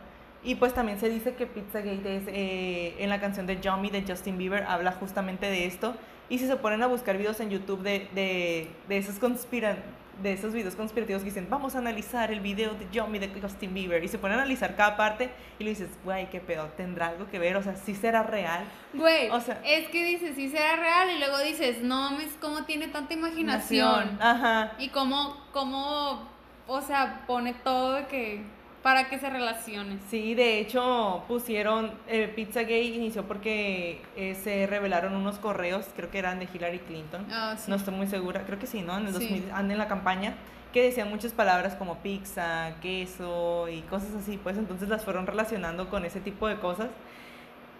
Y 0.43 0.55
pues 0.55 0.73
también 0.73 0.99
se 0.99 1.09
dice 1.09 1.33
que 1.35 1.45
Pizzagate 1.47 2.17
es, 2.17 2.23
eh, 2.27 2.95
en 2.99 3.09
la 3.09 3.19
canción 3.21 3.45
de 3.47 3.59
Yummy 3.61 3.89
de 3.89 4.03
Justin 4.07 4.37
Bieber 4.37 4.63
habla 4.63 4.91
justamente 4.93 5.45
de 5.47 5.65
esto. 5.65 5.95
Y 6.29 6.39
si 6.39 6.47
se 6.47 6.55
ponen 6.57 6.83
a 6.83 6.87
buscar 6.87 7.17
videos 7.17 7.39
en 7.39 7.49
YouTube 7.49 7.81
de, 7.81 8.07
de, 8.13 8.67
de 8.89 8.97
esos 8.97 9.15
conspiran 9.19 9.77
de 10.21 10.33
esos 10.33 10.53
videos 10.53 10.75
conspirativos 10.75 11.21
que 11.21 11.29
dicen, 11.29 11.47
vamos 11.49 11.75
a 11.75 11.79
analizar 11.79 12.31
el 12.31 12.39
video 12.41 12.73
de 12.73 12.87
Yummy 12.91 13.19
de 13.19 13.29
Justin 13.41 13.73
Bieber, 13.73 14.03
y 14.03 14.07
se 14.07 14.17
ponen 14.17 14.37
a 14.37 14.41
analizar 14.41 14.75
cada 14.75 14.97
parte 14.97 15.29
y 15.59 15.63
lo 15.63 15.69
dices, 15.69 15.89
güey, 16.03 16.29
qué 16.29 16.39
pedo, 16.39 16.65
tendrá 16.77 17.07
algo 17.09 17.29
que 17.29 17.39
ver, 17.39 17.55
o 17.55 17.63
sea, 17.63 17.75
sí 17.75 17.95
será 17.95 18.23
real. 18.23 18.63
Güey, 18.93 19.29
O 19.29 19.39
sea- 19.39 19.61
es 19.63 19.87
que 19.89 20.03
dices, 20.03 20.35
sí 20.35 20.49
será 20.49 20.75
real 20.75 21.09
y 21.15 21.19
luego 21.19 21.37
dices, 21.39 21.81
no 21.81 22.11
mames, 22.11 22.35
cómo 22.41 22.63
tiene 22.65 22.87
tanta 22.89 23.13
imaginación. 23.13 24.17
Ajá. 24.21 24.73
Y 24.77 24.89
cómo, 24.89 25.37
cómo, 25.53 26.27
o 26.67 26.81
sea, 26.81 27.23
pone 27.25 27.53
todo 27.53 27.93
de 27.93 28.07
que, 28.07 28.43
para 28.83 29.09
que 29.09 29.19
se 29.19 29.29
relacione. 29.29 29.97
Sí, 30.09 30.35
de 30.35 30.59
hecho 30.59 31.23
pusieron, 31.27 31.91
eh, 32.07 32.31
Pizzagate 32.33 32.81
inició 32.83 33.23
porque 33.25 34.01
eh, 34.15 34.35
se 34.35 34.67
revelaron 34.67 35.15
unos 35.15 35.37
correos, 35.39 35.87
creo 35.95 36.09
que 36.09 36.19
eran 36.19 36.39
de 36.39 36.47
Hillary 36.53 36.79
Clinton, 36.79 37.25
Ah, 37.31 37.55
sí. 37.57 37.69
no 37.69 37.75
estoy 37.75 37.93
muy 37.93 38.07
segura, 38.07 38.43
creo 38.45 38.57
que 38.57 38.67
sí, 38.67 38.81
¿no? 38.81 38.97
En 38.97 39.07
el 39.07 39.13
Sí. 39.13 39.19
2000, 39.19 39.51
ah, 39.53 39.59
en 39.61 39.77
la 39.77 39.87
campaña, 39.87 40.35
que 40.71 40.81
decían 40.83 41.09
muchas 41.09 41.33
palabras 41.33 41.75
como 41.75 41.97
pizza, 41.97 42.73
queso 42.81 43.67
y 43.69 43.81
cosas 43.81 44.13
así, 44.15 44.37
pues 44.41 44.57
entonces 44.57 44.87
las 44.87 45.03
fueron 45.03 45.27
relacionando 45.27 45.89
con 45.89 46.05
ese 46.05 46.21
tipo 46.21 46.47
de 46.47 46.55
cosas 46.59 46.87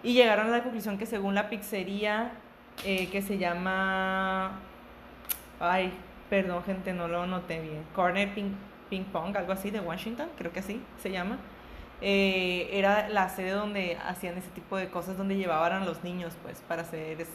y 0.02 0.12
llegaron 0.12 0.48
a 0.48 0.50
la 0.50 0.62
conclusión 0.62 0.98
que 0.98 1.06
según 1.06 1.34
la 1.34 1.48
pizzería 1.48 2.32
eh, 2.84 3.08
que 3.08 3.22
se 3.22 3.38
llama, 3.38 4.58
ay, 5.60 5.92
perdón 6.28 6.62
gente, 6.64 6.92
no 6.92 7.08
lo 7.08 7.26
noté 7.26 7.60
bien, 7.60 7.84
Corner 7.94 8.34
Ping, 8.34 8.52
Ping 8.90 9.04
Pong, 9.04 9.36
algo 9.36 9.52
así 9.52 9.70
de 9.70 9.80
Washington, 9.80 10.28
creo 10.36 10.52
que 10.52 10.60
así 10.60 10.82
se 11.02 11.10
llama. 11.10 11.38
eh, 12.02 12.70
era 12.72 13.08
la 13.10 13.28
sede 13.28 13.50
donde 13.52 13.96
hacían 14.06 14.36
ese 14.38 14.48
tipo 14.50 14.76
de 14.78 14.88
cosas, 14.90 15.18
donde 15.18 15.36
llevaban 15.36 15.72
a 15.82 15.84
los 15.84 16.02
niños, 16.04 16.34
pues, 16.42 16.60
para 16.68 16.84
ser 16.84 17.20
es- 17.20 17.28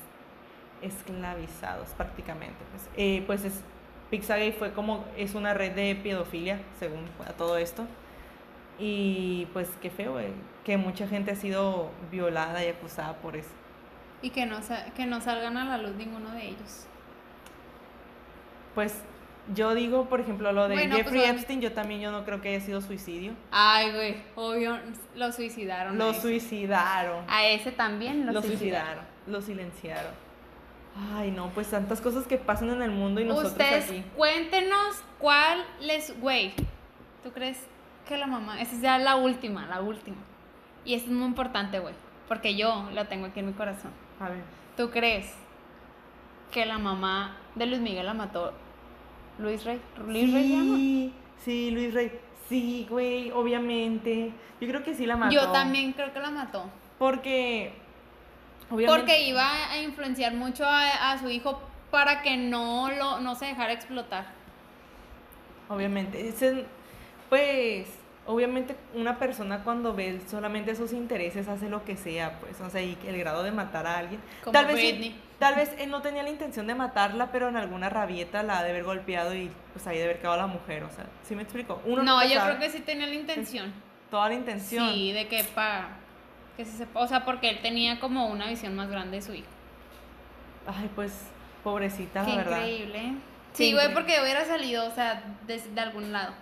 esclavizados 0.82 1.89
prácticamente. 1.89 2.58
Pues, 2.72 2.89
Eh, 2.97 3.24
pues 3.28 3.45
es, 3.45 3.62
Pizzagate 4.10 4.53
fue 4.53 4.74
como, 4.74 5.06
es 5.18 5.36
una 5.36 5.53
red 5.53 5.74
de 5.74 5.95
pedofilia, 5.95 6.60
según 6.80 7.06
a 7.28 7.34
todo 7.34 7.58
esto. 7.58 7.86
Y 8.80 9.47
pues 9.53 9.70
qué 9.82 9.89
feo, 9.89 10.20
eh, 10.20 10.34
que 10.66 10.78
mucha 10.78 11.08
gente 11.08 11.32
ha 11.32 11.36
sido 11.36 11.89
violada 12.12 12.64
y 12.64 12.68
acusada 12.68 13.14
por 13.18 13.36
eso. 13.38 13.49
Y 14.22 14.32
que 14.32 14.45
no, 14.45 14.60
que 14.95 15.06
no 15.06 15.22
salgan 15.22 15.58
a 15.58 15.66
la 15.66 15.78
luz 15.78 15.95
ninguno 15.95 16.32
de 16.32 16.47
ellos. 16.47 16.88
Pues 18.74 19.01
yo 19.53 19.75
digo, 19.75 20.05
por 20.09 20.21
ejemplo, 20.21 20.51
lo 20.51 20.67
de 20.67 20.75
Bueno, 20.75 20.91
pues, 20.95 21.03
Jeffrey 21.03 21.19
obviamente- 21.21 21.39
Epstein, 21.41 21.61
yo 21.61 21.71
también 21.73 22.01
yo 22.01 22.11
no 22.11 22.25
creo 22.25 22.41
que 22.41 22.49
haya 22.49 22.59
sido 22.65 22.81
suicidio. 22.81 23.33
Ay, 23.51 23.91
güey, 23.91 24.15
obvio, 24.35 24.77
lo 25.15 25.31
suicidaron. 25.31 25.97
Lo 25.97 26.13
suicidaron. 26.13 27.23
A 27.27 27.45
ese 27.45 27.71
también 27.71 28.25
lo, 28.25 28.33
Lo 28.33 28.41
suicidaron. 28.41 28.57
suicidaron. 28.97 29.05
Lo 29.27 29.41
silenciaron. 29.41 30.11
Ay, 31.15 31.29
no, 31.31 31.49
pues 31.49 31.69
tantas 31.69 31.99
cosas 32.01 32.25
que 32.25 32.37
pasan 32.37 32.69
en 32.69 32.81
el 32.81 32.91
mundo 32.91 33.19
y 33.21 33.25
nosotros 33.25 33.51
Ustedes 33.51 33.89
aquí. 33.89 34.03
cuéntenos 34.15 35.03
cuál 35.19 35.63
les... 35.81 36.17
Güey, 36.21 36.53
¿tú 37.23 37.31
crees 37.31 37.57
que 38.07 38.17
la 38.17 38.27
mamá... 38.27 38.61
Esa 38.61 38.75
es 38.75 38.81
ya 38.81 38.97
la 38.97 39.15
última, 39.17 39.65
la 39.67 39.81
última. 39.81 40.17
Y 40.85 40.93
esto 40.93 41.09
es 41.09 41.15
muy 41.15 41.27
importante, 41.27 41.79
güey. 41.79 41.93
Porque 42.29 42.55
yo 42.55 42.89
la 42.93 43.05
tengo 43.09 43.25
aquí 43.25 43.41
en 43.41 43.47
mi 43.47 43.53
corazón. 43.53 43.91
A 44.19 44.29
ver. 44.29 44.39
¿Tú 44.77 44.89
crees 44.89 45.33
que 46.51 46.65
la 46.65 46.77
mamá 46.77 47.35
de 47.55 47.65
Luis 47.65 47.81
Miguel 47.81 48.05
la 48.05 48.13
mató 48.13 48.53
Luis 49.38 49.63
Rey? 49.63 49.79
¿Luis 50.05 50.33
Rey 50.33 50.43
se 50.43 50.55
llama? 50.55 50.75
Sí, 50.77 51.13
sí, 51.43 51.71
Luis 51.71 51.93
Rey. 51.93 52.11
Sí, 52.49 52.86
güey, 52.89 53.31
obviamente. 53.31 54.31
Yo 54.61 54.67
creo 54.67 54.83
que 54.83 54.93
sí 54.93 55.05
la 55.05 55.17
mató. 55.17 55.33
Yo 55.33 55.51
también 55.51 55.93
creo 55.93 56.13
que 56.13 56.19
la 56.19 56.31
mató. 56.31 56.69
Porque. 56.97 57.73
Obviamente. 58.69 59.01
Porque 59.01 59.27
iba 59.27 59.71
a 59.71 59.81
influenciar 59.81 60.33
mucho 60.33 60.65
a, 60.65 61.11
a 61.11 61.19
su 61.19 61.29
hijo 61.29 61.59
para 61.91 62.21
que 62.21 62.38
no, 62.38 62.89
lo, 62.91 63.19
no 63.19 63.36
se 63.36 63.45
dejara 63.45 63.73
explotar. 63.73 64.27
Obviamente. 65.69 66.27
ese- 66.27 66.65
pues. 67.29 67.88
Obviamente, 68.27 68.75
una 68.95 69.19
persona 69.19 69.63
cuando 69.63 69.93
ve 69.93 70.19
solamente 70.27 70.75
sus 70.75 70.93
intereses 70.93 71.47
hace 71.47 71.69
lo 71.69 71.86
que 71.86 71.95
sea, 71.95 72.39
pues. 72.39 72.59
O 72.59 72.69
sea, 72.71 72.81
y 72.81 72.97
el 73.05 73.17
grado 73.19 73.43
de 73.43 73.51
matar 73.51 73.86
a 73.86 73.99
alguien. 73.99 74.19
Como 74.43 74.51
tal 74.53 74.65
vez. 74.65 75.11
Tal 75.39 75.55
vez 75.55 75.71
él 75.79 75.89
no 75.89 76.01
tenía 76.01 76.23
la 76.23 76.29
intención 76.29 76.67
de 76.67 76.75
matarla, 76.75 77.31
pero 77.31 77.49
en 77.49 77.57
alguna 77.57 77.89
rabieta 77.89 78.43
la 78.43 78.59
ha 78.59 78.63
de 78.63 78.69
haber 78.71 78.83
golpeado 78.83 79.36
y 79.36 79.51
pues 79.73 79.86
ahí 79.88 79.97
de 79.97 80.03
haber 80.05 80.17
quedado 80.19 80.36
a 80.36 80.38
la 80.38 80.47
mujer. 80.47 80.83
O 80.83 80.89
sea, 80.89 81.05
¿sí 81.23 81.36
me 81.36 81.43
explico? 81.43 81.81
Uno 81.86 82.03
No, 82.03 82.23
yo 82.25 82.41
creo 82.41 82.59
que 82.59 82.69
sí 82.69 82.79
tenía 82.79 83.07
la 83.07 83.15
intención. 83.15 83.73
Toda 84.09 84.29
la 84.29 84.36
intención. 84.36 84.93
Sí, 84.93 85.11
de 85.11 85.27
que 85.27 85.43
para 85.43 85.89
que 86.55 86.63
se 86.63 86.71
sepa, 86.77 87.01
o 87.01 87.07
sea, 87.07 87.25
porque 87.25 87.49
él 87.49 87.59
tenía 87.61 87.99
como 87.99 88.27
una 88.27 88.47
visión 88.47 88.75
más 88.75 88.89
grande 88.89 89.17
de 89.17 89.21
su 89.21 89.33
hijo. 89.33 89.47
Ay, 90.67 90.89
pues, 90.95 91.11
pobrecita, 91.63 92.23
Qué 92.23 92.31
la 92.31 92.38
verdad. 92.38 92.57
increíble. 92.59 93.13
Sí, 93.53 93.73
güey, 93.73 93.93
porque 93.93 94.21
hubiera 94.21 94.45
salido, 94.45 94.88
o 94.88 94.91
sea, 94.91 95.21
de, 95.47 95.59
de 95.59 95.81
algún 95.81 96.11
lado. 96.11 96.33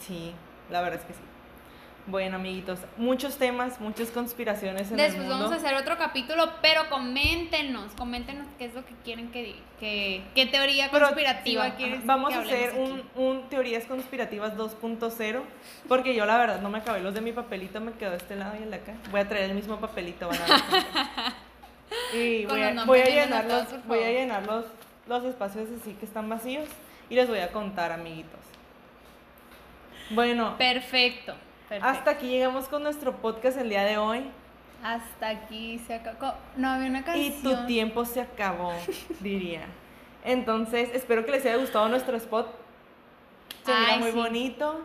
Sí, 0.00 0.32
la 0.70 0.80
verdad 0.82 1.00
es 1.00 1.06
que 1.06 1.14
sí. 1.14 1.20
Bueno, 2.08 2.36
amiguitos, 2.36 2.78
muchos 2.96 3.36
temas, 3.36 3.80
muchas 3.80 4.10
conspiraciones 4.10 4.90
en 4.92 4.96
Después 4.96 5.14
el 5.14 5.20
mundo. 5.22 5.34
vamos 5.34 5.52
a 5.52 5.56
hacer 5.56 5.74
otro 5.74 5.98
capítulo, 5.98 6.52
pero 6.62 6.88
coméntenos, 6.88 7.92
coméntenos 7.98 8.46
qué 8.58 8.66
es 8.66 8.74
lo 8.74 8.84
que 8.86 8.94
quieren 9.04 9.32
que 9.32 9.42
diga, 9.42 9.58
que, 9.80 10.22
qué 10.32 10.46
teoría 10.46 10.88
conspirativa 10.88 11.64
ajá, 11.64 11.76
Vamos 12.04 12.30
que 12.30 12.36
a 12.36 12.40
hacer 12.42 12.74
un, 12.74 13.02
un 13.16 13.48
teorías 13.48 13.86
conspirativas 13.86 14.56
2.0, 14.56 15.40
porque 15.88 16.14
yo 16.14 16.26
la 16.26 16.38
verdad 16.38 16.60
no 16.60 16.70
me 16.70 16.78
acabé 16.78 17.00
los 17.00 17.12
de 17.12 17.22
mi 17.22 17.32
papelito, 17.32 17.80
me 17.80 17.92
quedó 17.92 18.14
este 18.14 18.36
lado 18.36 18.54
y 18.58 18.62
el 18.62 18.70
de 18.70 18.76
acá. 18.76 18.94
Voy 19.10 19.20
a 19.20 19.28
traer 19.28 19.50
el 19.50 19.56
mismo 19.56 19.80
papelito, 19.80 20.28
van 20.28 20.42
a 20.42 20.46
ver. 20.46 22.14
y 22.20 22.46
voy 22.46 22.62
a, 22.62 22.84
voy 22.84 23.00
a 23.00 23.06
llenar, 23.06 23.46
los, 23.46 23.86
voy 23.86 24.04
a 24.04 24.10
llenar 24.12 24.46
los, 24.46 24.64
los 25.08 25.24
espacios 25.24 25.68
así 25.80 25.94
que 25.94 26.06
están 26.06 26.28
vacíos 26.28 26.68
y 27.10 27.16
les 27.16 27.28
voy 27.28 27.40
a 27.40 27.50
contar, 27.50 27.90
amiguitos. 27.90 28.40
Bueno, 30.10 30.56
Perfecto, 30.56 31.34
perfecto. 31.68 31.86
hasta 31.88 32.10
aquí 32.12 32.28
llegamos 32.28 32.68
con 32.68 32.82
nuestro 32.82 33.16
podcast 33.16 33.58
el 33.58 33.68
día 33.68 33.84
de 33.84 33.98
hoy. 33.98 34.24
Hasta 34.82 35.28
aquí 35.30 35.78
se 35.86 35.94
acabó. 35.94 36.34
No 36.56 36.68
había 36.70 36.88
una 36.90 37.02
canción. 37.04 37.26
Y 37.26 37.42
tu 37.42 37.66
tiempo 37.66 38.04
se 38.04 38.20
acabó, 38.20 38.72
diría. 39.20 39.62
Entonces, 40.24 40.90
espero 40.92 41.24
que 41.24 41.32
les 41.32 41.44
haya 41.46 41.56
gustado 41.56 41.88
nuestro 41.88 42.16
spot. 42.16 42.48
Se 43.64 43.72
Ay, 43.72 43.98
muy 44.00 44.10
sí. 44.10 44.16
bonito. 44.16 44.80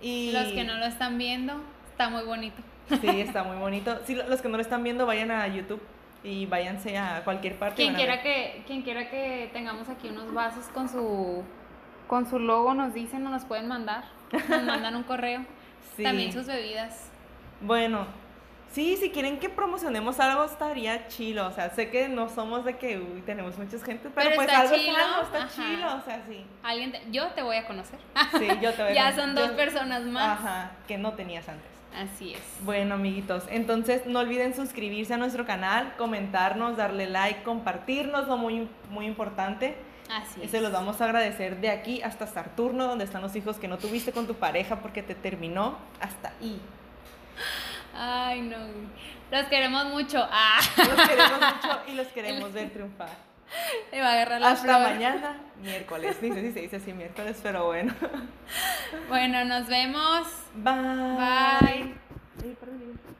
Y 0.00 0.32
Los 0.32 0.52
que 0.52 0.64
no 0.64 0.74
lo 0.76 0.86
están 0.86 1.18
viendo, 1.18 1.54
está 1.90 2.08
muy 2.08 2.22
bonito. 2.22 2.62
Sí, 3.00 3.20
está 3.20 3.42
muy 3.42 3.56
bonito. 3.60 3.98
Sí, 4.06 4.14
lo- 4.14 4.28
los 4.28 4.40
que 4.40 4.48
no 4.48 4.56
lo 4.56 4.62
están 4.62 4.82
viendo, 4.84 5.04
vayan 5.06 5.30
a 5.30 5.46
YouTube 5.48 5.80
y 6.22 6.46
váyanse 6.46 6.96
a 6.98 7.22
cualquier 7.24 7.56
parte. 7.58 7.76
Quien 7.82 7.94
quiera 7.94 8.22
que, 8.22 8.62
quien 8.66 8.82
quiera 8.82 9.08
que 9.10 9.50
tengamos 9.52 9.88
aquí 9.88 10.08
unos 10.08 10.32
vasos 10.32 10.66
con 10.66 10.88
su 10.88 11.42
con 12.06 12.28
su 12.28 12.38
logo, 12.38 12.72
nos 12.72 12.94
dicen, 12.94 13.26
o 13.26 13.30
nos 13.30 13.44
pueden 13.44 13.68
mandar. 13.68 14.04
Nos 14.32 14.62
mandan 14.62 14.96
un 14.96 15.02
correo. 15.04 15.44
Sí. 15.96 16.02
También 16.02 16.32
sus 16.32 16.46
bebidas. 16.46 17.08
Bueno, 17.60 18.06
sí, 18.72 18.96
si 18.96 19.10
quieren 19.10 19.38
que 19.40 19.48
promocionemos 19.48 20.20
algo, 20.20 20.44
estaría 20.44 21.08
chilo. 21.08 21.46
O 21.48 21.52
sea, 21.52 21.70
sé 21.70 21.90
que 21.90 22.08
no 22.08 22.28
somos 22.28 22.64
de 22.64 22.76
que 22.76 22.98
uy, 22.98 23.22
tenemos 23.22 23.58
mucha 23.58 23.78
gente, 23.84 24.08
pero, 24.14 24.30
Pero 24.30 24.34
pues 24.36 24.48
está 24.48 24.60
algo 24.60 24.76
chilo, 24.76 24.96
está 25.22 25.38
ajá. 25.38 25.48
chilo. 25.54 25.96
O 25.96 26.02
sea, 26.02 26.22
sí. 26.28 26.44
Alguien 26.62 26.92
te- 26.92 27.02
yo 27.10 27.26
te 27.28 27.42
voy 27.42 27.56
a 27.56 27.66
conocer. 27.66 27.98
Sí, 28.38 28.46
yo 28.60 28.72
te 28.74 28.82
voy 28.82 28.92
a 28.92 28.94
ya 29.10 29.16
son 29.16 29.34
dos 29.34 29.50
yo- 29.50 29.56
personas 29.56 30.02
más. 30.04 30.38
Ajá, 30.40 30.70
que 30.86 30.98
no 30.98 31.14
tenías 31.14 31.48
antes. 31.48 31.66
Así 31.96 32.34
es. 32.34 32.40
Bueno, 32.60 32.94
amiguitos, 32.96 33.44
entonces 33.48 34.06
no 34.06 34.20
olviden 34.20 34.54
suscribirse 34.54 35.14
a 35.14 35.16
nuestro 35.16 35.46
canal, 35.46 35.94
comentarnos, 35.96 36.76
darle 36.76 37.06
like, 37.08 37.42
compartirnos, 37.42 38.28
lo 38.28 38.36
muy, 38.36 38.68
muy 38.90 39.06
importante. 39.06 39.74
Así 40.10 40.42
es. 40.42 40.50
Se 40.50 40.60
los 40.60 40.72
vamos 40.72 41.00
a 41.00 41.04
agradecer 41.04 41.60
de 41.60 41.70
aquí 41.70 42.02
hasta 42.02 42.26
Saturno, 42.26 42.86
donde 42.86 43.04
están 43.04 43.22
los 43.22 43.34
hijos 43.36 43.56
que 43.58 43.68
no 43.68 43.78
tuviste 43.78 44.12
con 44.12 44.26
tu 44.26 44.34
pareja 44.34 44.76
porque 44.80 45.02
te 45.02 45.14
terminó, 45.14 45.76
hasta 46.00 46.32
ahí. 46.40 46.60
Ay, 47.94 48.42
no. 48.42 48.56
Los 49.30 49.46
queremos 49.48 49.84
mucho. 49.86 50.26
Ah, 50.30 50.60
Los 50.76 51.08
queremos 51.08 51.40
mucho 51.40 51.80
y 51.88 51.92
los 51.94 52.06
queremos 52.14 52.52
ver 52.52 52.70
triunfar. 52.70 53.08
le 53.92 54.00
va 54.00 54.08
a 54.08 54.12
agarrar 54.12 54.40
la 54.40 54.50
Hasta 54.52 54.64
flor. 54.78 54.80
mañana, 54.92 55.36
miércoles. 55.62 56.16
Ni 56.22 56.30
sé 56.32 56.40
si 56.40 56.52
se 56.52 56.60
dice 56.60 56.76
así 56.76 56.92
miércoles, 56.92 57.38
pero 57.42 57.66
bueno. 57.66 57.94
Bueno, 59.08 59.44
nos 59.44 59.66
vemos. 59.68 60.26
Bye. 60.54 61.94
Bye. 62.40 63.17